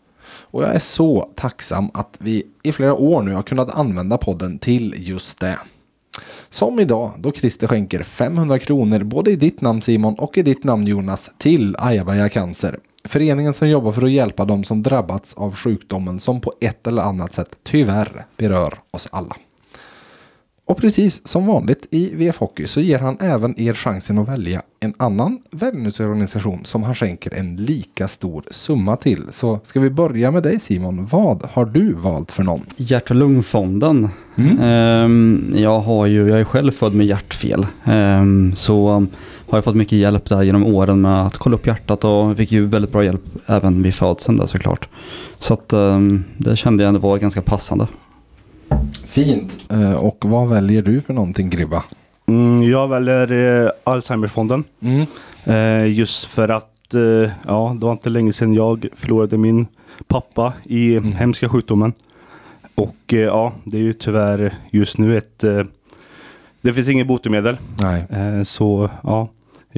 Och 0.51 0.63
jag 0.63 0.75
är 0.75 0.79
så 0.79 1.29
tacksam 1.35 1.91
att 1.93 2.17
vi 2.19 2.43
i 2.63 2.71
flera 2.71 2.93
år 2.93 3.21
nu 3.21 3.33
har 3.33 3.43
kunnat 3.43 3.69
använda 3.69 4.17
podden 4.17 4.59
till 4.59 4.95
just 4.97 5.39
det. 5.39 5.59
Som 6.49 6.79
idag 6.79 7.11
då 7.17 7.31
Christer 7.31 7.67
skänker 7.67 8.03
500 8.03 8.59
kronor 8.59 9.03
både 9.03 9.31
i 9.31 9.35
ditt 9.35 9.61
namn 9.61 9.81
Simon 9.81 10.15
och 10.15 10.37
i 10.37 10.41
ditt 10.41 10.63
namn 10.63 10.87
Jonas 10.87 11.29
till 11.37 11.75
Ayabaya 11.79 12.29
Cancer. 12.29 12.79
Föreningen 13.03 13.53
som 13.53 13.69
jobbar 13.69 13.91
för 13.91 14.05
att 14.05 14.11
hjälpa 14.11 14.45
dem 14.45 14.63
som 14.63 14.83
drabbats 14.83 15.33
av 15.33 15.55
sjukdomen 15.55 16.19
som 16.19 16.41
på 16.41 16.53
ett 16.61 16.87
eller 16.87 17.01
annat 17.01 17.33
sätt 17.33 17.55
tyvärr 17.63 18.25
berör 18.37 18.79
oss 18.91 19.07
alla. 19.11 19.35
Och 20.69 20.77
precis 20.77 21.27
som 21.27 21.45
vanligt 21.45 21.87
i 21.91 22.15
VF 22.15 22.37
Hockey 22.37 22.67
så 22.67 22.81
ger 22.81 22.99
han 22.99 23.17
även 23.19 23.61
er 23.61 23.73
chansen 23.73 24.17
att 24.17 24.27
välja 24.27 24.61
en 24.79 24.93
annan 24.97 25.39
välgörenhetsorganisation 25.51 26.65
som 26.65 26.83
han 26.83 26.95
skänker 26.95 27.33
en 27.33 27.55
lika 27.55 28.07
stor 28.07 28.43
summa 28.51 28.95
till. 28.95 29.23
Så 29.31 29.59
ska 29.63 29.79
vi 29.79 29.89
börja 29.89 30.31
med 30.31 30.43
dig 30.43 30.59
Simon. 30.59 31.05
Vad 31.05 31.43
har 31.51 31.65
du 31.65 31.93
valt 31.93 32.31
för 32.31 32.43
någon? 32.43 32.61
Hjärt 32.75 33.09
och 33.09 33.15
lungfonden. 33.15 34.09
Ehm, 34.61 35.53
jag, 35.55 35.79
har 35.79 36.05
ju, 36.05 36.27
jag 36.29 36.39
är 36.39 36.43
själv 36.43 36.71
född 36.71 36.93
med 36.93 37.05
hjärtfel. 37.05 37.65
Ehm, 37.83 38.55
så 38.55 39.07
har 39.49 39.57
jag 39.57 39.63
fått 39.63 39.75
mycket 39.75 39.97
hjälp 39.99 40.29
där 40.29 40.43
genom 40.43 40.65
åren 40.65 41.01
med 41.01 41.25
att 41.25 41.37
kolla 41.37 41.55
upp 41.55 41.67
hjärtat 41.67 42.03
och 42.03 42.37
fick 42.37 42.51
ju 42.51 42.65
väldigt 42.65 42.91
bra 42.91 43.03
hjälp 43.03 43.23
även 43.45 43.83
vid 43.83 43.93
födseln 43.93 44.37
där 44.37 44.45
såklart. 44.45 44.87
Så 45.39 45.53
att 45.53 45.73
ehm, 45.73 46.23
det 46.37 46.55
kände 46.55 46.83
jag 46.83 46.87
ändå 46.87 46.99
var 46.99 47.17
ganska 47.17 47.41
passande. 47.41 47.87
Fint. 49.05 49.65
Eh, 49.71 49.93
Och 49.95 50.25
vad 50.25 50.49
väljer 50.49 50.81
du 50.81 51.01
för 51.01 51.13
någonting 51.13 51.49
Gribba? 51.49 51.83
Mm, 52.25 52.63
jag 52.63 52.87
väljer 52.87 53.31
eh, 53.65 53.71
Alzheimerfonden. 53.83 54.63
Mm. 54.81 55.05
Eh, 55.45 55.91
just 55.97 56.25
för 56.25 56.49
att 56.49 56.93
eh, 56.93 57.31
ja, 57.47 57.75
det 57.79 57.85
var 57.85 57.91
inte 57.91 58.09
länge 58.09 58.33
sedan 58.33 58.53
jag 58.53 58.87
förlorade 58.95 59.37
min 59.37 59.67
pappa 60.07 60.53
i 60.63 60.99
hemska 60.99 61.49
sjukdomen. 61.49 61.93
Och 62.75 63.13
eh, 63.13 63.19
ja, 63.19 63.53
det 63.63 63.77
är 63.77 63.81
ju 63.81 63.93
tyvärr 63.93 64.53
just 64.71 64.97
nu 64.97 65.17
ett... 65.17 65.43
Eh, 65.43 65.61
det 66.61 66.73
finns 66.73 66.87
inget 66.89 67.07
botemedel. 67.07 67.57
Nej, 67.81 68.05
så 68.45 68.89
ja, 69.03 69.27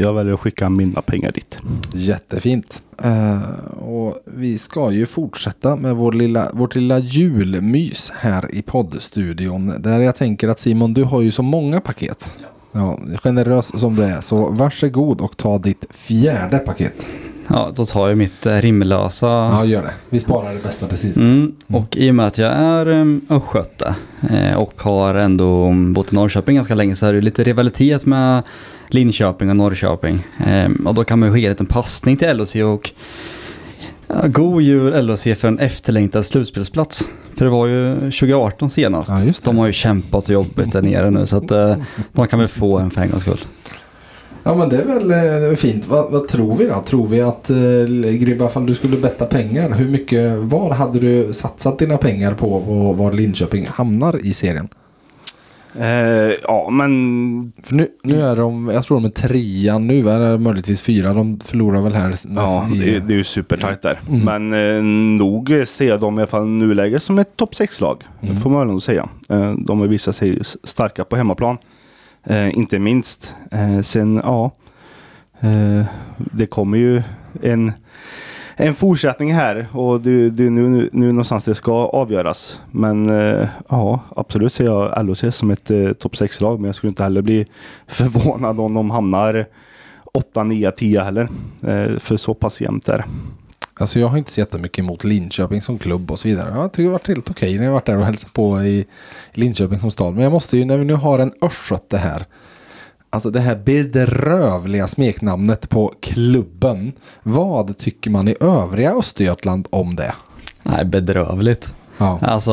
jag 0.01 0.13
väljer 0.13 0.33
att 0.33 0.39
skicka 0.39 0.69
mina 0.69 1.01
pengar 1.01 1.31
dit. 1.31 1.59
jättefint. 1.93 2.81
Eh, 3.03 3.41
och 3.79 4.15
vi 4.25 4.57
ska 4.57 4.91
ju 4.91 5.05
fortsätta 5.05 5.75
med 5.75 5.95
vår 5.95 6.11
lilla, 6.11 6.51
vårt 6.53 6.75
lilla 6.75 6.99
julmys 6.99 8.11
här 8.15 8.55
i 8.55 8.61
poddstudion. 8.61 9.73
Där 9.79 9.99
jag 9.99 10.15
tänker 10.15 10.47
att 10.47 10.59
Simon, 10.59 10.93
du 10.93 11.03
har 11.03 11.21
ju 11.21 11.31
så 11.31 11.43
många 11.43 11.79
paket. 11.79 12.33
Ja, 12.71 12.99
generös 13.23 13.79
som 13.79 13.95
du 13.95 14.03
är, 14.03 14.21
så 14.21 14.49
varsågod 14.49 15.21
och 15.21 15.37
ta 15.37 15.57
ditt 15.57 15.85
fjärde 15.91 16.59
paket. 16.59 17.07
Ja, 17.47 17.71
då 17.75 17.85
tar 17.85 18.07
jag 18.07 18.17
mitt 18.17 18.45
eh, 18.45 18.57
rimlösa. 18.57 19.27
Ja, 19.27 19.65
gör 19.65 19.81
det. 19.81 19.93
Vi 20.09 20.19
sparar 20.19 20.53
det 20.53 20.59
bästa 20.59 20.87
till 20.87 20.97
sist. 20.97 21.17
Mm, 21.17 21.55
och 21.67 21.97
i 21.97 22.11
och 22.11 22.15
med 22.15 22.27
att 22.27 22.37
jag 22.37 22.51
är 22.51 22.87
um, 22.87 23.21
östgöte 23.29 23.95
eh, 24.29 24.57
och 24.57 24.81
har 24.81 25.13
ändå 25.13 25.73
bott 25.93 26.13
i 26.13 26.15
Norrköping 26.15 26.55
ganska 26.55 26.75
länge 26.75 26.95
så 26.95 27.05
är 27.05 27.13
det 27.13 27.21
lite 27.21 27.43
rivalitet 27.43 28.05
med 28.05 28.43
Linköping 28.93 29.49
och 29.49 29.55
Norrköping. 29.55 30.19
Ehm, 30.45 30.87
och 30.87 30.95
då 30.95 31.03
kan 31.03 31.19
man 31.19 31.29
ju 31.29 31.33
skicka 31.33 31.47
en 31.47 31.51
liten 31.51 31.65
passning 31.65 32.17
till 32.17 32.37
LOC 32.37 32.55
och 32.55 32.91
ja, 34.07 34.15
god 34.27 34.61
jul 34.61 35.05
LOC 35.05 35.23
för 35.23 35.47
en 35.47 35.59
efterlängtad 35.59 36.25
slutspelsplats. 36.25 37.09
För 37.37 37.45
det 37.45 37.51
var 37.51 37.67
ju 37.67 37.95
2018 37.95 38.69
senast. 38.69 39.11
Ja, 39.11 39.25
det. 39.25 39.43
De 39.43 39.57
har 39.57 39.67
ju 39.67 39.73
kämpat 39.73 40.25
så 40.25 40.33
jobbigt 40.33 40.71
där 40.71 40.81
nere 40.81 41.09
nu 41.09 41.25
så 41.25 41.37
att 41.37 41.51
eh, 41.51 41.75
de 42.13 42.27
kan 42.27 42.39
väl 42.39 42.47
få 42.47 42.79
en 42.79 42.91
för 42.91 43.01
en 43.01 43.11
gångs 43.11 43.23
skull. 43.23 43.41
Ja 44.43 44.55
men 44.55 44.69
det 44.69 44.77
är 44.77 44.85
väl 44.85 45.11
eh, 45.49 45.55
fint. 45.55 45.87
Vad, 45.87 46.11
vad 46.11 46.27
tror 46.27 46.55
vi 46.55 46.65
då? 46.65 46.83
Tror 46.87 47.07
vi 47.07 47.21
att 47.21 47.49
eh, 47.49 47.55
Gribba, 48.11 48.45
ifall 48.45 48.65
du 48.65 48.75
skulle 48.75 48.97
betta 48.97 49.25
pengar, 49.25 49.73
hur 49.73 49.87
mycket, 49.87 50.37
var 50.37 50.73
hade 50.73 50.99
du 50.99 51.33
satsat 51.33 51.79
dina 51.79 51.97
pengar 51.97 52.33
på 52.33 52.53
och 52.53 52.97
var 52.97 53.13
Linköping 53.13 53.67
hamnar 53.69 54.25
i 54.25 54.33
serien? 54.33 54.67
Eh, 55.79 56.33
ja, 56.43 56.69
men 56.69 57.53
För 57.63 57.75
nu, 57.75 57.87
nu 58.03 58.21
är 58.21 58.35
de, 58.35 58.67
jag 58.67 58.83
tror 58.83 58.97
de 58.97 59.05
är 59.05 59.09
trean 59.09 59.87
nu, 59.87 60.09
är 60.09 60.19
det 60.19 60.37
möjligtvis 60.37 60.81
fyra. 60.81 61.13
De 61.13 61.39
förlorar 61.39 61.81
väl 61.81 61.93
här. 61.93 62.15
ja, 62.35 62.67
i- 62.73 62.79
det, 62.79 62.95
är- 62.95 62.99
det 62.99 63.13
är 63.13 63.17
ju 63.17 63.23
supertajt 63.23 63.81
där. 63.81 63.99
Mm. 64.09 64.49
Men 64.49 64.77
eh, 64.77 64.83
nog 65.17 65.53
ser 65.67 65.87
jag 65.87 65.99
dem 65.99 66.19
i 66.19 66.21
alla 66.21 66.27
fall 66.27 66.47
nuläget 66.47 67.03
som 67.03 67.19
ett 67.19 67.37
topp 67.37 67.53
6-lag. 67.53 68.03
Mm. 68.21 68.37
får 68.37 68.49
man 68.49 68.59
väl 68.59 68.67
ändå 68.69 68.79
säga. 68.79 69.09
Eh, 69.29 69.53
de 69.57 69.79
har 69.79 69.87
visat 69.87 70.15
sig 70.15 70.39
starka 70.63 71.03
på 71.03 71.15
hemmaplan. 71.15 71.57
Eh, 72.23 72.57
inte 72.57 72.79
minst. 72.79 73.33
Eh, 73.51 73.81
sen, 73.81 74.21
ja. 74.23 74.51
Eh, 75.39 75.85
det 76.17 76.45
kommer 76.45 76.77
ju 76.77 77.01
en, 77.41 77.71
en 78.55 78.75
fortsättning 78.75 79.33
här 79.33 79.67
och 79.71 80.01
det, 80.01 80.29
du 80.29 80.45
är 80.45 80.49
nu, 80.49 80.69
nu, 80.69 80.89
nu 80.93 81.07
någonstans 81.07 81.43
det 81.43 81.55
ska 81.55 81.73
avgöras. 81.73 82.59
Men 82.71 83.09
eh, 83.09 83.47
ja, 83.69 83.99
absolut 84.15 84.53
ser 84.53 84.65
jag 84.65 85.05
LHC 85.05 85.23
som 85.31 85.51
ett 85.51 85.71
eh, 85.71 85.91
topp 85.91 86.13
6-lag. 86.13 86.59
Men 86.59 86.65
jag 86.65 86.75
skulle 86.75 86.89
inte 86.89 87.03
heller 87.03 87.21
bli 87.21 87.45
förvånad 87.87 88.59
om 88.59 88.73
de 88.73 88.91
hamnar 88.91 89.47
8, 90.13 90.43
9, 90.43 90.71
10 90.71 91.03
heller. 91.03 91.29
Eh, 91.61 91.99
för 91.99 92.17
så 92.17 92.33
pass 92.33 92.61
jämnt 92.61 92.89
är 92.89 92.97
det. 92.97 93.05
Alltså 93.73 93.99
jag 93.99 94.07
har 94.07 94.17
inte 94.17 94.31
så 94.31 94.39
jättemycket 94.39 94.79
emot 94.79 95.03
Linköping 95.03 95.61
som 95.61 95.79
klubb 95.79 96.11
och 96.11 96.19
så 96.19 96.27
vidare. 96.27 96.49
Jag 96.55 96.71
tycker 96.71 96.83
det 96.83 96.89
har 96.89 96.93
varit 96.93 97.07
helt 97.07 97.29
okej 97.29 97.57
när 97.57 97.65
jag 97.65 97.71
varit 97.71 97.85
där 97.85 97.97
och 97.97 98.05
hälsat 98.05 98.33
på 98.33 98.61
i 98.61 98.85
Linköping 99.33 99.79
som 99.79 99.91
stad. 99.91 100.13
Men 100.13 100.23
jag 100.23 100.31
måste 100.31 100.57
ju, 100.57 100.65
när 100.65 100.77
vi 100.77 100.85
nu 100.85 100.93
har 100.93 101.19
en 101.19 101.33
östgöte 101.41 101.97
här. 101.97 102.25
Alltså 103.13 103.29
det 103.29 103.39
här 103.39 103.55
bedrövliga 103.55 104.87
smeknamnet 104.87 105.69
på 105.69 105.93
klubben. 105.99 106.93
Vad 107.23 107.77
tycker 107.77 108.09
man 108.11 108.27
i 108.27 108.35
övriga 108.39 108.91
Östergötland 108.93 109.67
om 109.69 109.95
det? 109.95 110.13
Nej, 110.63 110.85
bedrövligt. 110.85 111.73
Ja. 111.97 112.19
Alltså, 112.21 112.51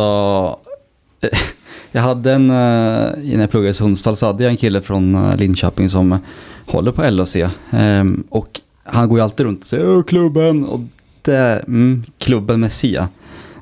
jag 1.92 2.02
hade 2.02 2.32
en, 2.32 2.50
eh, 2.50 2.56
när 2.56 3.40
jag 3.40 3.50
pluggade 3.50 3.70
i 3.70 3.74
Sundsvall 3.74 4.16
så 4.16 4.26
hade 4.26 4.42
jag 4.44 4.50
en 4.50 4.56
kille 4.56 4.80
från 4.80 5.14
eh, 5.14 5.36
Linköping 5.36 5.90
som 5.90 6.18
håller 6.66 6.92
på 6.92 7.10
LHC. 7.10 7.36
Ehm, 7.70 8.24
och 8.28 8.60
han 8.84 9.08
går 9.08 9.18
ju 9.18 9.24
alltid 9.24 9.46
runt 9.46 9.60
och 9.60 9.66
säger 9.66 9.88
"Åh, 9.96 10.02
klubben 10.02 10.64
och 10.64 10.80
det, 11.22 11.64
mm, 11.66 12.04
klubben 12.18 12.60
med 12.60 12.72
C. 12.72 13.06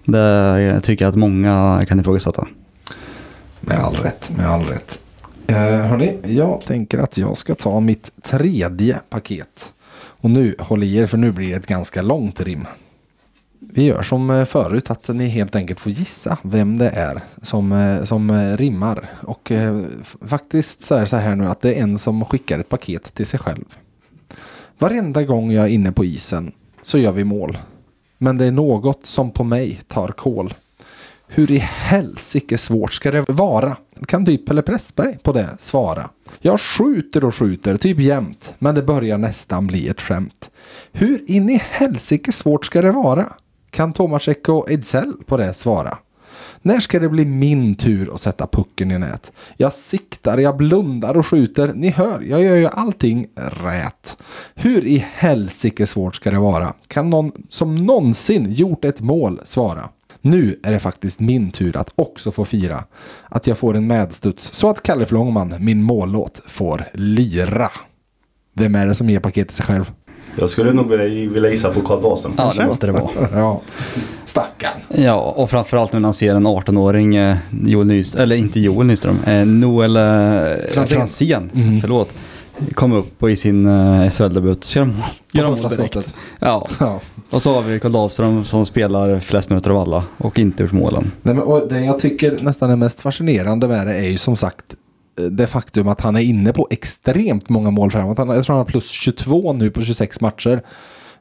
Det 0.04 0.80
tycker 0.82 1.04
jag 1.04 1.10
att 1.10 1.16
många 1.16 1.84
kan 1.88 2.00
ifrågasätta. 2.00 2.46
Med 3.60 3.78
all 3.78 3.94
rätt, 3.94 4.32
med 4.36 4.46
all 4.46 4.64
rätt. 4.64 5.02
Eh, 5.48 5.86
hörni, 5.86 6.18
jag 6.24 6.60
tänker 6.60 6.98
att 6.98 7.18
jag 7.18 7.36
ska 7.36 7.54
ta 7.54 7.80
mitt 7.80 8.10
tredje 8.22 9.00
paket. 9.08 9.72
Och 9.96 10.30
nu, 10.30 10.54
håll 10.58 10.82
i 10.82 10.96
er 10.96 11.06
för 11.06 11.18
nu 11.18 11.32
blir 11.32 11.50
det 11.50 11.56
ett 11.56 11.66
ganska 11.66 12.02
långt 12.02 12.40
rim. 12.40 12.66
Vi 13.58 13.82
gör 13.82 14.02
som 14.02 14.30
eh, 14.30 14.44
förut 14.44 14.90
att 14.90 15.08
ni 15.08 15.26
helt 15.26 15.56
enkelt 15.56 15.80
får 15.80 15.92
gissa 15.92 16.38
vem 16.42 16.78
det 16.78 16.90
är 16.90 17.20
som, 17.42 17.72
eh, 17.72 18.04
som 18.04 18.30
eh, 18.30 18.56
rimmar. 18.56 19.10
Och 19.22 19.52
eh, 19.52 19.84
faktiskt 20.20 20.82
så 20.82 20.94
är 20.94 21.00
det 21.00 21.06
så 21.06 21.16
här 21.16 21.34
nu 21.34 21.46
att 21.46 21.60
det 21.60 21.74
är 21.74 21.82
en 21.82 21.98
som 21.98 22.24
skickar 22.24 22.58
ett 22.58 22.68
paket 22.68 23.14
till 23.14 23.26
sig 23.26 23.40
själv. 23.40 23.64
Varenda 24.78 25.22
gång 25.22 25.52
jag 25.52 25.64
är 25.64 25.70
inne 25.70 25.92
på 25.92 26.04
isen 26.04 26.52
så 26.82 26.98
gör 26.98 27.12
vi 27.12 27.24
mål. 27.24 27.58
Men 28.18 28.38
det 28.38 28.44
är 28.44 28.52
något 28.52 29.06
som 29.06 29.30
på 29.30 29.44
mig 29.44 29.80
tar 29.88 30.08
kål. 30.08 30.54
Hur 31.28 31.50
i 31.50 31.58
helsike 31.58 32.58
svårt 32.58 32.92
ska 32.92 33.10
det 33.10 33.24
vara? 33.28 33.76
Kan 34.06 34.26
typ 34.26 34.46
Pelle 34.46 34.62
Pressberg 34.62 35.18
på 35.22 35.32
det 35.32 35.56
svara? 35.58 36.10
Jag 36.40 36.60
skjuter 36.60 37.24
och 37.24 37.34
skjuter 37.34 37.76
typ 37.76 37.98
jämt, 37.98 38.54
men 38.58 38.74
det 38.74 38.82
börjar 38.82 39.18
nästan 39.18 39.66
bli 39.66 39.88
ett 39.88 40.00
skämt. 40.00 40.50
Hur 40.92 41.30
in 41.30 41.50
i 41.50 41.62
helsike 41.70 42.32
svårt 42.32 42.64
ska 42.64 42.82
det 42.82 42.92
vara? 42.92 43.32
Kan 43.70 43.92
Tomasek 43.92 44.48
och 44.48 44.70
Ejdsell 44.70 45.12
på 45.26 45.36
det 45.36 45.54
svara? 45.54 45.98
När 46.62 46.80
ska 46.80 46.98
det 46.98 47.08
bli 47.08 47.24
min 47.24 47.74
tur 47.74 48.14
att 48.14 48.20
sätta 48.20 48.46
pucken 48.46 48.90
i 48.90 48.98
nät? 48.98 49.32
Jag 49.56 49.72
siktar, 49.72 50.38
jag 50.38 50.56
blundar 50.56 51.16
och 51.16 51.26
skjuter. 51.26 51.72
Ni 51.74 51.90
hör, 51.90 52.20
jag 52.20 52.42
gör 52.42 52.56
ju 52.56 52.66
allting 52.66 53.26
rätt. 53.34 54.16
Hur 54.54 54.84
i 54.84 55.04
helsike 55.14 55.86
svårt 55.86 56.14
ska 56.14 56.30
det 56.30 56.38
vara? 56.38 56.74
Kan 56.86 57.10
någon 57.10 57.32
som 57.48 57.74
någonsin 57.74 58.52
gjort 58.52 58.84
ett 58.84 59.00
mål 59.00 59.40
svara? 59.44 59.88
Nu 60.30 60.60
är 60.62 60.72
det 60.72 60.78
faktiskt 60.78 61.20
min 61.20 61.50
tur 61.50 61.76
att 61.76 61.92
också 61.96 62.30
få 62.30 62.44
fira. 62.44 62.84
Att 63.28 63.46
jag 63.46 63.58
får 63.58 63.76
en 63.76 63.86
medstuds 63.86 64.52
så 64.54 64.68
att 64.70 64.82
Kalle 64.82 65.06
Flångman, 65.06 65.54
min 65.60 65.82
mållåt, 65.82 66.42
får 66.46 66.84
lira. 66.94 67.70
Vem 68.54 68.74
är 68.74 68.86
det 68.86 68.94
som 68.94 69.10
ger 69.10 69.20
paket 69.20 69.48
till 69.48 69.56
sig 69.56 69.66
själv? 69.66 69.90
Jag 70.38 70.50
skulle 70.50 70.72
nog 70.72 70.90
vilja, 70.90 71.30
vilja 71.30 71.50
gissa 71.50 71.70
på 71.72 71.80
Carl 71.80 72.02
Dahlström 72.02 72.32
Ja, 72.38 72.52
det 72.56 72.66
måste 72.66 72.86
det 72.86 72.92
vara. 72.92 73.10
Ja, 73.32 73.60
stackarn. 74.24 74.72
Ja, 74.88 75.20
och 75.36 75.50
framförallt 75.50 75.92
när 75.92 76.00
man 76.00 76.14
ser 76.14 76.34
en 76.34 76.46
18-åring, 76.46 77.16
eh, 77.16 77.36
Joel 77.64 77.86
Nyström, 77.86 78.22
eller 78.22 78.36
inte 78.36 78.60
Joel 78.60 78.86
Nyström, 78.86 79.18
eh, 79.26 79.46
Noel 79.46 79.96
eh. 79.96 80.86
Franzén, 80.86 81.50
Mm. 81.54 81.80
förlåt, 81.80 82.12
kom 82.74 82.92
upp 82.92 83.22
och 83.22 83.30
i 83.30 83.36
sin 83.36 83.66
eh, 83.66 84.08
SHL-debut 84.10 84.64
och 84.64 84.76
göra 84.76 85.48
mål. 85.48 85.56
På 85.56 85.62
första 85.62 85.68
direkt. 85.68 85.92
skottet. 85.92 86.14
Ja, 86.40 86.66
Ja. 86.80 87.00
och 87.30 87.42
så 87.42 87.54
har 87.54 87.62
vi 87.62 87.80
Karl 87.80 87.92
Dahlström 87.92 88.44
som 88.44 88.66
spelar 88.66 89.20
flest 89.20 89.48
minuter 89.50 89.70
av 89.70 89.76
alla 89.76 90.04
och 90.18 90.38
inte 90.38 90.62
gjort 90.62 90.72
målen. 90.72 91.12
Nej, 91.22 91.34
men, 91.34 91.44
och 91.44 91.68
det 91.68 91.80
jag 91.80 91.98
tycker 91.98 92.38
nästan 92.42 92.70
är 92.70 92.76
mest 92.76 93.00
fascinerande 93.00 93.68
med 93.68 93.86
det 93.86 93.94
är 93.94 94.08
ju 94.08 94.18
som 94.18 94.36
sagt 94.36 94.64
eh, 95.20 95.24
det 95.24 95.46
faktum 95.46 95.88
att 95.88 96.00
han 96.00 96.16
är 96.16 96.20
inne 96.20 96.52
på 96.52 96.68
extremt 96.70 97.48
många 97.48 97.70
mål 97.70 97.90
framåt. 97.90 98.18
Han, 98.18 98.28
jag 98.28 98.44
tror 98.44 98.54
han 98.54 98.64
har 98.64 98.70
plus 98.70 98.88
22 98.88 99.52
nu 99.52 99.70
på 99.70 99.82
26 99.82 100.20
matcher. 100.20 100.62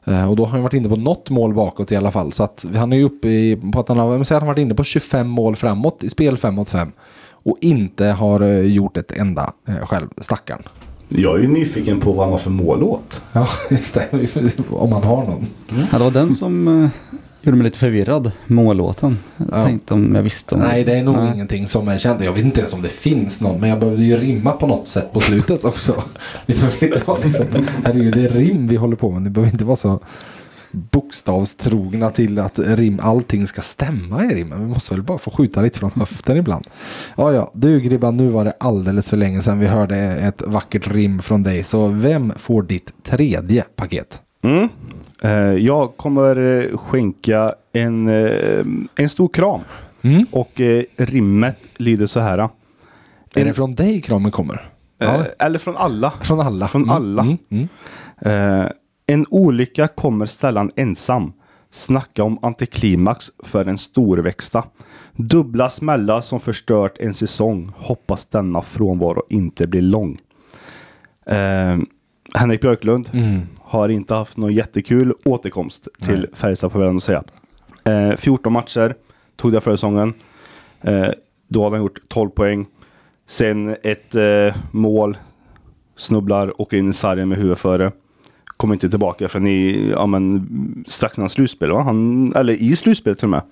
Eh, 0.04 0.30
och 0.30 0.36
då 0.36 0.44
har 0.44 0.50
han 0.52 0.62
varit 0.62 0.74
inne 0.74 0.88
på 0.88 0.96
något 0.96 1.30
mål 1.30 1.54
bakåt 1.54 1.92
i 1.92 1.96
alla 1.96 2.10
fall. 2.12 2.32
Så 2.32 2.42
att 2.42 2.66
han 2.74 2.92
är 2.92 2.96
ju 2.96 3.04
uppe 3.04 3.28
i, 3.28 3.56
på 3.72 3.80
att 3.80 3.88
han 3.88 3.98
har, 3.98 4.20
att 4.20 4.28
han 4.30 4.40
har 4.40 4.46
varit 4.46 4.58
inne 4.58 4.74
på 4.74 4.84
25 4.84 5.28
mål 5.28 5.56
framåt 5.56 6.04
i 6.04 6.10
spel 6.10 6.36
5 6.36 6.54
mot 6.54 6.68
5. 6.68 6.92
Och 7.30 7.58
inte 7.60 8.06
har 8.06 8.40
gjort 8.62 8.96
ett 8.96 9.12
enda 9.12 9.52
själv, 9.82 10.08
stackarn. 10.20 10.62
Jag 11.08 11.36
är 11.36 11.42
ju 11.42 11.48
nyfiken 11.48 12.00
på 12.00 12.12
vad 12.12 12.24
han 12.26 12.32
har 12.32 12.38
för 12.38 12.50
mållåt. 12.50 13.22
Ja, 13.32 13.48
just 13.70 13.94
det. 13.94 14.08
Om 14.70 14.92
han 14.92 15.02
har 15.02 15.24
någon. 15.24 15.46
Ja, 15.92 15.98
det 15.98 16.04
var 16.04 16.10
den 16.10 16.34
som 16.34 16.68
eh, 16.84 16.88
gjorde 17.42 17.56
mig 17.58 17.64
lite 17.64 17.78
förvirrad, 17.78 18.32
mållåten. 18.46 19.18
Jag 19.36 19.48
Ja. 19.52 19.62
tänkte 19.64 19.94
om 19.94 20.14
jag 20.14 20.22
visste 20.22 20.54
om 20.54 20.60
Nej, 20.60 20.84
det 20.84 20.94
är 20.94 21.02
nog 21.04 21.16
Nej. 21.16 21.30
ingenting 21.34 21.66
som 21.68 21.88
är 21.88 21.98
känt. 21.98 22.24
Jag 22.24 22.32
vet 22.32 22.44
inte 22.44 22.60
ens 22.60 22.72
om 22.74 22.82
det 22.82 22.88
finns 22.88 23.40
någon, 23.40 23.60
men 23.60 23.70
jag 23.70 23.80
behövde 23.80 24.04
ju 24.04 24.16
rimma 24.16 24.52
på 24.52 24.66
något 24.66 24.88
sätt 24.88 25.12
på 25.12 25.20
slutet 25.20 25.64
också. 25.64 26.02
Det 26.46 26.54
behöver 26.54 26.84
inte 26.84 27.02
vara 27.06 27.18
liksom, 27.24 27.46
herregud, 27.84 28.14
det 28.14 28.24
är 28.24 28.28
rim 28.28 28.68
vi 28.68 28.76
håller 28.76 28.96
på 28.96 29.10
med. 29.10 29.22
Det 29.22 29.30
behöver 29.30 29.52
inte 29.52 29.64
vara 29.64 29.76
så 29.76 30.00
bokstavstrogna 30.76 32.10
till 32.10 32.38
att 32.38 32.58
rim, 32.58 33.00
allting 33.02 33.46
ska 33.46 33.62
stämma 33.62 34.24
i 34.24 34.34
rimmen. 34.34 34.60
Vi 34.60 34.66
måste 34.66 34.94
väl 34.94 35.02
bara 35.02 35.18
få 35.18 35.30
skjuta 35.30 35.62
lite 35.62 35.78
från 35.78 35.90
höften 35.90 36.36
ibland. 36.36 36.66
Ja, 37.16 37.32
ja, 37.32 37.50
du 37.54 37.80
Gribban, 37.80 38.16
nu 38.16 38.28
var 38.28 38.44
det 38.44 38.52
alldeles 38.60 39.08
för 39.10 39.16
länge 39.16 39.40
sedan 39.40 39.58
vi 39.60 39.66
hörde 39.66 39.96
ett 39.96 40.42
vackert 40.46 40.88
rim 40.88 41.22
från 41.22 41.42
dig. 41.42 41.62
Så 41.62 41.86
vem 41.86 42.32
får 42.36 42.62
ditt 42.62 43.04
tredje 43.04 43.64
paket? 43.76 44.20
Mm. 44.42 44.68
Eh, 45.22 45.30
jag 45.64 45.96
kommer 45.96 46.36
eh, 46.36 46.78
skänka 46.78 47.54
en, 47.72 48.06
eh, 48.08 48.66
en 48.96 49.08
stor 49.08 49.28
kram. 49.28 49.60
Mm. 50.02 50.26
Och 50.30 50.60
rimmet 50.96 51.58
lyder 51.76 52.06
så 52.06 52.20
här. 52.20 52.38
Är 53.34 53.44
det 53.44 53.52
från 53.52 53.74
dig 53.74 54.00
kramen 54.00 54.30
kommer? 54.30 54.68
Eh, 55.00 55.24
eller 55.38 55.58
från 55.58 55.76
alla. 55.76 56.12
Från 56.22 56.40
alla. 56.40 56.68
Från 56.68 56.82
Mm, 56.82 56.94
alla. 56.94 57.22
Mm, 57.22 57.38
mm. 58.20 58.72
En 59.06 59.24
olycka 59.30 59.88
kommer 59.88 60.26
sällan 60.26 60.70
ensam. 60.76 61.32
Snacka 61.70 62.24
om 62.24 62.38
antiklimax 62.42 63.30
för 63.44 63.64
en 63.66 63.78
storväxta. 63.78 64.64
Dubbla 65.12 65.68
smällar 65.70 66.20
som 66.20 66.40
förstört 66.40 66.98
en 66.98 67.14
säsong. 67.14 67.70
Hoppas 67.76 68.24
denna 68.26 68.62
frånvaro 68.62 69.22
inte 69.28 69.66
blir 69.66 69.82
lång. 69.82 70.18
Eh, 71.26 71.76
Henrik 72.34 72.60
Björklund 72.60 73.10
Mm. 73.12 73.40
har 73.60 73.88
inte 73.88 74.14
haft 74.14 74.36
någon 74.36 74.52
jättekul 74.52 75.14
återkomst 75.24 75.88
till. 76.00 76.26
Färjestad 76.32 76.72
får 76.72 76.84
jag 76.84 77.02
säga. 77.02 77.24
Eh, 77.84 78.16
14 78.16 78.52
matcher 78.52 78.94
tog 79.36 79.52
det 79.52 79.60
förra 79.60 79.76
säsongen. 79.76 80.14
Eh, 80.80 81.08
då 81.48 81.64
hade 81.64 81.76
han 81.76 81.84
gjort 81.84 81.98
12 82.08 82.30
poäng. 82.30 82.66
Sen 83.26 83.76
ett 83.82 84.14
eh, 84.14 84.56
mål. 84.70 85.16
Snubblar, 85.96 86.60
åker 86.60 86.76
in 86.76 86.90
i 86.90 86.92
sargen 86.92 87.28
med 87.28 87.38
huvudet 87.38 87.58
före. 87.58 87.92
Kommer 88.66 88.74
inte 88.74 88.90
tillbaka 88.90 89.28
förrän 89.28 89.46
i, 89.46 89.90
ja, 89.96 90.06
men, 90.06 90.84
strax 90.86 91.18
innan 91.18 91.30
slutspel. 91.30 91.70
Va? 91.70 91.82
Han, 91.82 92.32
eller 92.36 92.52
i 92.52 92.76
slutspelet 92.76 93.18
till 93.18 93.26
och 93.26 93.30
med. 93.30 93.42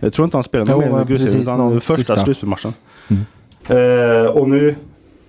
Jag 0.00 0.12
tror 0.12 0.24
inte 0.24 0.36
han 0.36 0.44
spelade 0.44 0.72
Jo, 0.72 0.80
någon 0.80 1.08
mer 1.08 1.26
än 1.34 1.40
utan 1.40 1.58
någon 1.58 1.80
första 1.80 1.96
sista. 1.96 2.16
slutspelsmatchen. 2.16 2.74
Mm. 3.08 3.22
Eh, 3.68 4.26
och 4.26 4.48
nu 4.48 4.74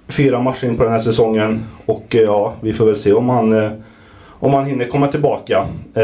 fyra 0.07 0.41
matcher 0.41 0.65
in 0.67 0.77
på 0.77 0.83
den 0.83 0.91
här 0.91 0.99
säsongen. 0.99 1.63
Och 1.85 2.15
eh, 2.15 2.21
ja, 2.21 2.53
vi 2.61 2.73
får 2.73 2.85
väl 2.85 2.95
se 2.95 3.13
om 3.13 3.29
han, 3.29 3.53
eh, 3.53 3.71
om 4.29 4.53
han 4.53 4.65
hinner 4.65 4.85
komma 4.85 5.07
tillbaka. 5.07 5.67
Eh, 5.93 6.03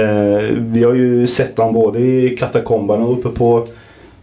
vi 0.57 0.84
har 0.84 0.93
ju 0.93 1.28
sett 1.28 1.57
han 1.57 1.73
både 1.73 1.99
i 1.99 2.38
katakomberna 2.39 3.05
och 3.05 3.13
uppe 3.19 3.30
på 3.30 3.67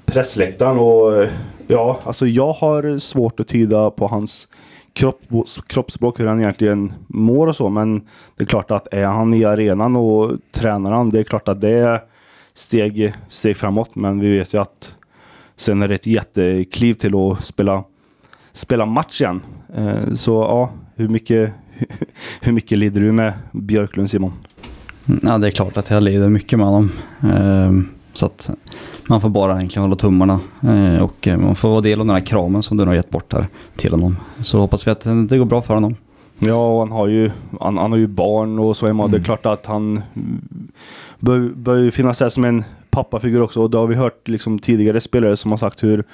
pressläktaren. 0.04 0.78
Och 0.78 1.22
eh, 1.22 1.28
ja, 1.66 1.98
alltså 2.04 2.26
jag 2.26 2.52
har 2.52 2.98
svårt 2.98 3.40
att 3.40 3.48
tyda 3.48 3.90
på 3.90 4.06
hans 4.06 4.48
kropp, 4.92 5.22
kroppsspråk 5.66 6.20
hur 6.20 6.26
han 6.26 6.40
egentligen 6.40 6.92
mår 7.06 7.46
och 7.46 7.56
så. 7.56 7.68
Men 7.68 7.98
det 8.36 8.44
är 8.44 8.46
klart 8.46 8.70
att 8.70 8.88
är 8.94 9.04
han 9.04 9.34
i 9.34 9.44
arenan 9.44 9.96
och 9.96 10.32
tränar 10.52 10.92
han, 10.92 11.10
det 11.10 11.18
är 11.18 11.24
klart 11.24 11.48
att 11.48 11.60
det 11.60 11.70
är 11.70 12.00
steg, 12.54 13.14
steg 13.28 13.56
framåt. 13.56 13.94
Men 13.94 14.20
vi 14.20 14.38
vet 14.38 14.54
ju 14.54 14.58
att 14.58 14.96
sen 15.56 15.82
är 15.82 15.88
det 15.88 15.94
ett 15.94 16.06
jättekliv 16.06 16.94
till 16.94 17.14
att 17.16 17.44
spela, 17.44 17.84
spela 18.52 18.86
match 18.86 19.20
igen. 19.20 19.40
Eh, 19.74 20.14
så 20.14 20.32
ja, 20.32 20.70
hur 20.94 21.08
mycket, 21.08 21.52
hur 22.40 22.52
mycket 22.52 22.78
lider 22.78 23.00
du 23.00 23.12
med 23.12 23.32
Björklund 23.52 24.10
Simon? 24.10 24.32
Mm, 25.06 25.20
ja, 25.22 25.38
det 25.38 25.46
är 25.46 25.50
klart 25.50 25.76
att 25.76 25.90
jag 25.90 26.02
lider 26.02 26.28
mycket 26.28 26.58
med 26.58 26.66
honom. 26.66 26.92
Eh, 27.22 27.72
så 28.12 28.26
att 28.26 28.50
man 29.08 29.20
får 29.20 29.28
bara 29.28 29.56
egentligen 29.56 29.82
hålla 29.82 29.96
tummarna 29.96 30.40
eh, 30.62 31.02
och 31.02 31.28
eh, 31.28 31.38
man 31.38 31.54
får 31.54 31.68
vara 31.68 31.80
del 31.80 32.00
av 32.00 32.06
den 32.06 32.14
här 32.16 32.26
kramen 32.26 32.62
som 32.62 32.76
du 32.76 32.84
har 32.84 32.94
gett 32.94 33.10
bort 33.10 33.32
här 33.32 33.46
till 33.76 33.90
honom. 33.90 34.16
Så 34.40 34.58
hoppas 34.60 34.86
vi 34.86 34.90
att 34.90 35.00
det 35.28 35.38
går 35.38 35.44
bra 35.44 35.62
för 35.62 35.74
honom. 35.74 35.96
Ja, 36.38 36.72
och 36.74 36.78
han 36.78 36.90
har 36.92 37.06
ju, 37.06 37.30
han, 37.60 37.78
han 37.78 37.90
har 37.92 37.98
ju 37.98 38.06
barn 38.06 38.58
och 38.58 38.76
så 38.76 38.86
är 38.86 38.92
man. 38.92 39.10
Det 39.10 39.14
är 39.14 39.18
Mm. 39.18 39.24
klart 39.24 39.46
att 39.46 39.66
han 39.66 40.02
mm, 40.14 40.40
bör, 41.18 41.38
bör 41.54 41.76
ju 41.76 41.90
finnas 41.90 42.18
där 42.18 42.28
som 42.28 42.44
en 42.44 42.64
pappafigur 42.90 43.42
också. 43.42 43.62
Och 43.62 43.70
det 43.70 43.78
har 43.78 43.86
vi 43.86 43.94
hört 43.94 44.28
liksom 44.28 44.58
tidigare 44.58 45.00
spelare 45.00 45.36
som 45.36 45.50
har 45.50 45.58
sagt 45.58 45.82
hur, 45.82 46.04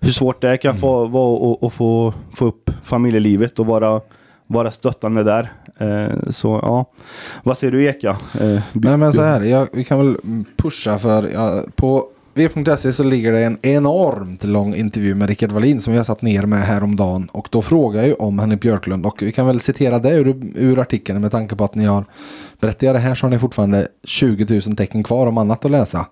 hur 0.00 0.10
svårt 0.12 0.40
det 0.40 0.56
kan 0.56 0.76
få 0.76 1.04
vara 1.06 1.52
att- 1.52 1.62
att 1.64 1.72
få, 1.72 2.14
få 2.34 2.44
upp 2.44 2.70
familjelivet 2.82 3.58
och 3.58 3.66
vara, 3.66 4.00
vara 4.46 4.70
stöttande 4.70 5.22
där. 5.22 5.52
Eh, 5.78 6.30
så 6.30 6.60
ja, 6.62 6.84
vad 7.42 7.58
säger 7.58 7.72
du 7.72 7.84
Eka? 7.86 8.10
Eh, 8.40 8.60
Nej 8.72 8.96
men 8.96 9.12
så 9.12 9.22
här, 9.22 9.40
jag, 9.40 9.68
vi 9.72 9.84
kan 9.84 9.98
väl 9.98 10.16
pusha 10.56 10.98
för, 10.98 11.28
ja, 11.34 11.62
på 11.76 12.04
v.se 12.36 12.92
så 12.92 13.04
ligger 13.04 13.32
det 13.32 13.44
en 13.44 13.58
enormt 13.62 14.44
lång 14.44 14.74
intervju 14.74 15.14
med 15.14 15.28
Rickard 15.28 15.52
Wallin 15.52 15.80
som 15.80 15.92
vi 15.92 15.96
har 15.96 16.04
satt 16.04 16.22
ner 16.22 16.46
med 16.46 16.58
häromdagen. 16.58 17.28
Och 17.32 17.48
då 17.50 17.62
frågar 17.62 18.00
jag 18.00 18.08
ju 18.08 18.14
om 18.14 18.38
Henrik 18.38 18.60
Björklund 18.60 19.06
och 19.06 19.22
vi 19.22 19.32
kan 19.32 19.46
väl 19.46 19.60
citera 19.60 19.98
det 19.98 20.10
ur, 20.10 20.52
ur 20.54 20.78
artikeln 20.78 21.20
med 21.20 21.30
tanke 21.30 21.56
på 21.56 21.64
att 21.64 21.74
ni 21.74 21.84
har, 21.84 22.04
berättar 22.60 22.86
jag 22.86 22.96
det 22.96 23.00
här 23.00 23.14
så 23.14 23.26
har 23.26 23.30
ni 23.30 23.38
fortfarande 23.38 23.88
20 24.04 24.60
000 24.66 24.76
tecken 24.76 25.02
kvar 25.02 25.26
om 25.26 25.38
annat 25.38 25.64
att 25.64 25.70
läsa. 25.70 26.06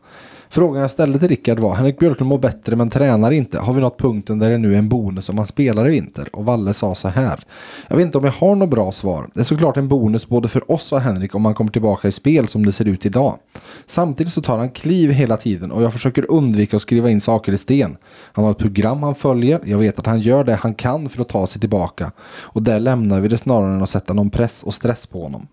Frågan 0.54 0.80
jag 0.80 0.90
ställde 0.90 1.18
till 1.18 1.28
Rickard 1.28 1.58
var 1.58 1.74
Henrik 1.74 1.98
Björklund 1.98 2.28
mår 2.28 2.38
bättre 2.38 2.76
men 2.76 2.90
tränar 2.90 3.30
inte. 3.30 3.58
Har 3.58 3.72
vi 3.72 3.80
nått 3.80 3.98
punkten 3.98 4.38
där 4.38 4.50
det 4.50 4.58
nu 4.58 4.74
är 4.74 4.78
en 4.78 4.88
bonus 4.88 5.28
om 5.28 5.38
han 5.38 5.46
spelar 5.46 5.86
i 5.86 5.90
vinter? 5.90 6.28
Och 6.32 6.44
Valle 6.44 6.74
sa 6.74 6.94
så 6.94 7.08
här. 7.08 7.40
Jag 7.88 7.96
vet 7.96 8.06
inte 8.06 8.18
om 8.18 8.24
jag 8.24 8.32
har 8.32 8.54
något 8.54 8.70
bra 8.70 8.92
svar. 8.92 9.30
Det 9.34 9.40
är 9.40 9.44
såklart 9.44 9.76
en 9.76 9.88
bonus 9.88 10.28
både 10.28 10.48
för 10.48 10.72
oss 10.72 10.92
och 10.92 11.00
Henrik 11.00 11.34
om 11.34 11.44
han 11.44 11.54
kommer 11.54 11.70
tillbaka 11.70 12.08
i 12.08 12.12
spel 12.12 12.48
som 12.48 12.66
det 12.66 12.72
ser 12.72 12.88
ut 12.88 13.06
idag. 13.06 13.38
Samtidigt 13.86 14.32
så 14.32 14.42
tar 14.42 14.58
han 14.58 14.70
kliv 14.70 15.10
hela 15.10 15.36
tiden 15.36 15.72
och 15.72 15.82
jag 15.82 15.92
försöker 15.92 16.30
undvika 16.30 16.76
att 16.76 16.82
skriva 16.82 17.10
in 17.10 17.20
saker 17.20 17.52
i 17.52 17.58
sten. 17.58 17.96
Han 18.32 18.44
har 18.44 18.52
ett 18.52 18.58
program 18.58 19.02
han 19.02 19.14
följer. 19.14 19.60
Jag 19.64 19.78
vet 19.78 19.98
att 19.98 20.06
han 20.06 20.20
gör 20.20 20.44
det 20.44 20.54
han 20.54 20.74
kan 20.74 21.08
för 21.08 21.22
att 21.22 21.28
ta 21.28 21.46
sig 21.46 21.60
tillbaka. 21.60 22.12
Och 22.40 22.62
där 22.62 22.80
lämnar 22.80 23.20
vi 23.20 23.28
det 23.28 23.38
snarare 23.38 23.74
än 23.74 23.82
att 23.82 23.90
sätta 23.90 24.14
någon 24.14 24.30
press 24.30 24.62
och 24.62 24.74
stress 24.74 25.06
på 25.06 25.22
honom. 25.22 25.46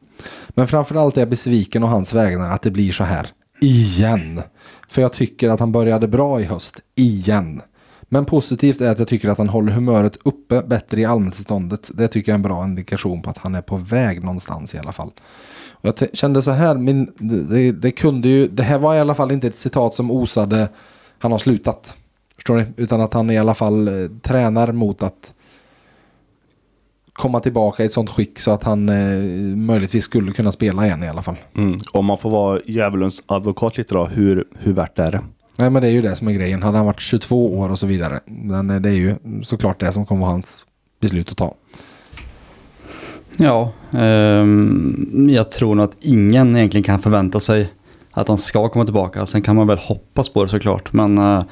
Men 0.50 0.68
framförallt 0.68 1.18
är 1.18 1.22
jag 1.22 1.30
besviken 1.30 1.84
å 1.84 1.88
hans 1.88 2.14
vägnar 2.14 2.52
att 2.52 2.62
det 2.62 2.72
blir 2.72 2.92
så 2.92 3.04
här. 3.04 3.28
Igen. 3.62 4.42
För 4.90 5.02
jag 5.02 5.14
tycker 5.14 5.50
att 5.50 5.60
han 5.60 5.72
började 5.72 6.08
bra 6.08 6.42
i 6.42 6.44
höst. 6.44 6.80
Igen. 6.96 7.62
Men 8.04 8.26
positivt 8.26 8.82
är 8.82 8.92
att 8.92 9.00
jag 9.00 9.08
tycker 9.08 9.30
att 9.30 9.38
han 9.38 9.50
håller 9.50 9.74
humöret 9.74 10.18
uppe 10.24 10.62
bättre 10.62 11.02
i 11.02 11.06
allmäntillståndet. 11.06 11.92
Det 11.94 12.08
tycker 12.08 12.32
jag 12.32 12.34
är 12.34 12.38
en 12.38 12.42
bra 12.42 12.64
indikation 12.64 13.22
på 13.22 13.30
att 13.30 13.38
han 13.38 13.56
är 13.56 13.62
på 13.62 13.78
väg 13.78 14.24
någonstans 14.24 14.76
i 14.76 14.78
alla 14.78 14.92
fall. 14.92 15.12
Och 15.72 15.86
jag 15.86 16.08
kände 16.14 16.42
så 16.42 16.52
här, 16.52 16.76
min, 16.76 17.12
det, 17.50 17.72
det 17.72 17.92
kunde 17.92 18.28
ju, 18.28 18.48
det 18.48 18.64
här 18.64 18.78
var 18.78 18.96
i 18.96 19.00
alla 19.00 19.16
fall 19.16 19.32
inte 19.32 19.48
ett 19.48 19.60
citat 19.60 19.96
som 19.96 20.12
osade 20.12 20.70
han 21.20 21.32
har 21.32 21.40
slutat. 21.40 21.98
Förstår 22.36 22.56
ni? 22.56 22.66
Utan 22.78 23.02
att 23.02 23.14
han 23.14 23.30
i 23.30 23.38
alla 23.38 23.54
fall 23.54 23.88
eh, 23.88 23.94
tränar 24.22 24.72
mot 24.72 25.04
att 25.04 25.34
komma 27.22 27.40
tillbaka 27.40 27.84
i 27.84 27.86
ett 27.86 27.92
sånt 27.92 28.10
skick 28.10 28.40
så 28.40 28.52
att 28.52 28.64
han 28.64 28.90
eh, 28.90 29.56
möjligtvis 29.56 30.04
skulle 30.04 30.32
kunna 30.32 30.52
spela 30.52 30.86
igen 30.86 31.04
i 31.04 31.08
alla 31.08 31.22
fall. 31.22 31.36
Mm. 31.58 31.78
Om 31.92 32.06
man 32.06 32.18
får 32.18 32.30
vara 32.30 32.60
djävulens 32.66 33.24
advokat 33.26 33.78
lite 33.78 33.94
då, 33.94 34.06
hur, 34.06 34.46
hur 34.60 34.74
värt 34.74 35.00
är 35.00 35.12
det? 35.12 35.22
Nej 35.60 35.70
men 35.70 35.82
det 35.82 35.88
är 35.88 35.92
ju 35.92 36.02
det 36.02 36.16
som 36.16 36.28
är 36.28 36.32
grejen. 36.32 36.64
Hade 36.64 36.78
han 36.78 36.86
varit 36.86 37.00
22 37.00 37.60
år 37.60 37.70
och 37.70 37.80
så 37.80 37.88
vidare. 37.88 38.20
Men 38.26 38.70
eh, 38.70 38.82
det 38.82 38.90
är 38.90 38.94
ju 38.94 39.16
såklart 39.44 39.80
det 39.80 39.94
som 39.94 40.06
kommer 40.06 40.22
vara 40.22 40.32
hans 40.32 40.66
beslut 41.02 41.32
att 41.32 41.38
ta. 41.38 41.56
Ja, 43.38 43.72
ehm, 43.92 45.30
jag 45.30 45.52
tror 45.52 45.76
nog 45.76 45.86
att 45.86 45.98
ingen 46.00 46.56
egentligen 46.56 46.84
kan 46.84 47.00
förvänta 47.00 47.40
sig 47.40 47.74
att 48.12 48.28
han 48.28 48.38
ska 48.38 48.70
komma 48.70 48.86
tillbaka. 48.86 49.26
Sen 49.26 49.42
kan 49.42 49.56
man 49.56 49.68
väl 49.68 49.78
hoppas 49.78 50.30
på 50.30 50.44
det 50.44 50.50
såklart. 50.50 50.94
Men 50.94 51.18
eh, 51.18 51.44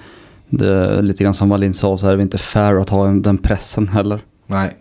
det 0.49 1.01
lite 1.01 1.23
grann 1.23 1.33
som 1.33 1.49
Wallin 1.49 1.73
sa 1.73 1.97
så 1.97 2.07
är 2.07 2.17
det 2.17 2.23
inte 2.23 2.37
fair 2.37 2.75
att 2.75 2.89
ha 2.89 3.07
den 3.07 3.37
pressen 3.37 3.87
heller. 3.87 4.19
Nej. 4.47 4.75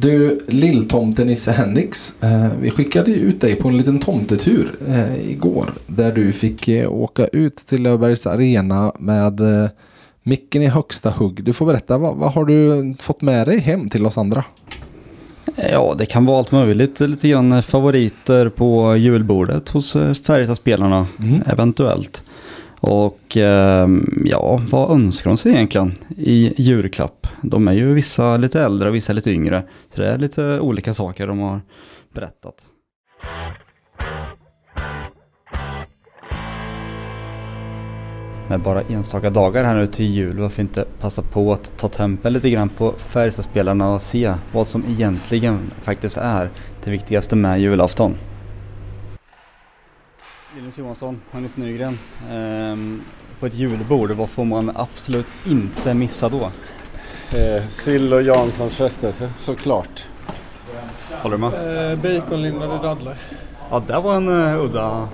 Du, 0.00 0.40
lilltomten 0.48 1.26
Nisse 1.26 1.50
Henriks. 1.52 2.12
Eh, 2.20 2.48
vi 2.60 2.70
skickade 2.70 3.10
ju 3.10 3.16
ut 3.16 3.40
dig 3.40 3.56
på 3.56 3.68
en 3.68 3.76
liten 3.76 3.98
tomtetur 3.98 4.70
eh, 4.88 5.30
igår. 5.30 5.70
Där 5.86 6.12
du 6.12 6.32
fick 6.32 6.68
eh, 6.68 6.92
åka 6.92 7.26
ut 7.26 7.56
till 7.56 7.82
Löfbergs 7.82 8.26
Arena 8.26 8.92
med 8.98 9.40
eh, 9.40 9.68
micken 10.22 10.62
i 10.62 10.66
högsta 10.66 11.10
hugg. 11.10 11.44
Du 11.44 11.52
får 11.52 11.66
berätta, 11.66 11.98
vad, 11.98 12.16
vad 12.16 12.32
har 12.32 12.44
du 12.44 12.94
fått 13.00 13.22
med 13.22 13.46
dig 13.46 13.58
hem 13.58 13.88
till 13.88 14.06
oss 14.06 14.18
andra? 14.18 14.44
Ja, 15.72 15.94
det 15.98 16.06
kan 16.06 16.26
vara 16.26 16.38
allt 16.38 16.52
möjligt. 16.52 17.00
Lite 17.00 17.28
grann 17.28 17.62
favoriter 17.62 18.48
på 18.48 18.96
julbordet 18.96 19.68
hos 19.68 19.96
eh, 19.96 20.14
Färjestadspelarna 20.14 21.06
Mm. 21.20 21.42
eventuellt. 21.46 22.24
Och 22.80 23.36
ehm, 23.36 24.22
ja, 24.24 24.60
vad 24.70 24.90
önskar 24.90 25.30
de 25.30 25.36
sig 25.36 25.52
egentligen 25.52 25.92
i 26.16 26.52
julklapp? 26.56 27.17
De 27.42 27.68
är 27.68 27.72
ju 27.72 27.94
vissa 27.94 28.36
lite 28.36 28.62
äldre 28.62 28.88
och 28.88 28.94
vissa 28.94 29.12
lite 29.12 29.30
yngre. 29.30 29.62
Så 29.94 30.00
det 30.00 30.08
är 30.08 30.18
lite 30.18 30.60
olika 30.60 30.94
saker 30.94 31.26
de 31.26 31.38
har 31.38 31.60
berättat. 32.14 32.62
Med 38.48 38.60
bara 38.60 38.82
enstaka 38.82 39.30
dagar 39.30 39.64
här 39.64 39.74
nu 39.74 39.86
till 39.86 40.06
jul, 40.06 40.38
varför 40.38 40.62
inte 40.62 40.84
passa 41.00 41.22
på 41.22 41.52
att 41.52 41.78
ta 41.78 41.88
tempen 41.88 42.32
lite 42.32 42.50
grann 42.50 42.68
på 42.68 42.92
Färjestadspelarna 42.92 43.94
och 43.94 44.02
se 44.02 44.34
vad 44.52 44.66
som 44.66 44.84
egentligen 44.88 45.70
faktiskt 45.82 46.16
är 46.16 46.50
det 46.84 46.90
viktigaste 46.90 47.36
med 47.36 47.60
julafton. 47.60 48.14
Linus 50.56 50.78
Johansson, 50.78 51.20
Magnus 51.30 51.56
Nygren. 51.56 51.98
Ehm, 52.30 53.02
på 53.40 53.46
ett 53.46 53.54
julbord, 53.54 54.10
vad 54.10 54.30
får 54.30 54.44
man 54.44 54.72
absolut 54.74 55.32
inte 55.46 55.94
missa 55.94 56.28
då? 56.28 56.50
Eh, 57.32 57.68
sill 57.68 58.12
och 58.12 58.22
Janssons 58.22 58.76
frestelse, 58.76 59.30
såklart. 59.36 60.06
Håller 61.22 61.36
du 61.36 61.40
med? 61.40 61.92
Eh, 61.92 61.98
baconlindade 61.98 62.78
dadlar. 62.82 63.14
Ja, 63.70 63.82
det 63.86 64.00
var 64.00 64.16
en 64.16 64.28
uh, 64.28 64.64
udda 64.64 65.08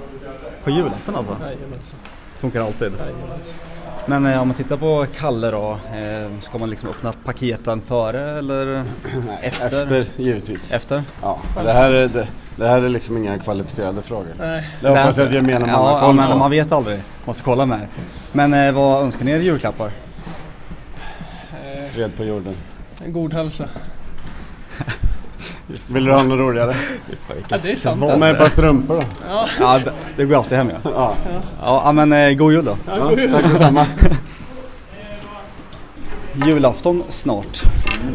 på 0.65 0.71
julafton 0.71 1.17
alltså. 1.17 1.37
Jajamensan. 1.43 1.99
Funkar 2.39 2.61
alltid. 2.61 2.93
Jajamensan. 2.93 3.59
Men 4.07 4.27
eh, 4.27 4.41
om 4.41 4.49
man 4.49 4.57
tittar 4.57 4.77
på 4.77 5.07
Kalle 5.19 5.51
då, 5.51 5.71
eh, 5.73 6.41
ska 6.41 6.59
man 6.59 6.71
liksom 6.71 6.89
öppna 6.89 7.12
paketen 7.25 7.81
före 7.81 8.39
eller 8.39 8.85
efter? 9.43 9.67
Efter, 9.67 10.07
givetvis. 10.17 10.73
Efter? 10.73 11.03
Ja, 11.23 11.39
det 11.65 11.73
här, 11.73 11.91
är, 11.91 12.09
det, 12.09 12.29
det 12.57 12.69
här 12.69 12.83
är 12.83 12.89
liksom 12.89 13.17
inga 13.17 13.39
kvalificerade 13.39 14.03
frågor. 14.03 14.35
Nej. 14.39 14.69
Det 14.81 14.89
hoppas 14.89 15.19
jag 15.19 15.27
att 15.27 15.33
gemene 15.33 15.59
man 15.59 15.69
har 15.69 15.93
ja, 15.93 16.01
koll 16.01 16.15
men 16.15 16.31
på. 16.31 16.37
man 16.37 16.51
vet 16.51 16.73
aldrig. 16.73 17.01
Måste 17.25 17.43
kolla 17.43 17.67
med. 17.67 17.87
Men 18.33 18.55
eh, 18.55 18.73
vad 18.73 19.03
önskar 19.03 19.25
ni 19.25 19.31
er 19.31 19.41
julklappar? 19.41 19.91
Fred 21.95 22.17
på 22.17 22.25
jorden. 22.25 22.55
en 23.05 23.13
god 23.13 23.33
hälsa. 23.33 23.69
Vill 25.87 26.05
du 26.05 26.13
ha 26.13 26.23
något 26.23 26.39
roligare? 26.39 26.75
Ja, 27.49 27.59
det 27.63 27.71
är 27.71 27.75
sant. 27.77 28.01
Ta 28.01 28.17
med 28.17 28.31
ett 28.31 28.39
par 28.39 28.49
strumpor 28.49 28.95
då. 28.95 29.03
Ja, 29.29 29.47
Ja, 29.61 29.79
det, 29.85 29.93
det 30.17 30.25
går 30.25 30.37
alltid 30.37 30.59
hem 30.59 30.71
ja. 30.71 30.77
Ja, 30.85 31.15
Ja, 31.61 31.83
ja 31.85 31.93
men 31.93 32.13
eh, 32.13 32.33
god 32.33 32.53
jul 32.53 32.65
då. 32.65 32.77
ja, 32.87 32.99
ja 32.99 33.09
god 33.09 33.19
jul. 33.19 33.31
tack 33.31 33.43
detsamma. 33.43 33.87
Julafton 36.47 37.05
snart. 37.09 37.63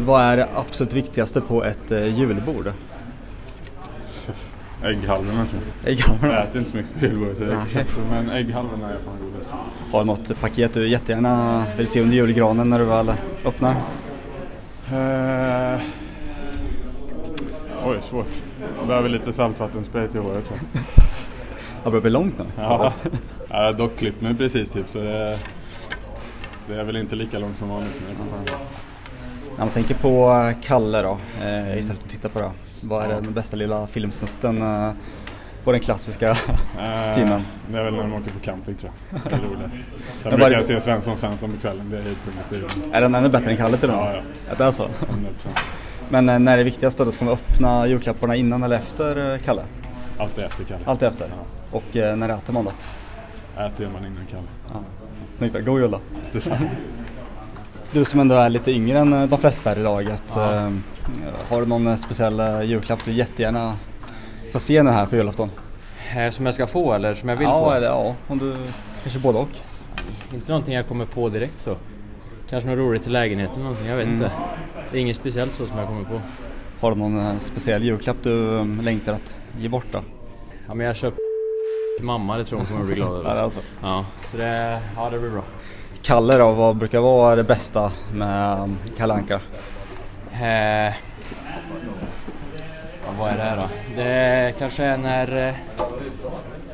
Vad 0.00 0.22
är 0.22 0.36
det 0.36 0.48
absolut 0.54 0.92
viktigaste 0.92 1.40
på 1.40 1.64
ett 1.64 1.90
eh, 1.90 2.18
julbord? 2.18 2.72
Ägghalvorna 4.84 5.46
tror 5.46 5.62
jag. 5.82 5.92
Ägghalvorna. 5.92 6.34
Jag 6.34 6.44
äter 6.44 6.58
inte 6.58 6.70
så 6.70 6.76
mycket 6.76 7.00
kanske, 7.72 8.00
men 8.10 8.30
ägghalvorna 8.30 8.88
är 8.88 8.98
fan 9.04 9.18
godast. 9.20 9.50
Har 9.92 10.00
du 10.00 10.06
något 10.06 10.40
paket 10.40 10.74
du 10.74 10.88
jättegärna 10.88 11.64
vill 11.76 11.86
se 11.86 12.00
under 12.00 12.16
julgranen 12.16 12.70
när 12.70 12.78
du 12.78 12.84
väl 12.84 13.12
öppnar? 13.44 13.76
Eh, 14.92 15.80
oj, 17.84 17.98
svårt. 18.02 18.26
Jag 18.78 18.86
behöver 18.86 19.08
lite 19.08 19.32
saltvattenspray 19.32 20.08
till 20.08 20.20
håret 20.20 20.46
tror 20.46 20.58
jag. 20.72 20.82
Det 21.84 21.90
börjar 21.90 22.00
bli 22.02 22.10
långt 22.10 22.38
nu. 22.38 22.44
Ja. 22.56 22.92
Jag 23.48 23.56
har 23.56 23.72
dock 23.72 23.96
klippt 23.96 24.20
mig 24.20 24.34
precis 24.34 24.70
typ 24.70 24.88
så 24.88 24.98
det, 24.98 25.38
det 26.68 26.74
är 26.74 26.84
väl 26.84 26.96
inte 26.96 27.16
lika 27.16 27.38
långt 27.38 27.58
som 27.58 27.68
vanligt. 27.68 27.92
Fan. 28.30 28.58
När 29.50 29.64
man 29.64 29.68
tänker 29.68 29.94
på 29.94 30.52
Kalle 30.62 31.02
då, 31.02 31.18
eh, 31.42 31.78
istället 31.78 31.98
för 32.00 32.06
att 32.06 32.10
titta 32.10 32.28
på 32.28 32.38
det. 32.38 32.50
Vad 32.82 33.04
är 33.04 33.08
den 33.08 33.32
bästa 33.32 33.56
lilla 33.56 33.86
filmsnutten 33.86 34.62
eh, 34.62 34.92
på 35.64 35.72
den 35.72 35.80
klassiska 35.80 36.30
Eh, 36.30 37.14
timmen? 37.14 37.42
Det 37.72 37.78
är 37.78 37.84
väl 37.84 37.94
när 37.94 38.02
de 38.02 38.12
åker 38.12 38.30
på 38.30 38.38
camping 38.42 38.74
tror 38.74 38.92
jag. 39.10 39.20
Det 39.30 39.36
är 39.36 39.40
roligast. 39.48 39.76
Sen 40.22 40.30
brukar 40.30 40.50
jag 40.50 40.64
se 40.64 40.80
Svensson 40.80 41.16
Svensson 41.16 41.52
på 41.52 41.60
kvällen. 41.60 41.90
Det 41.90 41.98
är 41.98 42.02
höjdpunkten. 42.02 42.92
Är 42.92 43.00
den 43.00 43.14
ännu 43.14 43.28
bättre 43.28 43.50
än 43.50 43.56
Kalle 43.56 43.76
till 43.76 43.88
med? 43.88 43.98
Ja, 43.98 44.14
ja. 44.14 44.22
Ja, 44.48 44.54
det 44.58 44.64
är 44.64 44.70
så? 44.70 44.82
100%. 44.84 44.88
Men 46.08 46.28
eh, 46.28 46.38
när 46.38 46.52
är 46.52 46.56
det 46.56 46.64
viktigast 46.64 46.98
då? 46.98 47.12
Ska 47.12 47.24
man 47.24 47.34
öppna 47.34 47.86
julklapparna 47.86 48.36
innan 48.36 48.62
eller 48.62 48.76
efter 48.76 49.38
Kalle? 49.38 49.62
Alltid 50.18 50.44
efter 50.44 50.64
Kalle. 50.64 50.80
Alltid 50.86 51.08
efter? 51.08 51.28
Ja. 51.28 51.76
Och 51.76 52.18
när 52.18 52.28
äter 52.28 52.52
man 52.52 52.64
då? 52.64 52.72
Äter 53.62 53.88
man 53.92 54.06
innan 54.06 54.26
Kalle. 54.30 54.46
Ja. 54.72 54.80
Snyggt. 55.32 55.64
God 55.64 55.80
jul 55.80 55.90
då! 55.90 56.00
Detsamma. 56.32 56.56
Du 57.92 58.04
som 58.04 58.20
ändå 58.20 58.34
är 58.34 58.48
lite 58.48 58.70
yngre 58.70 58.98
än 58.98 59.28
de 59.28 59.38
flesta 59.38 59.70
här 59.70 59.76
i 59.78 59.82
laget. 59.82 60.22
Ja. 60.34 60.70
Har 61.48 61.60
du 61.60 61.66
någon 61.66 61.86
eh, 61.86 61.96
speciell 61.96 62.40
eh, 62.40 62.62
julklapp 62.62 63.04
du 63.04 63.12
jättegärna 63.12 63.74
får 64.52 64.58
se 64.58 64.82
nu 64.82 64.90
här 64.90 65.06
på 65.06 65.16
julafton? 65.16 65.50
Eh, 66.16 66.30
Som 66.30 66.44
jag 66.46 66.54
ska 66.54 66.66
få 66.66 66.92
eller 66.92 67.14
som 67.14 67.28
jag 67.28 67.36
vill 67.36 67.48
ja, 67.48 67.64
få? 67.64 67.72
eller 67.72 67.86
ja, 67.86 68.14
om 68.28 68.38
du 68.38 68.56
kanske 69.02 69.18
både 69.20 69.38
och. 69.38 69.48
Inte 70.34 70.52
någonting 70.52 70.74
jag 70.74 70.88
kommer 70.88 71.04
på 71.04 71.28
direkt 71.28 71.60
så. 71.60 71.76
Kanske 72.50 72.70
något 72.70 72.78
roligt 72.78 73.06
i 73.06 73.10
lägenheten 73.10 73.62
någonting, 73.62 73.86
jag 73.86 73.96
vet 73.96 74.04
Mm. 74.06 74.16
inte. 74.16 74.30
Det 74.92 74.98
är 74.98 75.00
inget 75.00 75.16
speciellt 75.16 75.54
så 75.54 75.66
som 75.66 75.78
jag 75.78 75.86
kommer 75.86 76.04
på. 76.04 76.20
Har 76.80 76.90
du 76.90 76.96
någon 76.96 77.40
speciell 77.40 77.82
julklapp 77.82 78.16
du 78.22 78.58
eh, 78.58 78.64
längtar 78.82 79.12
att 79.12 79.40
ge 79.58 79.68
bort 79.68 79.86
då? 79.92 80.02
Ja 80.68 80.74
men 80.74 80.86
jag 80.86 80.96
köpt 80.96 81.16
till 81.98 82.06
mamma, 82.06 82.38
det 82.38 82.44
tror 82.44 82.58
hon 82.58 82.66
kommer 82.66 82.84
bli 82.84 82.94
glad 82.94 83.08
Ja, 83.24 83.30
över. 83.30 83.36
är 83.36 83.42
alltså. 83.42 83.60
Ja, 83.82 84.04
så 84.26 84.36
det, 84.36 84.80
ja 84.96 85.10
det 85.10 85.18
blir 85.18 85.30
bra. 85.30 85.42
Kalle 86.02 86.38
då, 86.38 86.52
vad 86.52 86.76
brukar 86.76 87.00
vara 87.00 87.36
det 87.36 87.44
bästa 87.44 87.92
med 88.14 88.58
um, 88.60 88.76
Kalle 88.96 89.14
Anka? 89.14 89.40
Eh, 90.40 90.94
ja, 93.06 93.12
vad 93.18 93.30
är 93.30 93.36
det 93.36 93.42
här 93.42 93.56
då? 93.56 93.68
Det 93.96 94.54
kanske 94.58 94.84
är 94.84 94.96
när 94.96 95.48
eh, 95.48 95.54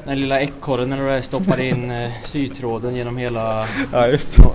den 0.04 0.20
lilla 0.20 0.40
ekorren 0.40 0.90
när 0.90 1.16
du 1.16 1.22
stoppar 1.22 1.60
in 1.60 1.90
eh, 1.90 2.12
sytråden 2.24 2.96
genom 2.96 3.16
hela 3.16 3.66
Ja, 3.92 4.06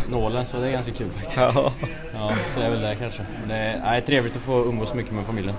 nålen 0.09 0.45
så 0.45 0.57
det 0.57 0.67
är 0.67 0.71
ganska 0.71 0.91
kul 0.91 1.09
faktiskt. 1.11 1.37
Ja. 1.55 1.73
Ja, 2.13 2.31
så 2.53 2.59
är 2.61 2.69
väl 2.69 2.81
det 2.81 2.95
kanske. 2.95 3.25
Men 3.39 3.49
det 3.49 3.55
är, 3.55 3.79
nej, 3.79 4.01
trevligt 4.01 4.35
att 4.35 4.41
få 4.41 4.65
umgås 4.65 4.93
mycket 4.93 5.13
med 5.13 5.25
familjen. 5.25 5.55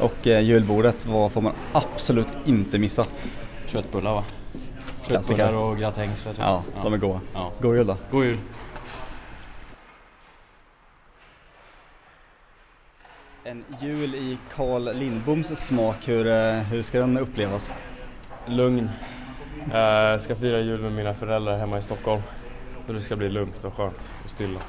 Och 0.00 0.26
eh, 0.26 0.40
julbordet, 0.40 1.06
vad 1.06 1.32
får 1.32 1.40
man 1.40 1.52
absolut 1.72 2.28
inte 2.44 2.78
missa? 2.78 3.04
Köttbullar 3.66 4.14
va? 4.14 4.24
Klassiker. 5.06 5.36
Köttbullar 5.38 5.62
och 5.62 5.78
gratäng 5.78 6.16
skulle 6.16 6.28
jag 6.30 6.36
tro. 6.36 6.44
Ja, 6.76 6.82
de 6.82 6.94
är 6.94 6.98
goda. 6.98 7.20
Ja. 7.34 7.52
God 7.60 7.76
jul 7.76 7.86
då. 7.86 7.96
God 8.10 8.24
jul. 8.24 8.38
En 13.48 13.64
jul 13.80 14.14
i 14.14 14.38
Carl 14.54 14.94
Lindboms 14.94 15.56
smak, 15.56 16.08
hur, 16.08 16.26
eh, 16.26 16.52
hur 16.52 16.82
ska 16.82 17.00
den 17.00 17.18
upplevas? 17.18 17.74
Lugn. 18.46 18.90
Jag 19.72 20.20
ska 20.20 20.34
fira 20.34 20.60
jul 20.60 20.80
med 20.80 20.92
mina 20.92 21.14
föräldrar 21.14 21.58
hemma 21.58 21.78
i 21.78 21.82
Stockholm. 21.82 22.22
Det 22.86 23.02
ska 23.02 23.16
bli 23.16 23.28
lugnt 23.28 23.64
och 23.64 23.74
skönt 23.74 24.10
och 24.24 24.30
stilla. 24.30 24.60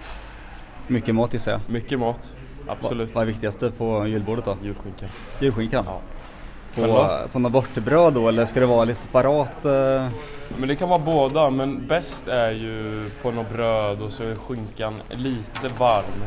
Mycket 0.88 1.16
mat 1.16 1.34
gissar 1.34 1.52
jag. 1.52 1.62
Mycket 1.68 2.00
mat, 2.00 2.36
absolut. 2.68 3.08
Vad, 3.08 3.16
vad 3.16 3.22
är 3.22 3.28
viktigast 3.28 3.78
på 3.78 4.08
julbordet 4.08 4.46
då? 4.46 4.58
Julskinkan. 4.64 5.10
Julskinkan? 5.40 5.86
Ja. 5.88 6.02
På, 6.76 7.10
på 7.32 7.40
något 7.40 7.52
bortbröd 7.52 8.14
då 8.14 8.28
eller 8.28 8.46
ska 8.46 8.60
det 8.60 8.66
vara 8.66 8.84
lite 8.84 9.00
separat? 9.00 9.66
eh? 9.66 10.10
Men 10.58 10.68
det 10.68 10.76
kan 10.76 10.90
vara 10.90 11.00
båda, 11.00 11.50
men 11.50 11.88
bäst 11.88 12.28
är 12.28 12.52
ju 12.52 13.10
på 13.22 13.32
något 13.32 13.50
bröd 13.50 14.02
och 14.02 14.12
så 14.12 14.24
är 14.24 14.36
skinkan 14.36 14.94
lite 15.10 15.68
varm. 15.78 16.24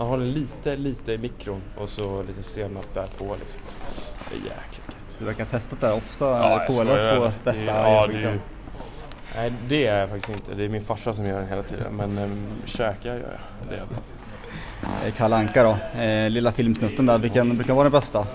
Man 0.00 0.08
håller 0.08 0.26
lite, 0.26 0.76
lite 0.76 1.12
i 1.12 1.18
mikron 1.18 1.60
och 1.76 1.88
så 1.88 2.22
lite 2.22 2.42
senap 2.42 2.86
där 2.94 3.06
på 3.18 3.36
liksom. 3.38 3.60
Det 4.30 4.34
är 4.34 4.38
jäkligt 4.38 4.88
gött. 4.88 5.16
Du 5.18 5.24
verkar 5.24 5.44
ha 5.44 5.50
testat 5.50 5.80
det 5.80 5.86
här 5.86 5.94
ofta, 5.94 6.24
Ja, 6.24 6.66
skojar. 6.72 7.16
på 7.16 7.32
bästa 7.44 7.66
ja, 7.66 8.06
det 8.06 8.12
är 8.14 8.18
ju- 8.20 8.38
Nej, 9.36 9.52
det 9.68 9.86
är 9.86 9.98
jag 10.00 10.08
faktiskt 10.08 10.28
inte. 10.38 10.54
Det 10.54 10.64
är 10.64 10.68
min 10.68 10.84
farsa 10.84 11.12
som 11.12 11.24
gör 11.26 11.38
den 11.40 11.48
hela 11.48 11.62
tiden. 11.62 11.96
Men 11.96 12.18
um, 12.18 12.46
käka 12.64 13.08
gör 13.08 13.14
jag. 13.14 13.68
Det 13.68 13.74
gör 13.76 13.86
jag. 13.90 15.08
Eh, 15.08 15.14
Kalle 15.14 15.36
Anka 15.36 15.62
då, 15.62 16.00
eh, 16.02 16.30
lilla 16.30 16.52
filmsnutten 16.52 17.06
där, 17.06 17.18
vilken 17.18 17.56
brukar 17.56 17.74
vara 17.74 17.84
den 17.84 17.92
bästa? 17.92 18.26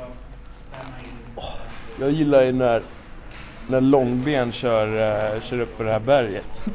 Jag 2.00 2.12
gillar 2.12 2.44
ju 2.44 2.52
när, 2.52 2.82
när 3.68 3.82
Långben 3.82 4.52
kör, 4.52 4.88
eh, 5.36 5.40
kör 5.42 5.62
upp 5.62 5.78
för 5.78 5.84
det 5.84 5.92
här 5.92 6.00
berget. 6.00 6.66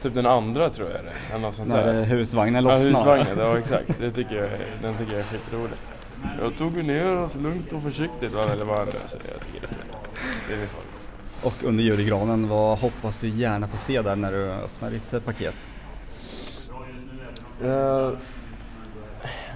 Typ 0.00 0.14
den 0.14 0.26
andra 0.26 0.70
tror 0.70 0.90
jag 0.90 1.04
det 1.04 1.10
är. 1.10 1.34
eller 1.34 1.46
något 1.46 1.54
sånt 1.54 1.68
När, 1.68 1.86
där. 1.86 2.04
husvagnen 2.04 2.64
Ja, 2.64 2.70
lossnar. 2.70 2.88
husvagnen. 2.90 3.38
Ja, 3.38 3.58
exakt. 3.58 3.98
Det 3.98 4.10
tycker 4.10 4.34
jag, 4.36 4.48
den 4.82 4.96
tycker 4.96 5.12
jag 5.12 5.20
är 5.20 5.24
skitrolig. 5.24 5.76
Jag 6.40 6.56
tog 6.56 6.76
ju 6.76 6.82
ner 6.82 7.16
oss 7.16 7.34
lugnt 7.34 7.72
och 7.72 7.82
försiktigt. 7.82 8.32
va, 8.32 8.44
Eller 8.52 8.64
är. 8.64 9.06
Så 9.06 9.16
jag 9.32 9.40
tycker 9.40 9.60
det 9.60 9.66
är. 9.66 10.56
Det 10.60 10.66
favorit. 10.66 10.86
Och 11.42 11.64
under 11.68 11.84
julgranen, 11.84 12.48
vad 12.48 12.78
hoppas 12.78 13.18
du 13.18 13.28
gärna 13.28 13.68
få 13.68 13.76
se 13.76 14.02
där 14.02 14.16
när 14.16 14.32
du 14.32 14.50
öppnar 14.50 14.90
ditt 14.90 15.12
eh, 15.12 15.20
paket? 15.20 15.66
Eh, 17.64 18.10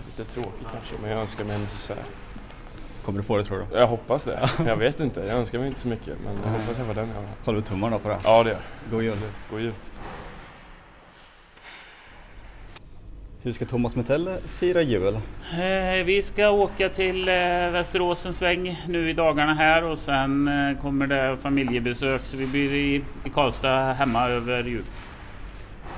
lite 0.07 0.25
tråkigt 0.25 0.67
kanske, 0.73 0.95
men 1.03 1.11
jag 1.11 1.21
önskar 1.21 1.45
mig 1.45 1.57
en 1.57 1.63
dessert. 1.63 1.99
Kommer 3.05 3.19
du 3.19 3.25
få 3.25 3.37
det 3.37 3.45
tror 3.45 3.59
du? 3.73 3.79
Jag 3.79 3.87
hoppas 3.87 4.25
det. 4.25 4.49
Jag 4.67 4.77
vet 4.77 5.01
inte. 5.01 5.21
Jag 5.21 5.39
önskar 5.39 5.59
mig 5.59 5.69
inte 5.69 5.81
så 5.81 5.89
mycket. 5.89 6.17
Men 6.25 6.37
jag 6.45 6.61
hoppas 6.61 6.79
jag 6.79 6.87
får 6.87 6.95
den. 6.95 7.09
Håller 7.45 7.59
du 7.59 7.65
tummarna 7.65 7.99
på 7.99 8.09
det? 8.09 8.19
Ja, 8.25 8.43
det 8.43 8.51
gör 8.51 8.57
jag. 8.57 8.91
God 8.91 9.03
jul. 9.03 9.13
Absolut. 9.13 9.35
God 9.51 9.61
jul. 9.61 9.73
Hur 13.45 13.53
ska 13.53 13.65
Thomas 13.65 13.97
Metell 13.97 14.31
fira 14.47 14.83
jul? 14.83 15.15
Eh, 15.15 16.05
Vi 16.05 16.23
ska 16.23 16.51
åka 16.51 16.89
till 16.89 17.29
eh, 17.29 17.35
Västerås 17.71 18.27
en 18.27 18.33
sväng 18.33 18.81
nu 18.89 19.11
i 19.11 19.13
dagarna 19.13 19.55
här 19.55 19.85
och 19.85 19.99
sen 19.99 20.49
eh, 20.49 20.81
kommer 20.83 21.07
det 21.07 21.37
familjebesök 21.37 22.25
så 22.25 22.37
vi 22.37 22.47
blir 22.47 22.73
i, 22.75 22.95
i 23.25 23.31
Karlstad 23.35 23.93
hemma 23.93 24.29
över 24.29 24.65
jul. 24.65 24.85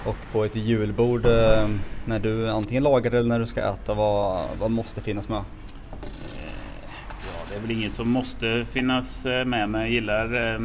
Och 0.06 0.16
på 0.32 0.44
ett 0.44 0.56
julbord, 0.56 1.24
när 2.04 2.18
du 2.18 2.50
antingen 2.50 2.82
lagar 2.82 3.10
eller 3.10 3.28
när 3.28 3.38
du 3.38 3.46
ska 3.46 3.60
äta, 3.60 3.94
vad, 3.94 4.44
vad 4.60 4.70
måste 4.70 5.00
finnas 5.00 5.28
med? 5.28 5.44
Ja, 6.98 7.38
det 7.50 7.56
är 7.56 7.60
väl 7.60 7.70
inget 7.70 7.94
som 7.94 8.10
måste 8.10 8.64
finnas 8.72 9.24
med 9.24 9.68
men 9.68 9.74
jag 9.74 9.90
gillar 9.90 10.60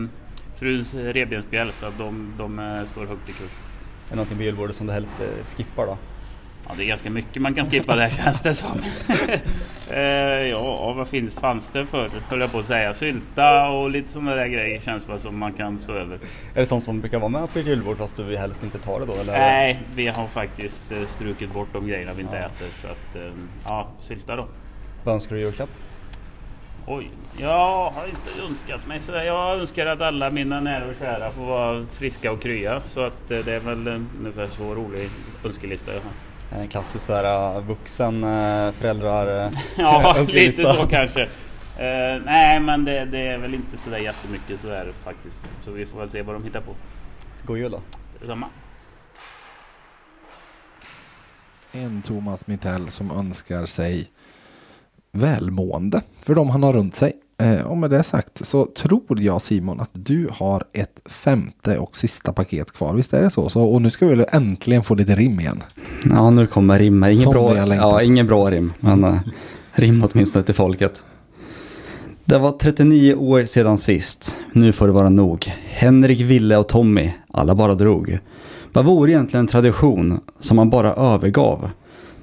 fruns 0.55 0.93
revbensspjäll 0.95 1.71
så 1.71 1.85
att 1.85 1.97
de, 1.97 2.33
de 2.37 2.83
står 2.87 3.05
högt 3.05 3.29
i 3.29 3.31
kurs. 3.31 3.51
Är 4.05 4.09
det 4.09 4.15
någonting 4.15 4.37
på 4.37 4.43
julbordet 4.43 4.75
som 4.75 4.87
du 4.87 4.93
helst 4.93 5.13
skippar 5.57 5.85
då? 5.85 5.97
Ja, 6.67 6.73
det 6.77 6.83
är 6.83 6.87
ganska 6.87 7.09
mycket 7.09 7.41
man 7.41 7.53
kan 7.53 7.65
skippa 7.65 7.95
där 7.95 8.09
känns 8.23 8.41
det 8.41 8.53
som. 8.53 8.81
eh, 9.89 9.99
ja, 10.49 10.93
vad 10.93 11.07
finns, 11.07 11.39
fanns 11.39 11.69
det 11.69 11.85
för, 11.85 12.09
höll 12.29 12.39
jag 12.39 12.51
på 12.51 12.59
att 12.59 12.65
säga, 12.65 12.93
sylta 12.93 13.69
och 13.69 13.89
lite 13.89 14.09
sådana 14.09 14.35
där 14.35 14.47
grejer 14.47 14.79
känns 14.79 15.09
väl 15.09 15.19
som 15.19 15.37
man 15.37 15.53
kan 15.53 15.77
stå 15.77 15.93
över. 15.93 16.15
Är 16.55 16.59
det 16.59 16.65
sånt 16.65 16.83
som 16.83 17.01
brukar 17.01 17.19
vara 17.19 17.29
med 17.29 17.53
på 17.53 17.59
ett 17.59 17.65
julbord 17.65 17.97
fast 17.97 18.17
du 18.17 18.37
helst 18.37 18.63
inte 18.63 18.77
tar 18.77 18.99
det 18.99 19.05
då? 19.05 19.13
Eller? 19.13 19.33
Nej, 19.33 19.79
vi 19.95 20.07
har 20.07 20.27
faktiskt 20.27 20.91
eh, 20.91 21.05
strukit 21.05 21.53
bort 21.53 21.69
de 21.73 21.87
grejerna 21.87 22.13
vi 22.13 22.21
inte 22.21 22.37
äter 22.37 22.67
så 22.81 22.87
att 22.87 23.15
eh, 23.15 23.31
ja, 23.65 23.87
sylta 23.99 24.35
då. 24.35 24.47
Vad 25.03 25.13
önskar 25.13 25.35
du 25.35 25.41
i 25.41 25.43
julklapp? 25.43 25.69
Oj, 26.87 27.09
jag 27.39 27.89
har 27.91 28.07
inte 28.07 28.43
önskat 28.49 28.87
mig 28.87 28.99
sådär. 28.99 29.23
Jag 29.23 29.59
önskar 29.59 29.85
att 29.85 30.01
alla 30.01 30.29
mina 30.29 30.59
nära 30.59 30.85
och 30.85 30.95
kära 30.99 31.31
får 31.31 31.45
vara 31.45 31.85
friska 31.85 32.31
och 32.31 32.41
krya 32.41 32.81
så 32.81 33.01
att 33.01 33.27
det 33.27 33.47
är 33.47 33.59
väl 33.59 33.87
ungefär 34.19 34.47
så 34.47 34.75
rolig 34.75 35.09
önskelista 35.45 35.93
jag 35.93 36.01
har. 36.01 36.11
En 36.51 36.67
klassisk 36.67 37.05
sådär 37.05 37.57
uh, 37.57 37.65
vuxen 37.65 38.23
uh, 38.23 38.71
föräldrar 38.71 39.47
uh, 39.47 39.53
Ja, 39.77 40.15
lite 40.33 40.73
så 40.73 40.87
kanske. 40.87 41.21
Eh, 41.77 42.21
nej, 42.25 42.59
men 42.59 42.85
det, 42.85 43.05
det 43.05 43.27
är 43.27 43.37
väl 43.37 43.53
inte 43.53 43.77
sådär 43.77 43.97
jättemycket 43.97 44.59
sådär 44.59 44.93
faktiskt. 45.03 45.49
Så 45.61 45.71
vi 45.71 45.85
får 45.85 45.99
väl 45.99 46.09
se 46.09 46.21
vad 46.21 46.35
de 46.35 46.43
hittar 46.43 46.61
på. 46.61 46.75
God 47.45 47.57
jul 47.57 47.71
då. 47.71 47.81
Detsamma. 48.19 48.47
En 51.71 52.01
Thomas 52.01 52.47
Mittell 52.47 52.89
som 52.89 53.11
önskar 53.11 53.65
sig 53.65 54.09
välmående 55.11 56.01
för 56.21 56.35
de 56.35 56.49
han 56.49 56.63
har 56.63 56.73
runt 56.73 56.95
sig. 56.95 57.20
Eh, 57.41 57.61
och 57.61 57.77
med 57.77 57.89
det 57.89 58.03
sagt 58.03 58.45
så 58.45 58.65
tror 58.65 59.21
jag 59.21 59.41
Simon 59.41 59.79
att 59.79 59.89
du 59.93 60.29
har 60.31 60.63
ett 60.73 60.99
femte 61.05 61.77
och 61.77 61.97
sista 61.97 62.33
paket 62.33 62.71
kvar. 62.71 62.93
Visst 62.93 63.13
är 63.13 63.21
det 63.23 63.29
så? 63.29 63.49
så 63.49 63.63
och 63.63 63.81
nu 63.81 63.89
ska 63.89 64.07
vi 64.07 64.25
äntligen 64.31 64.83
få 64.83 64.95
lite 64.95 65.15
rim 65.15 65.39
igen. 65.39 65.63
Ja, 66.09 66.29
nu 66.29 66.47
kommer 66.47 66.79
rimma. 66.79 67.11
Ingen 67.11 67.29
bra, 67.29 67.55
ja, 67.75 68.01
ingen 68.01 68.27
bra 68.27 68.51
rim, 68.51 68.73
men 68.79 69.03
uh, 69.03 69.19
rim 69.73 70.05
åtminstone 70.11 70.43
till 70.43 70.55
folket. 70.55 71.05
Det 72.25 72.37
var 72.37 72.51
39 72.51 73.15
år 73.15 73.45
sedan 73.45 73.77
sist. 73.77 74.35
Nu 74.53 74.71
får 74.71 74.87
det 74.87 74.93
vara 74.93 75.09
nog. 75.09 75.51
Henrik, 75.63 76.19
Ville 76.19 76.57
och 76.57 76.67
Tommy, 76.67 77.11
alla 77.27 77.55
bara 77.55 77.75
drog. 77.75 78.19
Vad 78.73 78.85
vore 78.85 79.11
egentligen 79.11 79.43
en 79.43 79.47
tradition 79.47 80.19
som 80.39 80.55
man 80.55 80.69
bara 80.69 80.93
övergav? 80.93 81.69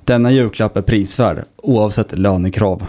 Denna 0.04 0.30
julklapp 0.30 0.76
är 0.76 0.82
prisvärd, 0.82 1.44
oavsett 1.56 2.18
lönekrav. 2.18 2.86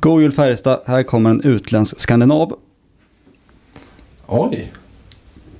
God 0.00 0.22
jul 0.22 0.32
Färjestad, 0.32 0.80
här 0.86 1.02
kommer 1.02 1.30
en 1.30 1.40
utländsk 1.42 2.00
skandinav. 2.00 2.56
Oj. 4.26 4.72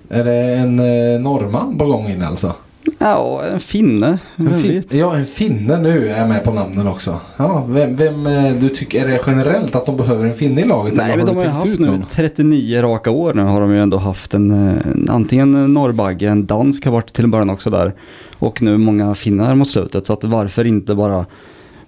Är 0.08 0.24
det 0.24 0.54
en 0.54 0.78
eh, 0.78 1.20
norrman 1.20 1.78
på 1.78 1.86
gång 1.86 2.08
in 2.08 2.22
alltså? 2.22 2.54
Ja, 2.98 3.42
en 3.52 3.60
finne. 3.60 4.18
En 4.36 4.60
fin- 4.60 4.82
ja, 4.90 5.16
en 5.16 5.26
finne 5.26 5.78
nu 5.78 6.08
är 6.08 6.28
med 6.28 6.44
på 6.44 6.52
namnen 6.52 6.86
också. 6.86 7.20
Ja, 7.36 7.64
vem, 7.68 7.96
vem 7.96 8.26
eh, 8.26 8.52
du 8.52 8.68
tycker, 8.68 9.04
är 9.04 9.08
det 9.08 9.20
generellt 9.26 9.74
att 9.76 9.86
de 9.86 9.96
behöver 9.96 10.24
en 10.24 10.34
finne 10.34 10.60
i 10.60 10.64
laget? 10.64 10.94
Nej, 10.94 11.16
men 11.16 11.20
har 11.20 11.26
de 11.26 11.36
har 11.36 11.44
ju 11.44 11.50
haft 11.50 11.78
nu 11.78 11.86
någon? 11.86 12.04
39 12.10 12.82
raka 12.82 13.10
år 13.10 13.34
nu 13.34 13.42
har 13.42 13.60
de 13.60 13.72
ju 13.72 13.82
ändå 13.82 13.96
haft 13.96 14.34
en, 14.34 14.68
eh, 14.68 15.14
antingen 15.14 15.54
en 15.54 15.74
norrbagge, 15.74 16.28
en 16.28 16.46
dansk 16.46 16.84
har 16.84 16.92
varit 16.92 17.12
till 17.12 17.24
en 17.24 17.30
början 17.30 17.50
också 17.50 17.70
där. 17.70 17.94
Och 18.38 18.62
nu 18.62 18.76
många 18.78 19.14
finnar 19.14 19.54
mot 19.54 19.68
slutet. 19.68 20.06
Så 20.06 20.12
att 20.12 20.24
varför 20.24 20.66
inte 20.66 20.94
bara 20.94 21.26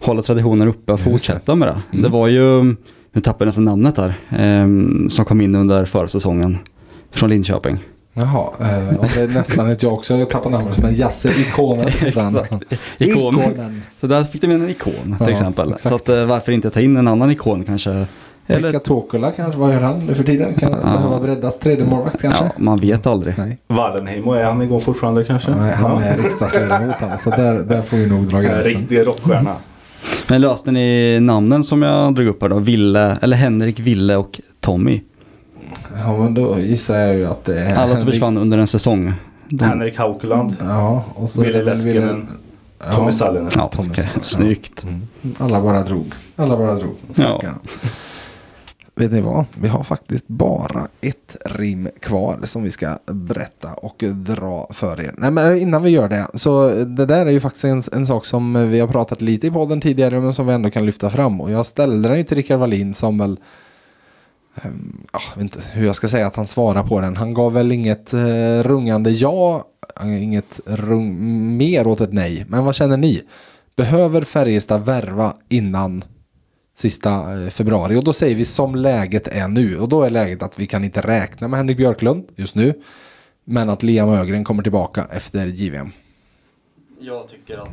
hålla 0.02 0.22
traditionen 0.22 0.68
uppe 0.68 0.92
och 0.92 1.00
fortsätta 1.00 1.54
med 1.54 1.68
det. 1.68 1.82
Mm. 1.92 2.02
Det 2.02 2.08
var 2.08 2.28
ju, 2.28 2.62
nu 3.12 3.20
tappade 3.22 3.44
jag 3.44 3.46
nästan 3.46 3.64
namnet 3.64 3.96
där, 3.96 4.08
eh, 4.30 4.66
som 5.08 5.24
kom 5.24 5.40
in 5.40 5.54
under 5.54 5.84
försäsongen 5.84 6.58
från 7.10 7.30
Linköping. 7.30 7.78
Jaha, 8.14 8.50
eh, 8.60 8.96
och 8.96 9.06
det 9.14 9.20
är 9.20 9.28
nästan 9.28 9.70
ett 9.70 9.82
jag 9.82 9.92
också 9.92 10.24
tappar 10.26 10.50
namnet 10.50 10.78
men 10.78 10.94
Jasse 10.94 11.28
Ikonen. 11.40 11.86
Exakt. 12.06 12.52
Ikon. 12.98 13.34
Ikonen. 13.40 13.82
Så 14.00 14.06
där 14.06 14.24
fick 14.24 14.40
de 14.40 14.50
en 14.50 14.68
ikon 14.68 14.92
till 14.92 15.16
Ja, 15.20 15.30
exempel. 15.30 15.72
exakt. 15.72 15.88
Så 15.88 15.94
att, 15.94 16.08
eh, 16.08 16.24
varför 16.26 16.52
inte 16.52 16.70
ta 16.70 16.80
in 16.80 16.96
en 16.96 17.08
annan 17.08 17.30
ikon 17.30 17.64
kanske? 17.64 18.06
Pekka 18.46 18.78
Tokola 18.78 19.30
kanske, 19.30 19.60
vad 19.60 19.72
gör 19.72 19.80
han 19.80 19.98
nu 20.06 20.14
för 20.14 20.24
tiden? 20.24 20.54
Kan 20.54 20.72
han 20.72 20.80
Ja. 20.84 20.92
behöva 20.98 21.20
breddas 21.20 21.58
tredje 21.58 21.84
målvakt 21.84 22.20
kanske? 22.22 22.44
Ja, 22.44 22.50
man 22.56 22.78
vet 22.78 23.06
aldrig. 23.06 23.34
Nej. 23.38 23.58
Wallenheimo, 23.66 24.32
är 24.32 24.44
han 24.44 24.62
igång 24.62 24.80
fortfarande 24.80 25.24
kanske? 25.24 25.50
Nej, 25.50 25.74
han 25.74 26.02
är 26.02 26.16
riksdagsledamot 26.16 26.94
han, 26.98 27.18
så 27.18 27.30
där, 27.30 27.54
där 27.54 27.82
får 27.82 27.96
vi 27.96 28.06
nog 28.06 28.24
dra 28.26 28.36
En 28.36 28.42
gränsen. 28.44 28.64
riktig 28.64 29.06
rockstjärna. 29.06 29.56
Men 30.28 30.40
löste 30.40 30.70
ni 30.72 31.18
namnen 31.20 31.64
som 31.64 31.82
jag 31.82 32.14
drog 32.14 32.26
upp 32.28 32.42
här 32.42 32.48
då? 32.48 32.58
Ville, 32.58 33.18
eller 33.22 33.36
Henrik, 33.36 33.80
Ville 33.80 34.16
och 34.16 34.40
Tommy. 34.60 35.00
Ja, 35.96 36.18
men 36.18 36.34
då 36.34 36.58
gissar 36.60 36.98
jag 36.98 37.16
ju 37.16 37.26
att 37.26 37.44
det 37.44 37.60
är 37.60 37.74
Alla 37.76 37.82
som 37.88 37.96
Henrik- 37.96 38.10
försvann 38.10 38.38
under 38.38 38.58
en 38.58 38.66
säsong. 38.66 39.12
De- 39.48 39.64
Henrik 39.64 39.98
Haukeland. 39.98 40.56
Ja, 40.60 41.04
och 41.14 41.30
så 41.30 41.42
Ville 41.42 41.62
Leskinen. 41.64 42.28
Ja. 42.86 42.92
Tommy 42.92 43.12
Sallinen. 43.12 43.50
Ja, 43.56 43.68
Tommy 43.68 43.90
okej. 43.90 44.04
Sallinen, 44.04 44.18
ja. 44.18 44.24
Snyggt. 44.24 44.84
Mm. 44.84 45.00
Alla 45.38 45.60
bara 45.60 45.82
drog. 45.82 46.12
Alla 46.36 46.56
bara 46.56 46.74
drog. 46.74 46.94
Stackarna. 47.12 47.54
Vet 48.94 49.12
ni 49.12 49.20
vad? 49.20 49.44
Vi 49.54 49.68
har 49.68 49.84
faktiskt 49.84 50.28
bara 50.28 50.88
ett 51.00 51.36
rim 51.44 51.88
kvar 52.00 52.40
som 52.44 52.62
vi 52.62 52.70
ska 52.70 52.98
berätta 53.06 53.74
och 53.74 54.04
dra 54.12 54.68
för 54.70 55.00
er. 55.00 55.14
Nej 55.18 55.30
men 55.30 55.58
innan 55.58 55.82
vi 55.82 55.90
gör 55.90 56.08
det. 56.08 56.26
Så 56.34 56.68
det 56.68 57.06
där 57.06 57.26
är 57.26 57.30
ju 57.30 57.40
faktiskt 57.40 57.64
en, 57.64 57.82
en 57.92 58.06
sak 58.06 58.26
som 58.26 58.70
vi 58.70 58.80
har 58.80 58.88
pratat 58.88 59.22
lite 59.22 59.46
i 59.46 59.50
podden 59.50 59.80
tidigare 59.80 60.20
men 60.20 60.34
som 60.34 60.46
vi 60.46 60.52
ändå 60.52 60.70
kan 60.70 60.86
lyfta 60.86 61.10
fram. 61.10 61.40
Och 61.40 61.50
jag 61.50 61.66
ställde 61.66 62.08
den 62.08 62.18
ju 62.18 62.24
till 62.24 62.36
Rickard 62.36 62.58
Wallin 62.58 62.94
som 62.94 63.18
väl 63.18 63.40
ehm, 64.62 65.06
jag 65.12 65.20
vet 65.34 65.42
inte 65.42 65.60
hur 65.72 65.86
jag 65.86 65.94
ska 65.94 66.08
säga 66.08 66.26
att 66.26 66.36
han 66.36 66.46
svarar 66.46 66.82
på 66.82 67.00
den. 67.00 67.16
Han 67.16 67.34
gav 67.34 67.52
väl 67.52 67.72
inget 67.72 68.12
eh, 68.12 68.62
rungande 68.62 69.10
ja, 69.10 69.64
eh, 70.00 70.22
inget 70.22 70.60
rung, 70.66 71.56
mer 71.56 71.86
åt 71.86 72.00
ett 72.00 72.12
nej. 72.12 72.44
Men 72.48 72.64
vad 72.64 72.74
känner 72.74 72.96
ni? 72.96 73.22
Behöver 73.76 74.22
Färjestad 74.22 74.84
värva 74.84 75.34
innan 75.48 76.04
sista 76.74 77.42
eh, 77.42 77.48
februari? 77.48 77.96
Och 77.96 78.04
då 78.04 78.12
säger 78.12 78.36
vi 78.36 78.44
som 78.44 78.74
läget 78.74 79.28
är 79.28 79.48
nu. 79.48 79.78
Och 79.78 79.88
då 79.88 80.02
är 80.02 80.10
läget 80.10 80.42
att 80.42 80.58
vi 80.58 80.66
kan 80.66 80.84
inte 80.84 81.00
räkna 81.00 81.48
med 81.48 81.56
Henrik 81.58 81.76
Björklund 81.76 82.24
just 82.36 82.54
nu. 82.54 82.74
Men 83.44 83.68
att 83.70 83.82
Liam 83.82 84.08
Ögren 84.08 84.44
kommer 84.44 84.62
tillbaka 84.62 85.06
efter 85.10 85.46
JVM. 85.46 85.92
Jag 87.00 87.28
tycker 87.28 87.58
att 87.58 87.68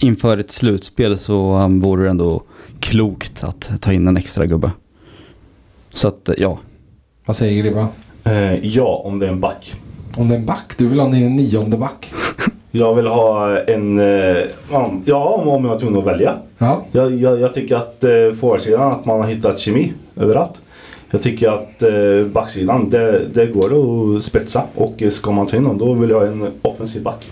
inför 0.00 0.38
ett 0.38 0.50
slutspel 0.50 1.18
så 1.18 1.58
um, 1.58 1.80
vore 1.80 2.04
det 2.04 2.10
ändå 2.10 2.42
klokt 2.80 3.44
att 3.44 3.82
ta 3.82 3.92
in 3.92 4.06
en 4.06 4.16
extra 4.16 4.46
gubbe. 4.46 4.70
Så 5.94 6.08
att 6.08 6.28
eh, 6.28 6.34
ja. 6.38 6.58
Vad 7.24 7.36
säger 7.36 7.62
Gribba? 7.62 7.88
Eh, 8.24 8.66
ja, 8.66 9.02
om 9.04 9.18
det 9.18 9.26
är 9.26 9.30
en 9.30 9.40
back. 9.40 9.74
Om 10.16 10.28
det 10.28 10.34
är 10.34 10.38
en 10.38 10.46
back? 10.46 10.74
Du 10.76 10.86
vill 10.86 11.00
ha 11.00 11.06
en 11.06 11.36
nionde 11.36 11.76
back? 11.76 12.12
Jag 12.70 12.94
vill 12.94 13.06
ha 13.06 13.58
en... 13.58 13.98
Eh, 13.98 14.44
ja, 15.04 15.18
om 15.18 15.48
om 15.48 15.64
jag 15.64 15.74
är 15.74 15.78
tvungen 15.78 15.98
att 15.98 16.06
välja. 16.06 16.34
Ja. 16.58 16.82
Jag, 16.92 17.14
jag, 17.14 17.40
jag 17.40 17.54
tycker 17.54 17.76
att 17.76 18.04
eh, 18.04 18.10
forwardsidan, 18.10 18.92
att 18.92 19.06
man 19.06 19.20
har 19.20 19.28
hittat 19.28 19.58
kemi 19.58 19.92
överallt. 20.16 20.60
Jag 21.10 21.22
tycker 21.22 21.48
att 21.48 21.82
eh, 21.82 22.32
backsidan, 22.32 22.90
det, 22.90 23.24
det 23.34 23.46
går 23.46 23.70
att 24.16 24.24
spetsa. 24.24 24.62
Och 24.74 25.02
ska 25.10 25.30
man 25.32 25.46
ta 25.46 25.56
in 25.56 25.62
någon, 25.62 25.78
då 25.78 25.92
vill 25.92 26.10
jag 26.10 26.20
ha 26.20 26.26
en 26.26 26.50
offensiv 26.62 27.02
back. 27.02 27.30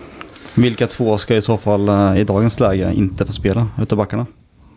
Vilka 0.54 0.86
två 0.86 1.18
ska 1.18 1.36
i 1.36 1.42
så 1.42 1.56
fall 1.56 2.16
i 2.18 2.24
dagens 2.24 2.60
läge 2.60 2.92
inte 2.94 3.26
få 3.26 3.32
spela 3.32 3.68
utav 3.82 3.98
backarna? 3.98 4.26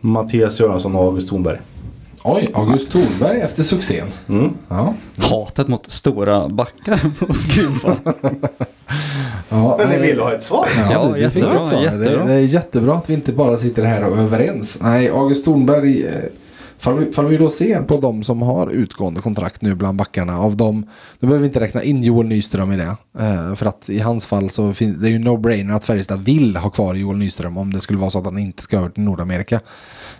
Mattias 0.00 0.60
Göransson 0.60 0.96
och 0.96 1.04
August 1.04 1.28
Thornberg. 1.28 1.58
Oj, 2.24 2.50
August 2.54 2.90
Thornberg 2.90 3.40
efter 3.40 3.62
succén. 3.62 4.06
Mm. 4.28 4.50
Ja. 4.68 4.94
Hatet 5.16 5.68
mot 5.68 5.90
stora 5.90 6.48
backar 6.48 7.26
på 7.26 7.34
Skruva. 7.34 7.96
Ja, 9.50 9.76
Men 9.78 9.88
ni 9.88 9.96
nej. 9.98 10.10
vill 10.10 10.20
ha 10.20 10.32
ett 10.32 10.42
svar? 10.42 10.66
Ja, 10.76 10.92
Ja, 10.92 11.06
du, 11.06 11.12
du 11.12 11.20
jättebra, 11.20 11.52
ett 11.62 11.68
svar. 11.68 11.82
jättebra. 11.82 12.08
Det, 12.24 12.24
det 12.26 12.32
är 12.34 12.38
jättebra 12.40 12.94
att 12.94 13.10
vi 13.10 13.14
inte 13.14 13.32
bara 13.32 13.56
sitter 13.56 13.84
här 13.84 14.04
och 14.04 14.18
är 14.18 14.22
överens. 14.22 14.78
Nej, 14.82 15.08
August 15.10 15.44
Thornberg. 15.44 16.04
eh, 16.06 16.12
Fall 16.78 16.98
vi, 16.98 17.12
fall 17.12 17.26
vi 17.26 17.36
då 17.36 17.50
ser 17.50 17.82
på 17.82 17.96
de 17.96 18.22
som 18.24 18.42
har 18.42 18.66
utgående 18.70 19.20
kontrakt 19.20 19.62
nu 19.62 19.74
bland 19.74 19.98
backarna. 19.98 20.38
Av 20.40 20.56
dem, 20.56 20.86
då 21.20 21.26
behöver 21.26 21.40
vi 21.42 21.46
inte 21.46 21.60
räkna 21.60 21.82
in 21.82 22.02
Joel 22.02 22.26
Nyström 22.26 22.72
i 22.72 22.76
det. 22.76 22.96
Eh, 23.18 23.54
för 23.54 23.66
att 23.66 23.88
i 23.90 23.98
hans 23.98 24.26
fall 24.26 24.50
så 24.50 24.72
finns 24.72 24.96
det 24.96 25.08
är 25.08 25.10
ju 25.10 25.18
no-brainer 25.18 25.74
att 25.76 25.84
Färjestad 25.84 26.24
vill 26.24 26.56
ha 26.56 26.70
kvar 26.70 26.94
Joel 26.94 27.16
Nyström. 27.18 27.56
Om 27.58 27.72
det 27.72 27.80
skulle 27.80 27.98
vara 27.98 28.10
så 28.10 28.18
att 28.18 28.24
han 28.24 28.38
inte 28.38 28.62
ska 28.62 28.78
över 28.78 28.88
till 28.88 29.02
Nordamerika. 29.02 29.60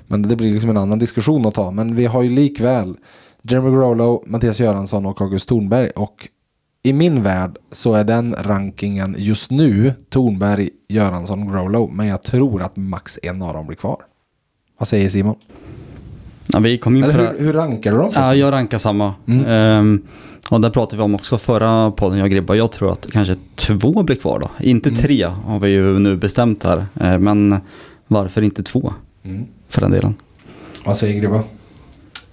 Men 0.07 0.23
det 0.23 0.37
blir 0.37 0.53
liksom 0.53 0.71
en 0.71 0.77
annan 0.77 0.99
diskussion 0.99 1.47
att 1.47 1.55
ta. 1.55 1.71
Men 1.71 1.95
vi 1.95 2.07
har 2.07 2.23
ju 2.23 2.31
likväl 2.31 2.97
Jeremy 3.43 3.71
Grolo, 3.71 4.23
Mattias 4.27 4.61
Göransson 4.61 5.07
och 5.07 5.21
August 5.21 5.49
Thornberg. 5.49 5.91
Och 5.91 6.29
i 6.83 6.93
min 6.93 7.23
värld 7.23 7.59
så 7.73 7.95
är 7.95 8.05
den 8.05 8.35
rankingen 8.39 9.15
just 9.19 9.51
nu 9.51 9.93
Thornberg, 10.11 10.71
Göransson, 10.89 11.53
Grolo. 11.53 11.91
Men 11.93 12.07
jag 12.07 12.23
tror 12.23 12.63
att 12.63 12.77
max 12.77 13.19
en 13.23 13.43
av 13.43 13.55
dem 13.55 13.67
blir 13.67 13.77
kvar. 13.77 13.97
Vad 14.79 14.89
säger 14.89 15.09
Simon? 15.11 15.35
Ja, 16.47 16.59
vi 16.59 16.79
kom 16.79 16.97
in 16.97 17.05
Eller 17.05 17.15
på 17.15 17.21
det 17.21 17.39
hur, 17.39 17.45
hur 17.47 17.53
rankar 17.53 17.93
du 17.93 17.99
dem? 17.99 18.11
Ja, 18.15 18.35
jag 18.35 18.53
rankar 18.53 18.79
samma. 18.79 19.15
Mm. 19.27 19.45
Ehm, 19.47 20.03
och 20.49 20.61
där 20.61 20.71
pratade 20.71 20.97
vi 20.97 21.03
om 21.03 21.15
också 21.15 21.39
förra 21.39 21.91
podden, 21.91 22.19
jag 22.19 22.25
och 22.25 22.31
Gribba. 22.31 22.55
Jag 22.55 22.73
tror 22.73 22.93
att 22.93 23.11
kanske 23.13 23.37
två 23.55 24.03
blir 24.03 24.17
kvar 24.17 24.39
då. 24.39 24.51
Inte 24.61 24.89
Mm. 24.89 25.01
tre 25.01 25.25
har 25.25 25.59
vi 25.59 25.69
ju 25.69 25.99
nu 25.99 26.17
bestämt 26.17 26.65
här. 26.65 26.87
Eh, 27.01 27.19
men 27.19 27.57
varför 28.07 28.43
inte 28.43 28.63
två? 28.63 28.93
Mm. 29.23 29.45
För 29.69 29.81
den 29.81 29.91
delen. 29.91 30.15
Vad 30.85 30.97
säger 30.97 31.21
Gribba? 31.21 31.43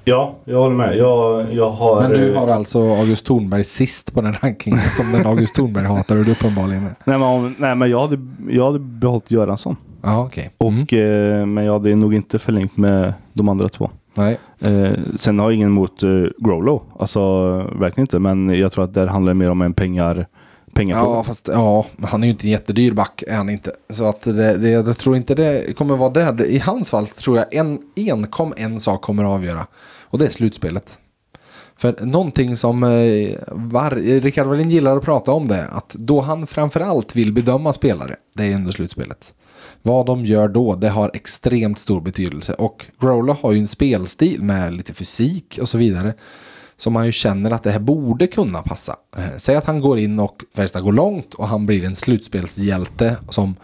Ja, 0.08 0.36
jag 0.46 0.60
håller 0.60 0.76
med. 0.76 0.98
Jag, 0.98 1.54
jag 1.54 1.70
har... 1.70 2.02
Men 2.02 2.12
du 2.12 2.34
eh, 2.34 2.40
har 2.40 2.48
alltså 2.48 2.80
August 2.96 3.26
Thornberg 3.26 3.64
sist 3.64 4.14
på 4.14 4.22
den 4.22 4.34
rankingen 4.42 4.80
som 4.80 5.12
den 5.12 5.26
August 5.28 5.56
Thornberg 5.56 5.86
hatar 5.86 6.18
och 6.18 6.26
du 6.26 6.32
uppenbarligen 6.32 6.84
är. 6.84 6.96
Nej 7.06 7.18
men, 7.20 7.22
om- 7.24 7.56
nej, 7.60 7.76
men 7.76 7.90
jag, 7.90 8.02
hade, 8.02 8.18
jag 8.50 8.66
hade 8.66 8.80
behållit 8.80 9.32
Göransson. 9.32 9.76
Ja, 10.02 10.26
okej. 10.26 10.50
Och, 10.58 10.94
eh, 10.94 11.46
men 11.46 11.64
jag 11.66 11.74
hade 11.74 11.96
nog 11.96 12.14
inte 12.14 12.40
förlängt 12.40 12.78
med 12.78 13.14
de 13.34 13.50
andra 13.50 13.70
två. 13.70 13.90
Nej. 14.18 14.40
Eh, 14.60 14.90
sen 15.16 15.40
har 15.40 15.46
jag 15.46 15.56
ingen 15.56 15.70
emot 15.70 16.04
eh, 16.04 16.10
Growlow. 16.38 16.82
Alltså 17.00 17.22
verkligen 17.58 18.04
inte. 18.04 18.20
Men 18.20 18.50
jag 18.60 18.72
tror 18.72 18.84
att 18.84 18.94
där 18.94 19.08
handlar 19.08 19.30
det 19.30 19.40
mer 19.40 19.52
om 19.52 19.62
en 19.62 19.74
pengar. 19.74 20.28
Ja, 20.80 21.24
fast 21.24 21.48
ja, 21.54 21.86
han 22.04 22.24
är 22.24 22.28
ju 22.28 22.32
inte 22.32 22.48
en 22.48 22.52
jättedyr 22.52 22.92
back, 22.94 23.24
är 23.28 23.36
han 23.36 23.50
inte. 23.50 23.72
Så 23.90 24.10
att 24.10 24.22
det, 24.22 24.58
det, 24.58 24.70
jag 24.70 24.98
tror 24.98 25.16
inte 25.16 25.36
det 25.36 25.78
kommer 25.78 25.98
vara 25.98 26.10
det. 26.10 26.46
I 26.46 26.60
hans 26.60 26.90
fall 26.90 27.08
tror 27.08 27.38
jag 27.38 27.56
en, 27.56 27.80
enkom 27.96 28.54
en 28.58 28.80
sak 28.80 29.02
kommer 29.02 29.24
att 29.24 29.32
avgöra. 29.32 29.68
Och 30.10 30.20
det 30.20 30.26
är 30.26 30.30
slutspelet. 30.30 31.00
För 31.78 32.06
någonting 32.06 32.58
som 32.58 32.84
eh, 32.84 33.38
var, 33.48 33.92
Rickard 34.22 34.48
Wallin 34.48 34.70
gillar 34.70 34.98
att 34.98 35.04
prata 35.04 35.32
om 35.32 35.48
det. 35.48 35.68
Att 35.68 35.90
då 35.90 36.22
han 36.22 36.48
framförallt 36.48 37.16
vill 37.16 37.34
bedöma 37.34 37.74
spelare. 37.74 38.16
Det 38.36 38.44
är 38.44 38.56
under 38.56 38.72
slutspelet. 38.72 39.34
Vad 39.82 40.06
de 40.06 40.26
gör 40.26 40.48
då, 40.48 40.76
det 40.76 40.90
har 40.90 41.12
extremt 41.14 41.80
stor 41.80 42.02
betydelse. 42.02 42.54
Och 42.54 42.86
Growler 43.00 43.38
har 43.42 43.52
ju 43.52 43.60
en 43.60 43.68
spelstil 43.68 44.44
med 44.44 44.74
lite 44.74 44.94
fysik 44.94 45.60
och 45.62 45.70
så 45.70 45.78
vidare. 45.78 46.14
Som 46.78 46.94
man 46.94 47.06
ju 47.06 47.12
känner 47.12 47.52
att 47.52 47.64
det 47.64 47.72
här 47.72 47.80
borde 47.80 48.28
kunna 48.28 48.62
passa. 48.62 48.96
Eh, 49.18 49.38
säg 49.38 49.56
att 49.56 49.66
han 49.66 49.82
går 49.82 50.00
in 50.00 50.20
och 50.20 50.44
Färjestad 50.56 50.84
går 50.84 50.94
långt 50.94 51.34
och 51.34 51.48
han 51.48 51.66
blir 51.66 51.86
en 51.86 51.96
slutspelshjälte 51.96 53.18
som 53.30 53.56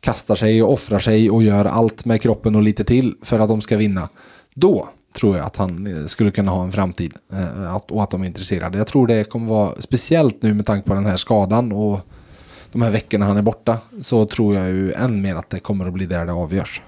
kastar 0.00 0.34
sig 0.34 0.62
och 0.62 0.72
offrar 0.72 0.98
sig 0.98 1.30
och 1.30 1.42
gör 1.42 1.64
allt 1.64 2.04
med 2.04 2.22
kroppen 2.22 2.54
och 2.54 2.62
lite 2.62 2.84
till 2.84 3.14
för 3.22 3.38
att 3.38 3.48
de 3.48 3.60
ska 3.60 3.76
vinna. 3.76 4.08
Då 4.54 4.88
tror 5.14 5.36
jag 5.36 5.46
att 5.46 5.56
han 5.56 5.86
eh, 5.86 6.06
skulle 6.06 6.30
kunna 6.30 6.50
ha 6.50 6.64
en 6.64 6.72
framtid 6.72 7.14
eh, 7.32 7.74
att, 7.74 7.90
och 7.90 8.02
att 8.02 8.10
de 8.10 8.22
är 8.22 8.26
intresserade. 8.26 8.78
Jag 8.78 8.86
tror 8.86 9.06
det 9.06 9.24
kommer 9.24 9.48
vara 9.48 9.80
speciellt 9.80 10.42
nu 10.42 10.54
med 10.54 10.66
tanke 10.66 10.88
på 10.88 10.94
den 10.94 11.06
här 11.06 11.16
skadan 11.16 11.72
och 11.72 12.00
de 12.72 12.82
här 12.82 12.90
veckorna 12.90 13.24
han 13.24 13.36
är 13.36 13.42
borta 13.42 13.78
så 14.00 14.26
tror 14.26 14.54
jag 14.54 14.68
ju 14.68 14.92
än 14.92 15.22
mer 15.22 15.34
att 15.34 15.50
det 15.50 15.58
kommer 15.58 15.86
att 15.86 15.92
bli 15.92 16.06
där 16.06 16.26
det 16.26 16.32
avgörs. 16.32 16.82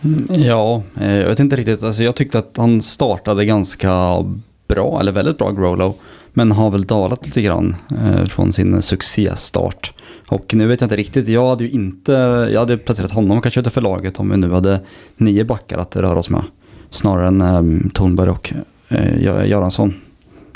Mm. 0.00 0.42
Ja, 0.42 0.82
eh, 1.00 1.16
jag 1.16 1.28
vet 1.28 1.40
inte 1.40 1.56
riktigt. 1.56 1.82
Alltså, 1.82 2.02
jag 2.02 2.16
tyckte 2.16 2.38
att 2.38 2.56
han 2.56 2.82
startade 2.82 3.44
ganska 3.44 4.24
bra, 4.68 5.00
eller 5.00 5.12
väldigt 5.12 5.38
bra 5.38 5.50
Grolo. 5.50 5.94
Men 6.32 6.52
har 6.52 6.70
väl 6.70 6.84
dalat 6.84 7.26
lite 7.26 7.42
grann 7.42 7.76
eh, 7.90 8.24
från 8.24 8.52
sin 8.52 8.82
succéstart. 8.82 9.92
Och 10.28 10.54
nu 10.54 10.66
vet 10.66 10.80
jag 10.80 10.86
inte 10.86 10.96
riktigt, 10.96 11.28
jag 11.28 11.48
hade 11.48 11.64
ju 11.64 11.70
inte, 11.70 12.12
jag 12.52 12.60
hade 12.60 12.78
placerat 12.78 13.10
honom 13.10 13.40
kanske 13.40 13.60
utanför 13.60 13.80
laget 13.80 14.18
om 14.18 14.30
vi 14.30 14.36
nu 14.36 14.50
hade 14.50 14.80
nio 15.16 15.44
backar 15.44 15.78
att 15.78 15.96
röra 15.96 16.18
oss 16.18 16.30
med. 16.30 16.42
Snarare 16.90 17.28
än 17.28 17.40
eh, 17.40 17.62
Thornberg 17.94 18.30
och 18.30 18.52
eh, 18.88 19.16
Gö- 19.18 19.44
Göransson. 19.44 19.94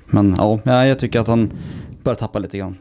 Men 0.06 0.34
ja, 0.38 0.60
ja, 0.64 0.86
jag 0.86 0.98
tycker 0.98 1.20
att 1.20 1.28
han 1.28 1.52
börjar 2.02 2.16
tappa 2.16 2.38
lite 2.38 2.58
grann. 2.58 2.78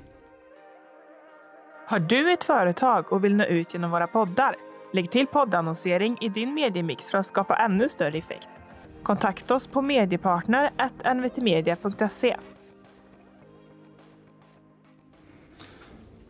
Har 1.87 1.99
du 1.99 2.31
ett 2.33 2.43
företag 2.43 3.13
och 3.13 3.23
vill 3.23 3.35
nå 3.35 3.43
ut 3.43 3.73
genom 3.73 3.91
våra 3.91 4.07
poddar? 4.07 4.55
Lägg 4.93 5.11
till 5.11 5.27
poddannonsering 5.27 6.17
i 6.21 6.29
din 6.29 6.53
mediemix 6.53 7.11
för 7.11 7.17
att 7.17 7.25
skapa 7.25 7.55
ännu 7.55 7.89
större 7.89 8.17
effekt. 8.17 8.49
Kontakta 9.03 9.55
oss 9.55 9.67
på 9.67 9.81
mediepartner.nvtmedia.se. 9.81 12.37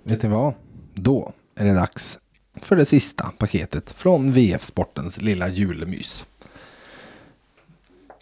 Vet 0.03 0.23
ni 0.23 0.29
vad? 0.29 0.53
Då 0.93 1.33
är 1.55 1.65
det 1.65 1.73
dags 1.73 2.19
för 2.55 2.75
det 2.75 2.85
sista 2.85 3.31
paketet 3.37 3.91
från 3.91 4.31
VF 4.31 4.63
Sportens 4.63 5.21
lilla 5.21 5.47
julemys. 5.49 6.25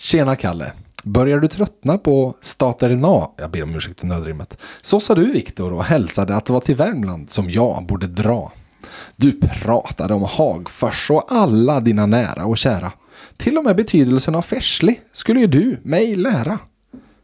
Tjena 0.01 0.35
Kalle! 0.35 0.71
Börjar 1.03 1.39
du 1.39 1.47
tröttna 1.47 1.97
på 1.97 2.35
Staterna? 2.41 3.27
Jag 3.37 3.51
ber 3.51 3.63
om 3.63 3.75
ursäkt 3.75 3.99
för 3.99 4.07
nödrimmet. 4.07 4.57
Så 4.81 4.99
sa 4.99 5.15
du 5.15 5.31
Viktor 5.31 5.73
och 5.73 5.83
hälsade 5.83 6.35
att 6.35 6.45
det 6.45 6.53
var 6.53 6.59
till 6.59 6.75
Värmland 6.75 7.29
som 7.29 7.49
jag 7.49 7.85
borde 7.85 8.07
dra. 8.07 8.51
Du 9.15 9.39
pratade 9.39 10.13
om 10.13 10.23
Hagfors 10.23 11.11
och 11.11 11.25
alla 11.27 11.79
dina 11.79 12.05
nära 12.05 12.45
och 12.45 12.57
kära. 12.57 12.91
Till 13.37 13.57
och 13.57 13.63
med 13.63 13.75
betydelsen 13.75 14.35
av 14.35 14.41
färslig 14.41 15.01
skulle 15.11 15.39
ju 15.39 15.47
du 15.47 15.79
mig 15.83 16.15
lära. 16.15 16.59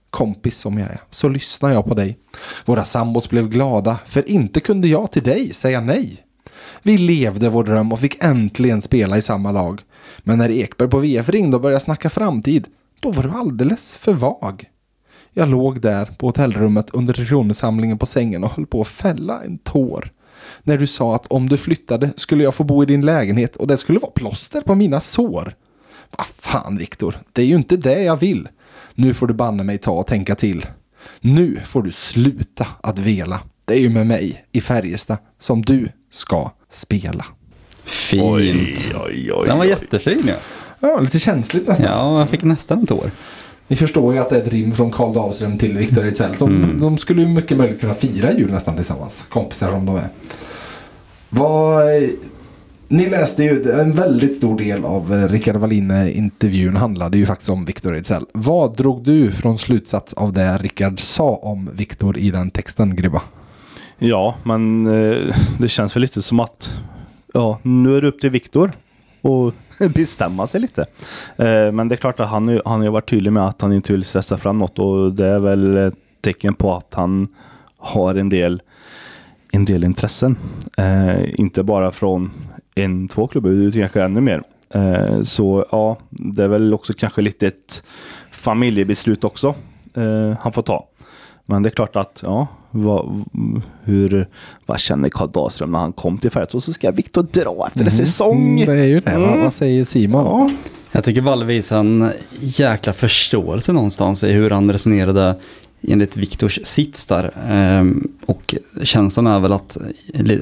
Kompis 0.09 0.57
som 0.57 0.77
jag 0.77 0.89
är, 0.89 1.01
så 1.11 1.29
lyssnar 1.29 1.69
jag 1.69 1.85
på 1.85 1.93
dig. 1.93 2.19
Våra 2.65 2.83
sambos 2.83 3.29
blev 3.29 3.49
glada, 3.49 3.99
för 4.05 4.29
inte 4.29 4.59
kunde 4.59 4.87
jag 4.87 5.11
till 5.11 5.23
dig 5.23 5.53
säga 5.53 5.81
nej. 5.81 6.25
Vi 6.83 6.97
levde 6.97 7.49
vår 7.49 7.63
dröm 7.63 7.91
och 7.91 7.99
fick 7.99 8.23
äntligen 8.23 8.81
spela 8.81 9.17
i 9.17 9.21
samma 9.21 9.51
lag. 9.51 9.81
Men 10.19 10.37
när 10.37 10.49
Ekberg 10.49 10.89
på 10.89 10.99
VF 10.99 11.29
ringde 11.29 11.57
och 11.57 11.61
började 11.61 11.79
snacka 11.79 12.09
framtid, 12.09 12.67
då 12.99 13.11
var 13.11 13.23
du 13.23 13.29
alldeles 13.29 13.95
för 13.95 14.13
vag. 14.13 14.69
Jag 15.33 15.49
låg 15.49 15.81
där 15.81 16.05
på 16.05 16.27
hotellrummet 16.27 16.89
under 16.89 17.13
kronosamlingen 17.13 17.97
på 17.97 18.05
sängen 18.05 18.43
och 18.43 18.49
höll 18.49 18.65
på 18.65 18.81
att 18.81 18.87
fälla 18.87 19.43
en 19.43 19.57
tår. 19.57 20.11
När 20.63 20.77
du 20.77 20.87
sa 20.87 21.15
att 21.15 21.27
om 21.27 21.49
du 21.49 21.57
flyttade 21.57 22.13
skulle 22.15 22.43
jag 22.43 22.55
få 22.55 22.63
bo 22.63 22.83
i 22.83 22.85
din 22.85 23.05
lägenhet 23.05 23.55
och 23.55 23.67
det 23.67 23.77
skulle 23.77 23.99
vara 23.99 24.11
plåster 24.11 24.61
på 24.61 24.75
mina 24.75 25.01
sår. 25.01 25.55
Vad 26.17 26.27
fan 26.27 26.77
Viktor, 26.77 27.17
det 27.33 27.41
är 27.41 27.45
ju 27.45 27.55
inte 27.55 27.77
det 27.77 28.03
jag 28.03 28.17
vill. 28.17 28.47
Nu 28.95 29.13
får 29.13 29.27
du 29.27 29.33
banne 29.33 29.63
mig 29.63 29.77
ta 29.77 29.91
och 29.91 30.07
tänka 30.07 30.35
till. 30.35 30.65
Nu 31.19 31.59
får 31.65 31.81
du 31.81 31.91
sluta 31.91 32.67
att 32.81 32.99
vela. 32.99 33.41
Det 33.65 33.73
är 33.73 33.79
ju 33.79 33.89
med 33.89 34.07
mig 34.07 34.45
i 34.51 34.61
Färjestad 34.61 35.17
som 35.39 35.61
du 35.61 35.89
ska 36.11 36.51
spela. 36.69 37.25
Fint. 37.85 38.23
Oj, 38.23 38.77
oj, 39.05 39.31
oj, 39.33 39.45
Den 39.47 39.57
var 39.57 39.65
oj. 39.65 39.69
jättefin 39.69 40.23
ja. 40.27 40.33
Ja, 40.79 40.99
lite 40.99 41.19
känsligt 41.19 41.67
nästan. 41.67 41.85
Ja, 41.85 42.19
jag 42.19 42.29
fick 42.29 42.43
nästan 42.43 42.83
ett 42.83 42.91
år. 42.91 43.11
Ni 43.67 43.75
förstår 43.75 44.13
ju 44.13 44.19
att 44.19 44.29
det 44.29 44.35
är 44.35 44.41
ett 44.41 44.51
rim 44.53 44.71
från 44.71 44.91
Karl 44.91 45.13
Dahlström 45.13 45.57
till 45.57 45.77
Viktor 45.77 46.03
Ejdsell. 46.05 46.31
De, 46.39 46.49
Mm. 46.63 46.79
de 46.81 46.97
skulle 46.97 47.21
ju 47.21 47.27
mycket 47.27 47.57
möjligt 47.57 47.81
kunna 47.81 47.93
fira 47.93 48.33
jul 48.33 48.51
nästan 48.51 48.75
tillsammans. 48.75 49.23
Kompisar 49.29 49.71
som 49.71 49.85
de 49.85 49.95
är. 49.95 50.09
Vad, 51.29 51.83
ni 52.87 53.09
läste 53.09 53.43
ju 53.43 53.71
en 53.71 53.93
väldigt 53.95 54.35
stor 54.35 54.57
del 54.57 54.85
av 54.85 55.13
eh, 55.13 55.27
Rickard 55.29 55.55
Wallin-intervjun 55.55 56.75
handlade 56.75 57.17
ju 57.17 57.25
faktiskt 57.25 57.49
om 57.49 57.65
Viktor 57.65 57.95
Ejdsell. 57.95 58.25
Vad 58.33 58.77
drog 58.77 59.03
du 59.03 59.31
från 59.31 59.57
slutsats 59.57 60.13
av 60.13 60.33
det 60.33 60.57
Rickard 60.57 60.99
sa 60.99 61.35
om 61.35 61.69
Viktor 61.73 62.17
i 62.17 62.31
den 62.31 62.51
texten, 62.51 62.95
Gribba? 62.95 63.21
Ja, 63.97 64.35
men 64.43 64.85
eh, 64.87 65.35
det 65.59 65.67
känns 65.67 65.95
väl 65.95 66.01
lite 66.01 66.21
som 66.21 66.39
att 66.39 66.77
ja, 67.35 67.59
nu 67.61 67.97
är 67.97 68.01
det 68.01 68.07
upp 68.07 68.21
till 68.21 68.29
Viktor 68.29 68.71
och 69.21 69.53
bestämma 69.93 70.47
sig 70.47 70.61
lite. 70.61 70.81
Eh, 71.37 71.71
men 71.71 71.87
det 71.87 71.95
är 71.95 71.97
klart 71.97 72.19
att 72.19 72.29
han, 72.29 72.47
har 72.47 72.61
han 72.65 72.81
har 72.81 72.89
varit 72.89 73.09
tydlig 73.09 73.33
med 73.33 73.47
att 73.47 73.61
han 73.61 73.73
inte 73.73 73.93
vill 73.93 74.03
stressa 74.03 74.37
fram 74.37 74.59
något 74.59 74.79
och 74.79 75.13
det 75.13 75.27
är 75.27 75.39
väl 75.39 75.77
ett 75.77 75.95
tecken 76.21 76.53
på 76.53 76.75
att 76.75 76.93
han 76.93 77.27
har 77.77 78.15
en 78.15 78.29
del, 78.29 78.61
en 79.51 79.65
del 79.65 79.83
intressen. 79.83 80.37
Eh, 80.77 81.39
inte 81.39 81.63
bara 81.63 81.91
från 81.91 82.31
en, 82.75 83.07
två 83.07 83.27
klubbar 83.27 83.49
utan 83.49 83.81
kanske 83.81 84.03
ännu 84.03 84.21
mer. 84.21 84.43
Eh, 84.69 85.21
så 85.21 85.65
ja, 85.71 85.97
det 86.09 86.43
är 86.43 86.47
väl 86.47 86.73
också 86.73 86.93
kanske 86.93 87.21
lite 87.21 87.47
ett 87.47 87.83
familjebeslut 88.31 89.23
också 89.23 89.55
eh, 89.93 90.37
han 90.39 90.53
får 90.53 90.61
ta. 90.61 90.87
Men 91.45 91.63
det 91.63 91.69
är 91.69 91.71
klart 91.71 91.95
att, 91.95 92.19
ja, 92.25 92.47
vad, 92.83 93.23
hur, 93.83 94.27
vad 94.65 94.79
känner 94.79 95.09
Karl 95.09 95.29
Dahlström 95.31 95.71
när 95.71 95.79
han 95.79 95.93
kom 95.93 96.17
till 96.17 96.31
Färjestad? 96.31 96.63
Så 96.63 96.73
ska 96.73 96.91
Viktor 96.91 97.23
dra 97.31 97.67
efter 97.67 97.85
en 97.85 97.91
säsong. 97.91 98.61
Mm, 98.61 98.75
det 98.75 98.81
är 98.83 98.87
ju 98.87 98.99
det. 98.99 99.17
Vad, 99.19 99.27
Mm. 99.29 99.43
vad 99.43 99.53
säger 99.53 99.83
Simon? 99.85 100.57
Jag 100.91 101.03
tycker 101.03 101.21
Valle 101.21 101.45
visar 101.45 101.79
en 101.79 102.09
jäkla 102.39 102.93
förståelse 102.93 103.73
någonstans 103.73 104.23
i 104.23 104.31
hur 104.31 104.49
han 104.49 104.71
resonerade 104.71 105.35
enligt 105.87 106.17
Viktors 106.17 106.59
sits 106.63 107.05
där. 107.05 107.31
Ehm, 107.49 108.07
och 108.25 108.55
känslan 108.83 109.27
är 109.27 109.39
väl 109.39 109.53
att, 109.53 109.77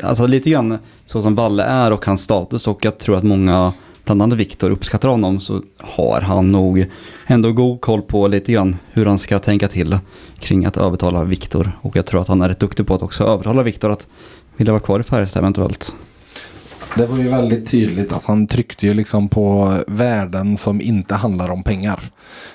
alltså 0.03 0.27
lite 0.27 0.49
grann 0.49 0.77
så 1.05 1.21
som 1.21 1.35
Valle 1.35 1.63
är 1.63 1.91
och 1.91 2.05
hans 2.05 2.21
status 2.21 2.67
och 2.67 2.85
jag 2.85 2.97
tror 2.97 3.15
att 3.15 3.23
många, 3.23 3.73
bland 4.05 4.21
annat 4.21 4.37
Viktor, 4.37 4.69
uppskattar 4.69 5.09
honom 5.09 5.39
så 5.39 5.61
har 5.79 6.21
han 6.21 6.51
nog 6.51 6.85
ändå 7.27 7.51
god 7.51 7.81
koll 7.81 8.01
på 8.01 8.27
lite 8.27 8.51
grann 8.51 8.75
hur 8.91 9.05
han 9.05 9.17
ska 9.17 9.39
tänka 9.39 9.67
till 9.67 9.97
kring 10.39 10.65
att 10.65 10.77
övertala 10.77 11.23
Viktor. 11.23 11.71
Och 11.81 11.95
jag 11.95 12.05
tror 12.05 12.21
att 12.21 12.27
han 12.27 12.41
är 12.41 12.49
rätt 12.49 12.59
duktig 12.59 12.87
på 12.87 12.95
att 12.95 13.01
också 13.01 13.23
övertala 13.23 13.63
Viktor 13.63 13.91
att 13.91 14.07
vilja 14.57 14.73
vara 14.73 14.81
kvar 14.83 14.99
i 14.99 15.03
Färjestad 15.03 15.39
eventuellt. 15.39 15.93
Det 16.97 17.05
var 17.05 17.17
ju 17.17 17.27
väldigt 17.27 17.67
tydligt 17.69 18.11
att 18.11 18.23
han 18.23 18.47
tryckte 18.47 18.87
ju 18.87 18.93
liksom 18.93 19.29
på 19.29 19.77
värden 19.87 20.57
som 20.57 20.81
inte 20.81 21.15
handlar 21.15 21.49
om 21.49 21.63
pengar. 21.63 22.11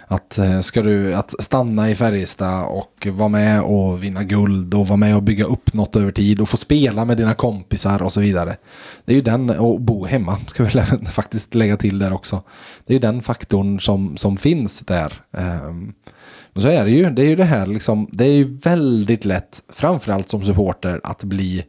Att 0.07 0.39
eh, 0.39 0.61
ska 0.61 0.82
du 0.82 1.14
att 1.14 1.34
stanna 1.43 1.91
i 1.91 1.95
Färjestad 1.95 2.66
och 2.68 3.07
vara 3.11 3.28
med 3.28 3.62
och 3.62 4.05
vinna 4.05 4.24
guld 4.24 4.74
och 4.74 4.89
vara 4.89 4.97
med 4.97 5.16
och 5.16 5.22
bygga 5.22 5.45
upp 5.45 5.74
något 5.74 5.97
över 5.97 6.11
tid 6.11 6.41
och 6.41 6.49
få 6.49 6.57
spela 6.57 7.05
med 7.05 7.16
dina 7.16 7.34
kompisar 7.34 8.03
och 8.03 8.12
så 8.12 8.20
vidare. 8.20 8.57
Det 9.05 9.12
är 9.12 9.16
ju 9.16 9.22
den, 9.22 9.51
och 9.51 9.80
bo 9.80 10.05
hemma 10.05 10.39
ska 10.47 10.64
vi 10.64 10.70
faktiskt 11.07 11.55
lägga 11.55 11.76
till 11.76 11.99
där 11.99 12.12
också. 12.12 12.43
Det 12.86 12.93
är 12.93 12.95
ju 12.95 13.01
den 13.01 13.22
faktorn 13.22 13.80
som, 13.80 14.16
som 14.16 14.36
finns 14.36 14.80
där. 14.80 15.12
Ehm, 15.32 15.93
Men 16.53 16.62
så 16.62 16.68
är 16.68 16.84
det 16.84 16.91
ju, 16.91 17.11
det 17.11 17.22
är 17.22 17.28
ju 17.28 17.36
det 17.36 17.45
här 17.45 17.66
liksom, 17.66 18.09
det 18.12 18.24
är 18.24 18.32
ju 18.32 18.59
väldigt 18.59 19.24
lätt, 19.24 19.62
framförallt 19.72 20.28
som 20.28 20.43
supporter, 20.43 21.01
att 21.05 21.24
bli 21.24 21.64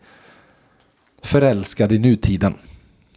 förälskad 1.23 1.91
i 1.91 1.99
nutiden. 1.99 2.53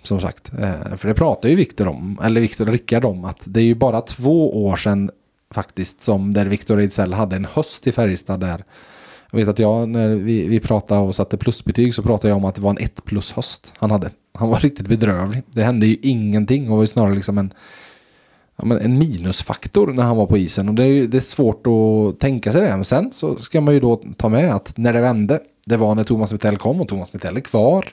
Som 0.03 0.21
sagt. 0.21 0.53
Eh, 0.59 0.97
för 0.97 1.09
det 1.09 1.15
pratar 1.15 1.49
ju 1.49 1.55
Viktor 1.55 1.89
om, 1.89 2.21
eller 2.23 2.41
Viktor 2.41 2.67
och 2.67 2.73
Rickard 2.73 3.05
om, 3.05 3.25
att 3.25 3.43
det 3.45 3.61
är 3.61 3.65
ju 3.65 3.75
bara 3.75 4.01
två 4.01 4.65
år 4.67 4.77
sedan 4.77 5.11
faktiskt 5.51 6.03
som 6.03 6.35
där 6.35 6.47
Viktor 6.47 6.79
Ejdsell 6.81 7.13
hade 7.13 7.37
en 7.37 7.45
höst 7.45 7.87
i 7.87 7.93
Färjestad 7.93 8.41
där. 8.41 8.65
Jag 9.31 9.39
vet 9.39 9.49
att 9.49 9.59
jag, 9.59 9.89
när 9.89 10.09
vi, 10.09 10.49
vi 10.49 10.61
pratade 10.61 11.01
och 11.01 11.15
satte 11.15 11.37
plusbetyg 11.37 11.95
så 11.95 12.03
pratade 12.03 12.29
jag 12.29 12.37
om 12.37 12.45
att 12.45 12.55
det 12.55 12.63
var 12.63 12.71
en 12.71 12.85
1 12.85 13.05
plus 13.05 13.33
höst 13.33 13.73
han 13.77 13.91
hade. 13.91 14.11
Han 14.35 14.49
var 14.49 14.59
riktigt 14.61 14.89
bedrövlig. 14.89 15.43
Det 15.47 15.63
hände 15.63 15.87
ju 15.87 15.97
ingenting 16.03 16.71
och 16.71 16.77
var 16.77 16.83
ju 16.83 16.87
snarare 16.87 17.15
liksom 17.15 17.39
en, 17.39 17.53
ja, 18.57 18.65
men 18.65 18.79
en 18.79 18.99
minusfaktor 18.99 19.93
när 19.93 20.03
han 20.03 20.17
var 20.17 20.27
på 20.27 20.39
isen. 20.39 20.69
Och 20.69 20.75
det 20.75 20.83
är, 20.83 20.89
ju, 20.89 21.07
det 21.07 21.17
är 21.17 21.21
svårt 21.21 21.67
att 21.67 22.21
tänka 22.21 22.53
sig 22.53 22.61
det. 22.61 22.69
Men 22.69 22.85
sen 22.85 23.13
så 23.13 23.37
ska 23.37 23.61
man 23.61 23.75
ju 23.75 23.81
då 23.81 24.03
ta 24.17 24.29
med 24.29 24.55
att 24.55 24.77
när 24.77 24.93
det 24.93 25.01
vände, 25.01 25.41
det 25.67 25.77
var 25.77 25.95
när 25.95 26.05
Thomas 26.05 26.33
Mittell 26.33 26.57
kom 26.57 26.81
och 26.81 26.89
Thomas 26.89 27.13
Mittell 27.13 27.37
är 27.37 27.41
kvar. 27.41 27.93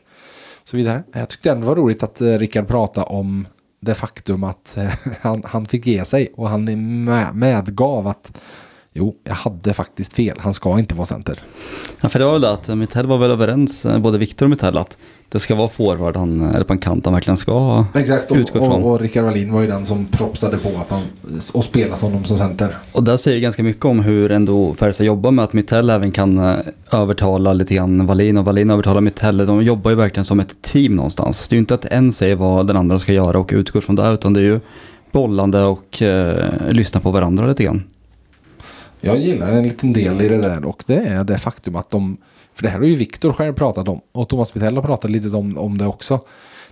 Och 0.61 0.67
så 0.67 0.77
vidare. 0.77 1.03
Jag 1.11 1.29
tyckte 1.29 1.51
ändå 1.51 1.61
det 1.61 1.67
var 1.67 1.75
roligt 1.75 2.03
att 2.03 2.21
eh, 2.21 2.37
Rickard 2.37 2.67
pratade 2.67 3.05
om 3.07 3.47
det 3.79 3.95
faktum 3.95 4.43
att 4.43 4.77
eh, 4.77 4.93
han, 5.21 5.43
han 5.45 5.65
fick 5.65 5.87
ge 5.87 6.05
sig 6.05 6.33
och 6.35 6.49
han 6.49 6.63
med, 7.03 7.35
medgav 7.35 8.07
att 8.07 8.37
jo, 8.99 9.15
jag 9.23 9.33
hade 9.33 9.73
faktiskt 9.73 10.13
fel. 10.13 10.37
Han 10.39 10.53
ska 10.53 10.79
inte 10.79 10.95
vara 10.95 11.05
center. 11.05 11.39
Ja, 12.01 12.09
för 12.09 12.19
det 12.19 12.25
var 12.25 12.31
väl 12.31 12.41
det 12.41 12.51
att 12.51 12.77
Mittell 12.77 13.07
var 13.07 13.17
väl 13.17 13.31
överens, 13.31 13.85
eh, 13.85 13.99
både 13.99 14.17
Viktor 14.17 14.45
och 14.45 14.49
Mittell, 14.49 14.77
att 14.77 14.97
det 15.29 15.39
ska 15.39 15.55
vara 15.55 15.67
forward, 15.67 16.15
han, 16.15 16.41
eller 16.41 16.63
på 16.63 16.73
en 16.73 16.79
kant 16.79 17.05
han 17.05 17.13
verkligen 17.13 17.37
ska 17.37 17.85
Exakt, 17.95 18.31
och, 18.31 18.37
utgå 18.37 18.59
ifrån. 18.59 18.83
och, 18.83 18.91
och 18.91 18.99
Rickard 18.99 19.25
Wallin 19.25 19.53
var 19.53 19.61
ju 19.61 19.67
den 19.67 19.85
som 19.85 20.05
propsade 20.05 20.57
på 20.57 20.69
att 20.69 20.89
han 20.89 21.03
och 21.53 21.63
spelade 21.63 22.01
honom 22.01 22.23
som 22.23 22.37
center. 22.37 22.75
Och 22.91 23.03
där 23.03 23.17
säger 23.17 23.39
ganska 23.39 23.63
mycket 23.63 23.85
om 23.85 23.99
hur 23.99 24.31
ändå 24.31 24.73
Färjestad 24.73 25.05
jobbar 25.05 25.31
med 25.31 25.45
att 25.45 25.53
Mittell 25.53 25.89
även 25.89 26.11
kan 26.11 26.37
eh, 26.37 26.55
övertala 26.91 27.53
lite 27.53 27.75
grann 27.75 28.05
Wallin 28.05 28.37
och 28.37 28.45
Wallin 28.45 28.69
övertalar 28.69 29.01
Mittell. 29.01 29.37
De 29.37 29.63
jobbar 29.63 29.91
ju 29.91 29.97
verkligen 29.97 30.25
som 30.25 30.39
ett 30.39 30.61
team 30.61 30.95
någonstans. 30.95 31.47
Det 31.47 31.53
är 31.53 31.57
ju 31.57 31.59
inte 31.59 31.73
att 31.73 31.85
en 31.85 32.11
säger 32.13 32.35
vad 32.35 32.67
den 32.67 32.77
andra 32.77 32.99
ska 32.99 33.13
göra 33.13 33.39
och 33.39 33.49
utgår 33.53 33.81
från 33.81 33.95
det 33.95 34.09
utan 34.09 34.33
det 34.33 34.39
är 34.39 34.43
ju 34.43 34.59
bollande 35.11 35.63
och 35.63 36.01
eh, 36.01 36.53
lyssna 36.69 36.99
på 36.99 37.11
varandra 37.11 37.47
lite 37.47 37.63
grann. 37.63 37.83
Jag 39.01 39.19
gillar 39.19 39.51
en 39.51 39.63
liten 39.63 39.93
del 39.93 40.21
i 40.21 40.27
det 40.27 40.41
där 40.41 40.65
och 40.65 40.83
det 40.87 40.99
är 40.99 41.23
det 41.23 41.37
faktum 41.37 41.75
att 41.75 41.89
de, 41.89 42.17
för 42.53 42.63
det 42.63 42.69
här 42.69 42.77
har 42.77 42.85
ju 42.85 42.95
Viktor 42.95 43.33
själv 43.33 43.53
pratat 43.53 43.87
om 43.87 44.01
och 44.11 44.29
Thomas 44.29 44.55
Mittell 44.55 44.75
har 44.75 44.83
pratat 44.83 45.11
lite 45.11 45.37
om, 45.37 45.57
om 45.57 45.77
det 45.77 45.85
också. 45.85 46.19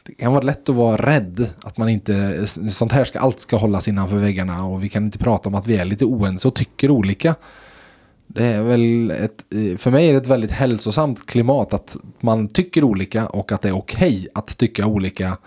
Det 0.04 0.14
kan 0.14 0.32
vara 0.34 0.44
lätt 0.44 0.70
att 0.70 0.76
vara 0.76 0.98
rädd 0.98 1.50
att 1.64 1.78
man 1.78 1.90
inte, 1.90 2.48
sånt 2.48 2.92
här 2.92 3.06
ska, 3.06 3.20
allt 3.20 3.40
ska 3.40 3.58
hållas 3.58 3.88
innanför 3.88 4.16
väggarna 4.16 4.66
och 4.66 4.84
vi 4.84 4.90
kan 4.90 5.06
inte 5.06 5.18
prata 5.18 5.50
om 5.50 5.56
att 5.56 5.68
vi 5.68 5.78
är 5.78 5.86
lite 5.86 6.06
oense 6.06 6.48
och 6.48 6.56
tycker 6.56 6.92
olika. 6.92 7.36
Det 8.28 8.46
är 8.46 8.64
väl 8.64 9.12
ett, 9.12 9.46
för 9.82 9.92
mig 9.92 10.08
är 10.08 10.12
det 10.12 10.18
ett 10.18 10.28
väldigt 10.28 10.52
hälsosamt 10.52 11.26
klimat 11.26 11.74
att 11.74 11.98
man 12.20 12.48
tycker 12.48 12.84
olika 12.84 13.28
och 13.28 13.52
att 13.52 13.62
det 13.62 13.70
är 13.70 13.78
okej 13.78 14.28
att 14.34 14.58
tycka 14.58 14.86
olika. 14.86 15.38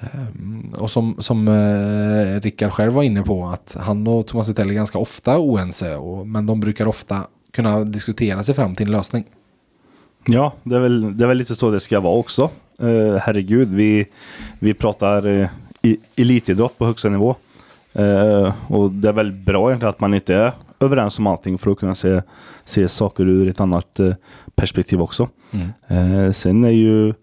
Ehm, 0.00 0.72
Och 0.78 0.90
som, 0.90 1.16
som 1.18 1.48
eh, 1.48 2.40
Rickard 2.40 2.72
själv 2.72 2.92
var 2.92 3.02
inne 3.02 3.22
på 3.22 3.44
att 3.46 3.76
han 3.80 4.06
och 4.06 4.26
Thomas 4.26 4.48
Wittell 4.48 4.70
är 4.70 4.74
ganska 4.74 4.98
ofta 4.98 5.38
oense. 5.38 5.96
Och, 5.96 6.26
men 6.26 6.46
de 6.46 6.60
brukar 6.60 6.86
ofta 6.88 7.26
kunna 7.52 7.84
diskutera 7.84 8.42
sig 8.42 8.54
fram 8.54 8.74
till 8.74 8.86
en 8.86 8.92
lösning. 8.92 9.24
Ja, 10.26 10.52
det 10.62 10.74
är, 10.76 10.80
väl, 10.80 11.16
det 11.18 11.24
är 11.24 11.28
väl 11.28 11.36
lite 11.36 11.54
så 11.54 11.70
det 11.70 11.80
ska 11.80 12.00
vara 12.00 12.14
också. 12.14 12.50
Eh, 12.80 13.16
herregud, 13.20 13.68
vi, 13.68 14.06
vi 14.58 14.74
pratar 14.74 15.26
eh, 15.26 15.48
i, 15.82 15.96
elitidrott 16.16 16.78
på 16.78 16.86
högsta 16.86 17.08
nivå. 17.08 17.36
Eh, 17.92 18.54
och 18.68 18.90
det 18.90 19.08
är 19.08 19.12
väl 19.12 19.32
bra 19.32 19.68
egentligen 19.70 19.90
att 19.90 20.00
man 20.00 20.14
inte 20.14 20.34
är 20.34 20.52
överens 20.80 21.18
om 21.18 21.26
allting 21.26 21.58
för 21.58 21.70
att 21.70 21.78
kunna 21.78 21.94
se, 21.94 22.22
se 22.64 22.88
saker 22.88 23.28
ur 23.28 23.48
ett 23.48 23.60
annat 23.60 24.00
eh, 24.00 24.14
perspektiv 24.54 25.02
också. 25.02 25.28
Eh, 25.88 26.32
sen, 26.32 26.64
är 26.64 26.70
ju, 26.70 27.14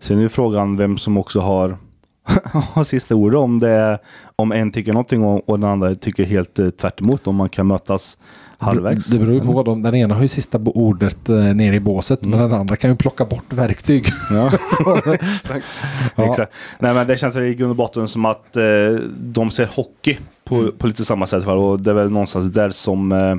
sen 0.00 0.18
är 0.18 0.22
ju 0.22 0.28
frågan 0.28 0.76
vem 0.76 0.98
som 0.98 1.16
också 1.16 1.40
har, 1.40 1.78
har 2.74 2.84
sista 2.84 3.14
ordet 3.14 3.38
om 3.38 3.58
det 3.58 3.98
om 4.36 4.52
en 4.52 4.72
tycker 4.72 4.92
någonting 4.92 5.24
och, 5.24 5.60
den 5.60 5.70
andra 5.70 5.94
tycker 5.94 6.24
helt 6.24 6.58
eh, 6.58 6.70
tvärt 6.70 7.00
emot, 7.00 7.26
om 7.26 7.36
man 7.36 7.48
kan 7.48 7.66
mötas 7.66 8.18
halvvägs. 8.58 9.06
Det 9.06 9.18
beror 9.18 9.34
ju 9.34 9.40
på. 9.40 9.62
De, 9.62 9.82
den 9.82 9.94
ena 9.94 10.14
har 10.14 10.22
ju 10.22 10.28
sista 10.28 10.58
ordet 10.58 11.28
eh, 11.28 11.36
nere 11.36 11.74
i 11.74 11.80
båset. 11.80 12.24
Men 12.24 12.38
den 12.38 12.52
andra 12.52 12.76
kan 12.76 12.90
ju 12.90 12.96
plocka 12.96 13.24
bort 13.24 13.52
verktyg. 13.52 14.06
Ja, 14.30 14.46
exakt. 15.14 15.66
Ja. 16.16 16.30
exakt. 16.30 16.52
Nej, 16.78 16.94
men 16.94 17.06
det 17.06 17.16
känns 17.16 17.36
i 17.36 17.54
grund 17.54 17.70
och 17.70 17.76
botten 17.76 18.08
som 18.08 18.24
att 18.24 18.56
eh, 18.56 18.62
de 19.18 19.50
ser 19.50 19.66
hockey 19.66 20.18
på, 20.44 20.72
på 20.78 20.86
lite 20.86 21.04
samma 21.04 21.26
sätt. 21.26 21.46
Och 21.46 21.80
det 21.80 21.90
är 21.90 21.94
väl 21.94 22.10
någonstans 22.10 22.46
där 22.46 22.70
som, 22.70 23.12
eh, 23.12 23.36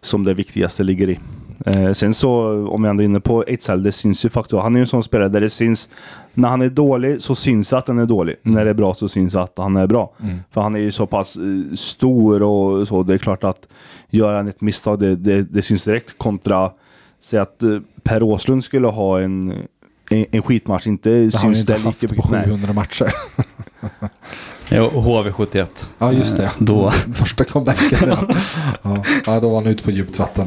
som 0.00 0.24
det 0.24 0.34
viktigaste 0.34 0.82
ligger 0.82 1.10
i. 1.10 1.18
Eh, 1.66 1.92
sen 1.92 2.14
så, 2.14 2.30
om 2.68 2.84
jag 2.84 2.90
ändå 2.90 3.02
är 3.02 3.04
inne 3.04 3.20
på 3.20 3.44
Ejdsell, 3.46 3.82
det 3.82 3.92
syns 3.92 4.24
ju 4.24 4.28
faktiskt. 4.28 4.62
Han 4.62 4.74
är 4.74 4.78
ju 4.78 4.80
en 4.80 4.86
sån 4.86 5.02
spelare 5.02 5.28
där 5.28 5.40
det 5.40 5.50
syns, 5.50 5.88
när 6.34 6.48
han 6.48 6.62
är 6.62 6.68
dålig 6.68 7.22
så 7.22 7.34
syns 7.34 7.68
det 7.68 7.78
att 7.78 7.88
han 7.88 7.98
är 7.98 8.06
dålig. 8.06 8.36
När 8.42 8.64
det 8.64 8.70
är 8.70 8.74
bra 8.74 8.94
så 8.94 9.08
syns 9.08 9.32
det 9.32 9.42
att 9.42 9.58
han 9.58 9.76
är 9.76 9.86
bra. 9.86 10.14
Mm. 10.22 10.38
För 10.50 10.60
han 10.60 10.76
är 10.76 10.80
ju 10.80 10.92
så 10.92 11.06
pass 11.06 11.36
eh, 11.36 11.74
stor 11.74 12.42
och 12.42 12.88
så. 12.88 13.02
Det 13.02 13.14
är 13.14 13.18
klart 13.18 13.44
att 13.44 13.68
gör 14.10 14.34
han 14.34 14.48
ett 14.48 14.60
misstag, 14.60 14.98
det, 14.98 15.16
det, 15.16 15.42
det 15.42 15.62
syns 15.62 15.84
direkt 15.84 16.18
kontra 16.18 16.70
Säg 17.22 17.38
att 17.38 17.62
eh, 17.62 17.78
Per 18.02 18.22
Åslund 18.22 18.64
skulle 18.64 18.88
ha 18.88 19.20
en, 19.20 19.50
en, 20.10 20.26
en 20.30 20.42
skitmatch, 20.42 20.86
inte 20.86 21.10
Det 21.10 21.16
har 21.16 21.22
han 21.22 21.30
syns 21.30 21.60
inte 21.60 21.72
det 21.72 21.78
haft 21.78 22.02
lika 22.02 22.14
på 22.14 22.28
mycket. 22.28 22.30
Nej. 22.30 22.44
700 22.44 22.72
matcher. 22.72 23.12
Ja, 24.68 24.82
och 24.82 25.04
HV71. 25.04 25.66
Ja, 25.98 26.12
just 26.12 26.36
det. 26.36 26.50
Då. 26.58 26.90
Första 27.14 27.44
comebacken. 27.44 28.08
Ja. 28.08 28.28
Ja. 28.82 29.04
ja, 29.26 29.40
då 29.40 29.48
var 29.48 29.62
han 29.62 29.66
ute 29.66 29.82
på 29.82 29.90
djupt 29.90 30.18
vatten. 30.18 30.46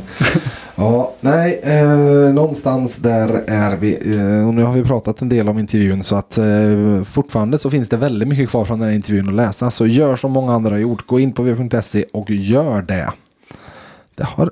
Ja, 0.75 1.13
nej, 1.21 1.59
eh, 1.63 2.33
någonstans 2.33 2.95
där 2.95 3.43
är 3.47 3.75
vi. 3.77 4.15
Eh, 4.15 4.47
och 4.47 4.53
nu 4.53 4.63
har 4.63 4.73
vi 4.73 4.83
pratat 4.83 5.21
en 5.21 5.29
del 5.29 5.49
om 5.49 5.59
intervjun 5.59 6.03
så 6.03 6.15
att 6.15 6.37
eh, 6.37 7.03
fortfarande 7.05 7.57
så 7.57 7.69
finns 7.69 7.89
det 7.89 7.97
väldigt 7.97 8.27
mycket 8.27 8.49
kvar 8.49 8.65
från 8.65 8.79
den 8.79 8.89
här 8.89 8.95
intervjun 8.95 9.29
att 9.29 9.35
läsa. 9.35 9.71
Så 9.71 9.87
gör 9.87 10.15
som 10.15 10.31
många 10.31 10.53
andra 10.53 10.71
har 10.71 10.77
gjort. 10.77 11.07
Gå 11.07 11.19
in 11.19 11.33
på 11.33 11.43
v.se 11.43 12.05
och 12.13 12.29
gör 12.29 12.81
det. 12.81 13.11
Det 14.15 14.23
har 14.23 14.51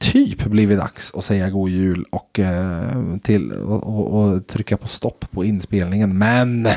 typ 0.00 0.44
blivit 0.44 0.78
dags 0.78 1.12
att 1.14 1.24
säga 1.24 1.50
god 1.50 1.70
jul 1.70 2.04
och, 2.10 2.38
eh, 2.38 3.16
till, 3.22 3.52
och, 3.52 3.82
och, 3.86 4.22
och 4.22 4.46
trycka 4.46 4.76
på 4.76 4.88
stopp 4.88 5.24
på 5.30 5.44
inspelningen. 5.44 6.18
Men 6.18 6.68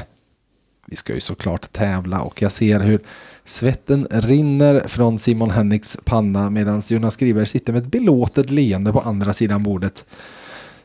vi 0.85 0.95
ska 0.95 1.13
ju 1.13 1.19
såklart 1.19 1.73
tävla 1.73 2.21
och 2.21 2.41
jag 2.41 2.51
ser 2.51 2.79
hur 2.79 2.99
svetten 3.45 4.07
rinner 4.11 4.87
från 4.87 5.19
Simon 5.19 5.51
Henriks 5.51 5.97
panna 6.03 6.49
medan 6.49 6.81
Jonas 6.87 7.15
Griberg 7.15 7.45
sitter 7.45 7.73
med 7.73 7.81
ett 7.81 7.91
belåtet 7.91 8.49
leende 8.49 8.91
på 8.91 8.99
andra 8.99 9.33
sidan 9.33 9.63
bordet. 9.63 10.05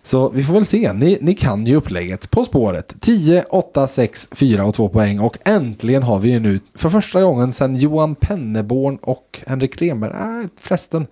Så 0.07 0.29
vi 0.29 0.45
får 0.45 0.55
väl 0.55 0.67
se. 0.67 0.93
Ni, 0.93 1.19
ni 1.21 1.35
kan 1.35 1.67
ju 1.67 1.77
upplägget. 1.77 2.31
På 2.31 2.45
spåret 2.45 2.95
10, 3.01 3.45
8, 3.51 3.87
6, 3.87 4.29
4 4.31 4.65
och 4.65 4.75
2 4.75 4.89
poäng. 4.89 5.21
Och 5.21 5.39
äntligen 5.45 6.03
har 6.03 6.19
vi 6.19 6.31
ju 6.31 6.41
nu 6.41 6.61
för 6.75 6.89
första 6.89 7.23
gången 7.23 7.53
sedan 7.53 7.77
Johan 7.77 8.15
Penneborn 8.15 8.97
och 8.97 9.41
Henrik 9.47 9.83
Remer. 9.83 10.11
Äh, 10.11 10.49
förresten, 10.61 11.07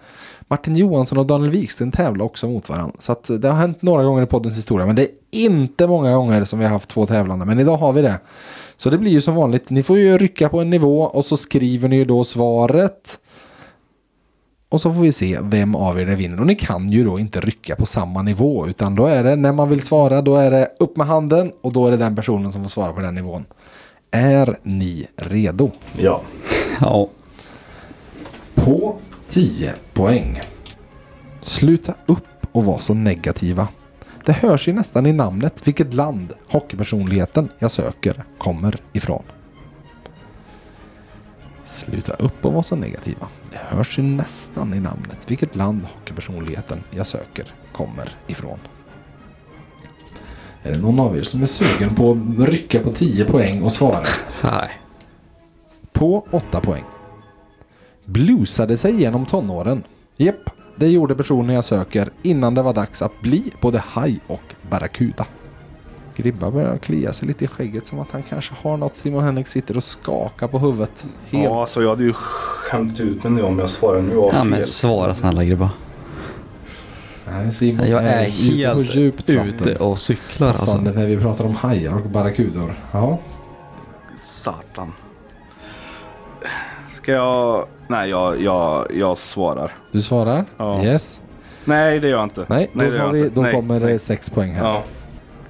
Martin 0.49 0.77
Johansson 0.77 1.19
och 1.19 1.27
Daniel 1.27 1.51
Wiksten 1.51 1.93
tävlar 1.93 2.25
också 2.25 2.49
mot 2.49 2.69
varandra. 2.69 2.97
Så 2.99 3.13
att 3.13 3.31
det 3.39 3.49
har 3.49 3.57
hänt 3.57 3.83
några 3.83 4.05
gånger 4.05 4.23
i 4.23 4.27
poddens 4.27 4.57
historia. 4.57 4.87
Men 4.87 4.97
det 4.97 5.03
är 5.03 5.11
inte 5.31 5.87
många 5.87 6.15
gånger 6.15 6.45
som 6.45 6.59
vi 6.59 6.65
har 6.65 6.73
haft 6.73 6.89
två 6.89 7.07
tävlande. 7.07 7.45
Men 7.45 7.59
idag 7.59 7.77
har 7.77 7.93
vi 7.93 8.03
det. 8.03 8.21
Så 8.77 8.91
det 8.91 8.99
blir 8.99 9.11
ju 9.11 9.21
som 9.21 9.35
vanligt. 9.35 9.71
Ni 9.71 9.83
får 9.83 9.99
ju 9.99 10.19
rycka 10.19 10.49
på 10.49 10.61
en 10.61 10.71
nivå 10.71 11.01
och 11.03 11.25
så 11.25 11.37
skriver 11.37 11.89
ni 11.89 11.97
ju 11.97 12.05
då 12.05 12.25
svaret. 12.25 13.19
Och 14.69 14.81
så 14.81 14.95
får 14.95 15.01
vi 15.01 15.13
se 15.13 15.39
vem 15.43 15.75
av 15.75 16.01
er 16.01 16.07
det 16.07 16.17
vinner. 16.17 16.41
Och 16.41 16.47
ni 16.47 16.55
kan 16.55 16.89
ju 16.89 17.05
då 17.05 17.19
inte 17.19 17.41
rycka 17.41 17.77
på 17.77 17.87
samma 17.87 18.23
nivå. 18.23 18.67
Utan 18.67 18.95
då 18.95 19.07
är 19.07 19.25
det 19.25 19.37
när 19.37 19.53
man 19.53 19.69
vill 19.69 19.83
svara. 19.83 20.23
Då 20.23 20.37
är 20.37 20.51
det 20.51 20.69
upp 20.79 20.97
med 20.97 21.07
handen. 21.07 21.53
Och 21.61 21.73
då 21.73 21.87
är 21.87 21.91
det 21.91 21.97
den 21.97 22.17
personen 22.17 22.53
som 22.53 22.63
får 22.63 22.71
svara 22.71 22.93
på 22.93 23.01
den 23.01 23.15
nivån. 23.15 23.45
Är 24.11 24.57
ni 24.63 25.07
redo? 25.17 25.71
Ja. 25.99 26.21
Ja. 26.81 27.09
På 28.55 28.97
10 29.29 29.75
poäng. 29.93 30.41
Sluta 31.41 31.95
upp 32.07 32.47
och 32.53 32.65
vara 32.65 32.79
så 32.79 32.95
negativa. 32.95 33.69
Det 34.25 34.33
hörs 34.33 34.69
ju 34.69 34.73
nästan 34.73 35.07
i 35.07 35.13
namnet 35.13 35.67
vilket 35.69 35.95
land 35.95 36.33
hockeypersonligheten 36.49 37.49
jag 37.59 37.71
söker 37.71 38.25
kommer 38.39 38.77
ifrån. 38.93 39.23
Sluta 41.65 42.13
upp 42.13 42.45
och 42.45 42.53
vara 42.53 42.63
så 42.63 42.77
negativa. 42.77 43.29
Det 43.51 43.59
hörs 43.59 43.99
ju 43.99 44.03
nästan 44.03 44.75
i 44.75 44.81
namnet 44.81 45.31
vilket 45.31 45.57
land 45.57 45.83
hockeypersonligheten 45.95 46.83
jag 46.91 47.07
söker 47.07 47.55
kommer 47.73 48.17
ifrån. 48.27 48.59
Är 50.63 50.73
det 50.73 50.79
någon 50.79 51.01
av 51.01 51.17
er 51.17 51.23
som 51.23 51.43
är 51.43 51.47
sugen 51.47 51.95
på 51.95 52.11
att 52.13 52.49
rycka 52.49 52.81
på 52.81 52.91
10 52.91 53.25
poäng 53.25 53.63
och 53.63 53.73
svara? 53.73 54.05
Nej. 54.43 54.71
På 55.93 56.27
8 56.31 56.61
poäng. 56.61 56.85
Blusade 58.05 58.77
sig 58.77 59.01
genom 59.01 59.27
tonåren. 59.27 59.85
Jepp, 60.17 60.51
det 60.77 60.89
gjorde 60.89 61.15
personen 61.15 61.55
jag 61.55 61.65
söker 61.65 62.11
innan 62.23 62.55
det 62.55 62.63
var 62.63 62.73
dags 62.73 63.03
att 63.03 63.21
bli 63.21 63.53
både 63.61 63.79
haj 63.79 64.21
och 64.27 64.55
barracuda. 64.71 65.27
Gribba 66.17 66.51
börjar 66.51 66.79
klia 66.79 67.13
sig 67.13 67.29
lite 67.29 67.45
i 67.45 67.49
skägget 67.49 67.87
som 67.87 67.99
att 68.01 68.11
han 68.11 68.23
kanske 68.23 68.55
har 68.63 68.77
något. 68.77 68.97
Simon 68.97 69.25
Henrik 69.25 69.47
sitter 69.47 69.77
och 69.77 69.85
skakar 69.85 70.49
på 70.49 70.59
huvudet. 70.59 71.07
Helt. 71.31 71.45
Ja, 71.45 71.61
alltså 71.61 71.83
jag 71.83 71.89
hade 71.89 72.05
ju 72.05 72.13
skämt 72.13 73.01
ut 73.01 73.25
mig 73.25 73.33
nu 73.33 73.43
om 73.43 73.59
jag 73.59 73.71
svarar 73.71 74.03
nu 74.03 74.19
av 74.19 74.31
Ja 74.35 74.45
men 74.45 74.65
svara 74.65 75.15
snälla 75.15 75.45
grabbar. 75.45 75.69
Nej, 77.27 77.53
Simon 77.53 77.89
Jag 77.89 78.05
är 78.05 78.27
ute 78.29 78.37
på 78.37 78.43
helt 78.43 78.95
djupt 78.95 79.31
vatten. 79.31 79.49
ute 79.49 79.77
och 79.77 79.99
cyklar 79.99 80.49
alltså. 80.49 80.65
Passande 80.65 80.93
när 80.93 81.07
vi 81.07 81.17
pratar 81.17 81.45
om 81.45 81.55
hajar 81.55 81.95
och 81.95 82.11
barracudor. 82.11 82.75
Ja. 82.93 83.19
Satan. 84.17 84.93
Ska 86.93 87.13
jag... 87.13 87.67
Nej, 87.89 88.11
jag, 88.11 88.43
jag, 88.43 88.87
jag 88.95 89.19
svarar. 89.19 89.71
Du 89.93 90.03
svarar? 90.03 90.45
Ja. 90.57 90.85
Yes. 90.85 91.21
Nej, 91.65 92.01
det 92.01 92.09
gör 92.09 92.17
jag 92.17 92.25
inte. 92.27 92.47
Nej, 92.49 92.71
Nej 92.73 92.91
då, 92.91 92.97
det 93.07 93.13
vi, 93.13 93.19
inte. 93.19 93.35
då 93.35 93.43
Nej, 93.43 93.53
kommer 93.53 93.81
det 93.81 93.87
nej. 93.87 93.99
6 93.99 94.31
poäng 94.31 94.53
här. 94.53 94.65
Ja. 94.65 94.83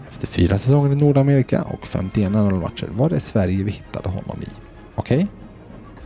Efter 0.08 0.26
fyra 0.26 0.58
säsonger 0.58 0.92
i 0.92 0.96
Nordamerika 0.96 1.62
och 1.62 1.86
51 1.86 2.32
matcher 2.32 2.88
var 2.90 3.08
det 3.08 3.20
Sverige 3.20 3.64
vi 3.64 3.70
hittade 3.70 4.08
honom 4.08 4.42
i. 4.42 4.48
Okej? 4.94 5.26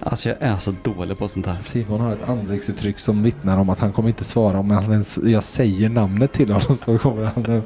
Alltså 0.00 0.28
jag 0.28 0.36
är 0.40 0.56
så 0.56 0.74
dålig 0.82 1.18
på 1.18 1.28
sånt 1.28 1.46
här. 1.46 1.56
Simon 1.62 2.00
har 2.00 2.12
ett 2.12 2.28
ansiktsuttryck 2.28 2.98
som 2.98 3.22
vittnar 3.22 3.58
om 3.58 3.70
att 3.70 3.80
han 3.80 3.92
kommer 3.92 4.08
inte 4.08 4.24
svara 4.24 4.58
om 4.58 4.70
han 4.70 4.90
ens, 4.90 5.18
jag 5.22 5.42
säger 5.42 5.88
namnet 5.88 6.32
till 6.32 6.50
honom 6.52 6.76
så 6.76 6.98
kommer 6.98 7.24
han 7.24 7.62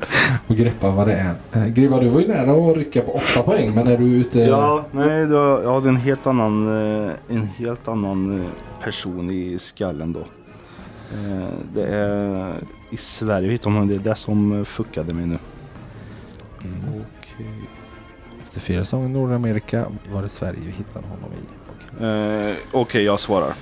att 0.48 0.56
greppa 0.56 0.90
vad 0.90 1.06
det 1.06 1.12
är. 1.12 1.34
Eh, 1.52 1.66
Gribba, 1.66 2.00
du 2.00 2.08
var 2.08 2.20
ju 2.20 2.28
nära 2.28 2.70
att 2.70 2.76
rycka 2.76 3.02
på 3.02 3.12
8 3.12 3.42
poäng 3.42 3.74
men 3.74 3.86
är 3.86 3.98
du 3.98 4.04
ute? 4.04 4.40
Ja, 4.40 4.84
nej, 4.92 5.26
då, 5.26 5.60
jag 5.64 5.74
hade 5.74 5.88
en 5.88 5.96
helt 5.96 6.26
annan, 6.26 6.68
eh, 7.06 7.12
en 7.28 7.46
helt 7.46 7.88
annan 7.88 8.40
eh, 8.40 8.46
person 8.84 9.30
i 9.30 9.58
skallen 9.58 10.12
då. 10.12 10.24
Det 11.74 11.86
är 11.86 12.54
i 12.90 12.96
Sverige 12.96 13.48
vet 13.48 13.62
de, 13.62 13.88
det 13.88 13.94
är 13.94 13.98
det 13.98 14.14
som 14.14 14.64
fuckade 14.64 15.14
mig 15.14 15.26
nu. 15.26 15.38
Okej. 16.88 17.46
Efter 18.44 18.60
fyra 18.60 18.84
säsonger 18.84 19.08
i 19.08 19.12
Nordamerika 19.12 19.86
var 20.12 20.22
det 20.22 20.28
Sverige 20.28 20.60
vi 20.66 20.70
hittade 20.70 21.06
honom 21.06 21.30
i. 21.32 21.61
Eh, 22.00 22.54
Okej, 22.72 23.02
jag 23.04 23.20
svarar. 23.20 23.54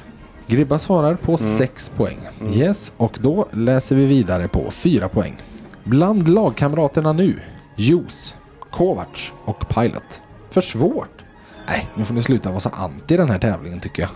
Gribba 0.47 0.79
svarar 0.79 1.15
på 1.15 1.37
Mm. 1.41 1.57
6 1.57 1.89
poäng. 1.89 2.19
Mm. 2.41 2.53
Yes, 2.53 2.93
och 2.97 3.19
då 3.23 3.49
läser 3.53 3.97
vi 3.97 4.05
vidare 4.07 4.49
på 4.49 4.71
4 4.71 5.09
poäng. 5.09 5.37
Bland 5.85 6.29
lagkamraterna 6.29 7.13
nu, 7.13 7.41
Juice, 7.77 8.35
Kovacs 8.71 9.33
och 9.45 9.69
Pilot. 9.69 10.23
För 10.51 10.61
svårt. 10.61 11.25
Nej, 11.69 11.89
nu 11.97 12.05
får 12.05 12.15
ni 12.15 12.23
sluta 12.23 12.49
vara 12.51 12.61
så 12.61 12.69
anti 12.69 13.17
den 13.17 13.31
här 13.31 13.39
tävlingen 13.39 13.81
tycker 13.81 14.03
jag. 14.03 14.11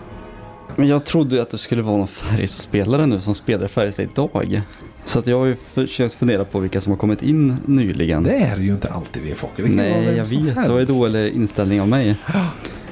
Men 0.77 0.89
jag 0.89 1.05
trodde 1.05 1.37
ju 1.37 1.43
att 1.43 1.51
det 1.51 1.59
skulle 1.59 1.83
vara 1.83 1.97
någon 1.97 2.07
Färjestad-spelare 2.07 3.07
nu 3.07 3.21
som 3.21 3.35
spelar 3.35 3.67
Färjestad 3.69 4.05
idag. 4.05 4.61
Så 5.05 5.19
att 5.19 5.27
jag 5.27 5.39
har 5.39 5.47
ju 5.47 5.57
försökt 5.75 6.15
fundera 6.15 6.45
på 6.45 6.59
vilka 6.59 6.81
som 6.81 6.93
har 6.93 6.99
kommit 6.99 7.23
in 7.23 7.57
nyligen. 7.67 8.23
Det 8.23 8.35
är 8.37 8.57
ju 8.57 8.73
inte 8.73 8.93
alltid 8.93 9.23
vi. 9.23 9.29
Det 9.29 9.37
kan 9.37 9.77
vara 9.77 9.87
Nej, 9.87 10.17
jag 10.17 10.27
vet. 10.27 10.55
Det 10.67 10.73
var 10.73 10.79
ju 10.79 10.85
dålig 10.87 11.33
inställning 11.35 11.81
av 11.81 11.89
mig. 11.89 12.17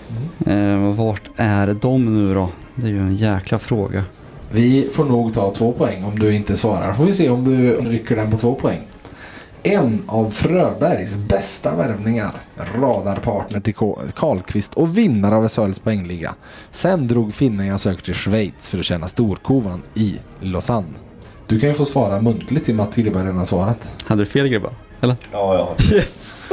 Eh, 0.46 0.94
vart 0.94 1.22
är 1.36 1.74
de 1.74 2.04
nu 2.04 2.34
då? 2.34 2.48
Det 2.74 2.86
är 2.86 2.90
ju 2.90 3.00
en 3.00 3.16
jäkla 3.16 3.58
fråga. 3.58 4.04
Vi 4.50 4.88
får 4.92 5.04
nog 5.04 5.34
ta 5.34 5.54
två 5.54 5.72
poäng 5.72 6.04
om 6.04 6.18
du 6.18 6.34
inte 6.34 6.56
svarar. 6.56 6.94
Får 6.94 7.04
vi 7.04 7.12
se 7.12 7.30
om 7.30 7.44
du 7.44 7.76
rycker 7.76 8.16
den 8.16 8.30
på 8.30 8.38
två 8.38 8.54
poäng. 8.54 8.80
En 9.62 10.02
av 10.06 10.30
Fröbergs 10.30 11.16
bästa 11.16 11.76
värvningar. 11.76 12.32
Radarpartner 12.80 13.60
till 13.60 13.74
Karlqvist 14.14 14.74
och 14.74 14.98
vinnare 14.98 15.34
av 15.34 15.48
SHLs 15.48 15.78
poängliga. 15.78 16.34
Sen 16.70 17.08
drog 17.08 17.34
finnen 17.34 17.66
jag 17.66 17.80
söker 17.80 18.02
till 18.02 18.14
Schweiz 18.14 18.70
för 18.70 18.78
att 18.78 18.84
tjäna 18.84 19.08
storkovan 19.08 19.82
i 19.94 20.18
Lausanne. 20.40 20.94
Du 21.46 21.60
kan 21.60 21.68
ju 21.68 21.74
få 21.74 21.84
svara 21.84 22.20
muntligt 22.20 22.68
i 22.68 22.72
och 22.72 22.76
med 22.76 22.86
att 22.86 22.96
Gribba 22.96 23.24
redan 23.24 23.46
svarat. 23.46 23.88
Hade 24.04 24.22
du 24.22 24.26
fel 24.26 24.48
grabbar? 24.48 24.72
Eller? 25.00 25.16
Ja, 25.32 25.54
jag 25.54 25.64
har 25.64 25.94
Yes! 25.96 26.50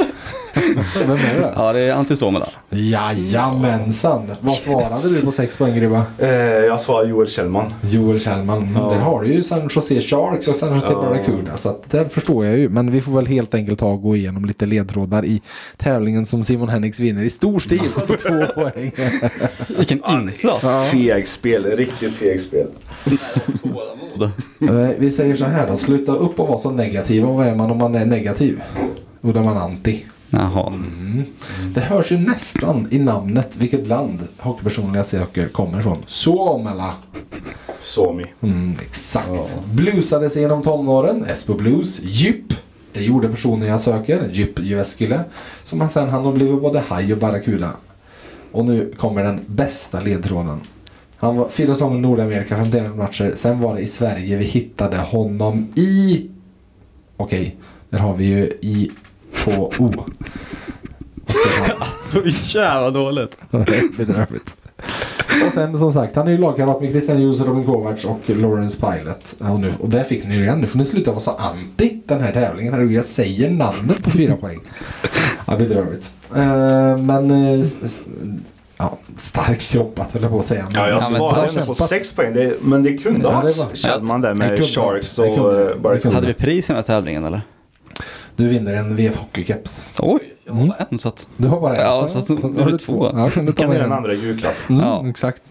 Vem 0.98 1.10
är 1.10 1.40
det? 1.40 1.52
Ja, 1.56 1.72
det 1.72 1.80
är 1.80 1.92
Antti 1.92 2.16
Suomela. 2.16 2.48
Jajamensan! 2.70 4.30
Vad 4.40 4.54
svarade 4.54 5.08
du 5.18 5.24
på 5.24 5.32
sex 5.32 5.56
poäng 5.56 5.76
Gribba? 5.76 6.04
Eh, 6.18 6.28
jag 6.30 6.80
svarar 6.80 7.06
Joel 7.06 7.28
Kjellman. 7.28 7.72
Joel 7.82 8.20
Kjellman. 8.20 8.68
Ja. 8.74 8.90
Där 8.90 9.00
har 9.00 9.22
du 9.22 9.32
ju 9.34 9.42
San 9.42 9.68
Jose 9.74 10.00
Sharks 10.00 10.48
och 10.48 10.56
San 10.56 10.74
Jose 10.74 10.86
Ja. 10.90 11.00
Barracuda. 11.02 11.56
Så 11.56 11.68
att 11.68 11.90
där 11.90 12.04
förstår 12.04 12.46
jag 12.46 12.58
ju. 12.58 12.68
Men 12.68 12.90
vi 12.92 13.00
får 13.00 13.12
väl 13.12 13.26
helt 13.26 13.54
enkelt 13.54 13.78
ta 13.78 13.86
och 13.86 14.02
gå 14.02 14.16
igenom 14.16 14.44
lite 14.44 14.66
ledtrådar 14.66 15.24
i 15.24 15.42
tävlingen 15.76 16.26
som 16.26 16.44
Simon 16.44 16.68
Henriks 16.68 17.00
vinner 17.00 17.22
i 17.22 17.30
stor 17.30 17.58
stil 17.58 17.80
på 17.94 18.14
två 18.14 18.46
poäng. 18.54 18.92
Vilken 19.78 20.02
insats! 20.10 20.90
Feg 20.90 21.28
spel, 21.28 21.64
riktigt 21.76 22.14
feg 22.14 22.40
spel. 22.40 22.66
Eh, 24.60 24.88
vi 24.98 25.10
säger 25.10 25.36
så 25.36 25.44
här 25.44 25.66
då. 25.66 25.76
Sluta 25.76 26.12
upp 26.12 26.40
och 26.40 26.48
vara 26.48 26.58
så 26.58 26.70
negativa. 26.70 27.28
Och 27.28 27.34
vad 27.36 27.46
är 27.46 27.54
man 27.54 27.70
om 27.70 27.78
man 27.78 27.94
är 27.94 28.06
negativ? 28.06 28.60
Och 29.20 29.32
då 29.32 29.40
är 29.40 29.44
man 29.44 29.56
anti. 29.56 30.04
Jaha. 30.30 30.66
Mm. 30.66 31.24
Det 31.74 31.80
hörs 31.80 32.12
ju 32.12 32.18
nästan 32.18 32.88
i 32.90 32.98
namnet 32.98 33.56
vilket 33.56 33.86
land 33.86 34.28
hockeypersonen 34.38 34.94
jag 34.94 35.06
söker 35.06 35.48
kommer 35.48 35.80
ifrån. 35.80 35.98
Suomela. 36.06 36.94
Suomi. 37.82 38.24
Mm, 38.40 38.72
exakt. 38.72 39.58
Bluesade 39.72 40.30
sig 40.30 40.42
genom 40.42 40.62
tonåren. 40.62 41.24
Espo 41.24 41.54
Blues. 41.54 42.00
Djup. 42.02 42.54
Det 42.92 43.02
gjorde 43.02 43.28
personen 43.28 43.68
jag 43.68 43.80
söker. 43.80 44.28
Djup 44.32 44.58
Jyväskylä. 44.58 45.24
Som 45.64 45.80
han 45.80 45.90
sen 45.90 46.08
hann 46.08 46.26
och 46.26 46.32
blivit 46.32 46.62
både 46.62 46.80
haj 46.88 47.12
och 47.12 47.18
barracuda. 47.18 47.70
Och 48.52 48.64
nu 48.64 48.94
kommer 48.98 49.24
den 49.24 49.40
bästa 49.46 50.00
ledtråden. 50.00 50.60
Han 51.16 51.36
var 51.36 51.48
fyra 51.48 51.74
säsonger 51.74 51.98
i 51.98 52.00
Nordamerika, 52.00 52.56
51 52.56 52.96
matcher. 52.96 53.32
Sen 53.36 53.60
var 53.60 53.74
det 53.74 53.80
i 53.80 53.86
Sverige 53.86 54.36
vi 54.36 54.44
hittade 54.44 54.96
honom 54.96 55.68
i... 55.74 56.26
Okej, 57.16 57.56
där 57.90 57.98
har 57.98 58.16
vi 58.16 58.24
ju 58.24 58.44
i 58.44 58.90
på 59.44 59.72
O. 59.78 59.92
Så 62.10 62.22
jävla 62.58 62.90
dåligt. 62.90 63.38
Bedrövligt. 63.96 64.56
Och 65.46 65.52
sen 65.52 65.78
som 65.78 65.92
sagt, 65.92 66.16
han 66.16 66.26
är 66.28 66.32
ju 66.32 66.38
lagkamrat 66.38 66.80
med 66.80 66.90
Christian 66.90 67.16
Hughes, 67.16 67.40
Robin 67.40 67.64
Kovacs 67.66 68.04
och 68.04 68.20
Lawrence 68.26 68.80
Pilot. 68.80 69.50
Och, 69.52 69.60
nu, 69.60 69.72
och 69.80 69.88
där 69.88 70.04
fick 70.04 70.24
ni 70.26 70.34
ju 70.36 70.42
igen. 70.42 70.60
Nu 70.60 70.66
får 70.66 70.78
ni 70.78 70.84
sluta 70.84 71.10
vara 71.10 71.20
så 71.20 71.30
anti 71.30 72.02
den 72.06 72.20
här 72.20 72.32
tävlingen. 72.32 72.72
Herregud, 72.72 72.92
jag 72.92 73.04
säger 73.04 73.50
namnet 73.50 74.02
på 74.04 74.10
fyra 74.10 74.36
poäng. 74.36 74.60
Ja, 75.46 75.56
bedrövligt. 75.56 76.12
Eh, 76.36 76.98
men 76.98 77.30
s- 77.60 78.02
ja, 78.76 78.98
starkt 79.16 79.74
jobbat 79.74 80.12
höll 80.12 80.22
jag 80.22 80.30
på 80.30 80.38
att 80.38 80.44
säga. 80.44 80.66
Ja, 80.74 80.88
jag 80.88 80.94
men 80.94 81.02
svarade 81.02 81.48
ändå 81.48 81.66
på 81.66 81.74
sex 81.74 82.12
poäng. 82.12 82.34
Det, 82.34 82.54
men 82.62 82.82
det 82.82 82.96
kunde 82.98 83.20
Ja, 83.22 83.30
ha 83.34 83.42
varit 83.42 83.78
Chadman 83.78 84.20
där 84.20 84.34
Det 84.34 84.48
med 84.48 84.64
Sharks. 84.64 85.16
Det 85.16 85.22
och 85.22 85.94
eh. 86.06 86.12
Hade 86.12 86.26
vi 86.26 86.34
pris 86.34 86.64
i 86.64 86.72
den 86.72 86.76
här 86.76 86.82
tävlingen 86.82 87.24
eller? 87.24 87.40
Du 88.40 88.48
vinner 88.48 88.74
en 88.74 88.96
VF 88.96 89.16
Hockeykeps. 89.16 89.84
Oj, 89.98 90.20
jag 90.44 90.52
har 90.52 90.66
bara 90.66 90.86
en 90.90 90.98
så 90.98 91.08
att... 91.08 91.26
Du 91.36 91.48
har 91.48 91.60
bara 91.60 91.76
en? 91.76 91.82
Ja, 91.82 92.08
så 92.08 92.18
att 92.18 92.28
Har 92.28 92.70
du 92.72 92.78
två. 92.78 93.10
Ja, 93.14 93.30
kan 93.30 93.46
du 93.46 93.52
ta 93.52 93.60
Kan 93.62 93.70
med 93.70 93.80
den 93.80 93.86
en? 93.86 93.92
andra 93.98 94.14
julklapp. 94.14 94.54
Mm, 94.68 94.82
Ja. 94.82 95.08
Exakt. 95.08 95.50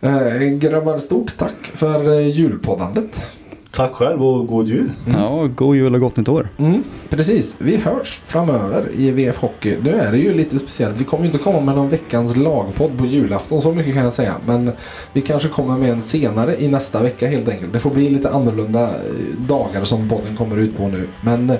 Eh, 0.00 0.38
grabbar, 0.58 0.98
stort 0.98 1.36
tack 1.38 1.70
för 1.74 2.08
eh, 2.20 2.28
julpoddandet. 2.30 3.24
Tack 3.70 3.92
själv 3.92 4.24
och 4.26 4.46
god 4.46 4.68
jul. 4.68 4.90
Ja, 5.12 5.48
god 5.56 5.76
jul 5.76 5.94
och 5.94 6.00
gott 6.00 6.16
nytt 6.16 6.28
år. 6.28 6.48
Mm, 6.58 6.84
precis, 7.10 7.54
vi 7.58 7.76
hörs 7.76 8.20
framöver 8.24 8.84
i 8.94 9.10
VF 9.10 9.36
Hockey. 9.36 9.76
Nu 9.82 9.90
är 9.94 10.12
det 10.12 10.18
ju 10.18 10.34
lite 10.34 10.58
speciellt. 10.58 11.00
Vi 11.00 11.04
kommer 11.04 11.24
inte 11.26 11.38
komma 11.38 11.60
med 11.60 11.74
någon 11.74 11.88
veckans 11.88 12.36
lagpodd 12.36 12.98
på 12.98 13.06
julafton, 13.06 13.60
så 13.62 13.72
mycket 13.72 13.94
kan 13.94 14.04
jag 14.04 14.12
säga. 14.12 14.34
Men 14.46 14.72
vi 15.12 15.20
kanske 15.20 15.48
kommer 15.48 15.78
med 15.78 15.90
en 15.90 16.02
senare 16.02 16.56
i 16.62 16.68
nästa 16.68 17.02
vecka 17.02 17.26
helt 17.28 17.48
enkelt. 17.48 17.72
Det 17.72 17.80
får 17.80 17.90
bli 17.90 18.10
lite 18.10 18.30
annorlunda 18.30 18.82
eh, 18.88 19.38
dagar 19.48 19.84
som 19.84 20.08
podden 20.08 20.36
kommer 20.36 20.56
ut 20.56 20.76
på 20.76 20.88
nu. 20.88 21.08
Men 21.20 21.50
eh, 21.50 21.56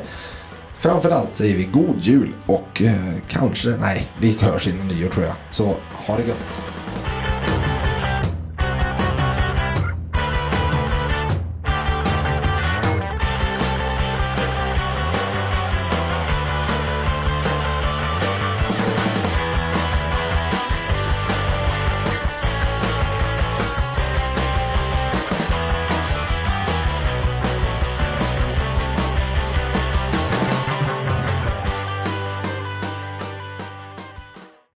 framförallt 0.85 1.37
säger 1.37 1.57
vi 1.57 1.65
god 1.65 2.01
jul 2.01 2.33
och 2.47 2.83
eh, 2.83 3.15
kanske, 3.29 3.69
nej, 3.69 4.09
vi 4.19 4.37
hörs 4.41 4.69
innan 4.69 4.89
nyår 4.89 5.09
tror 5.09 5.25
jag. 5.25 5.35
Så 5.51 5.77
ha 5.93 6.17
det 6.17 6.23
gött. 6.23 6.74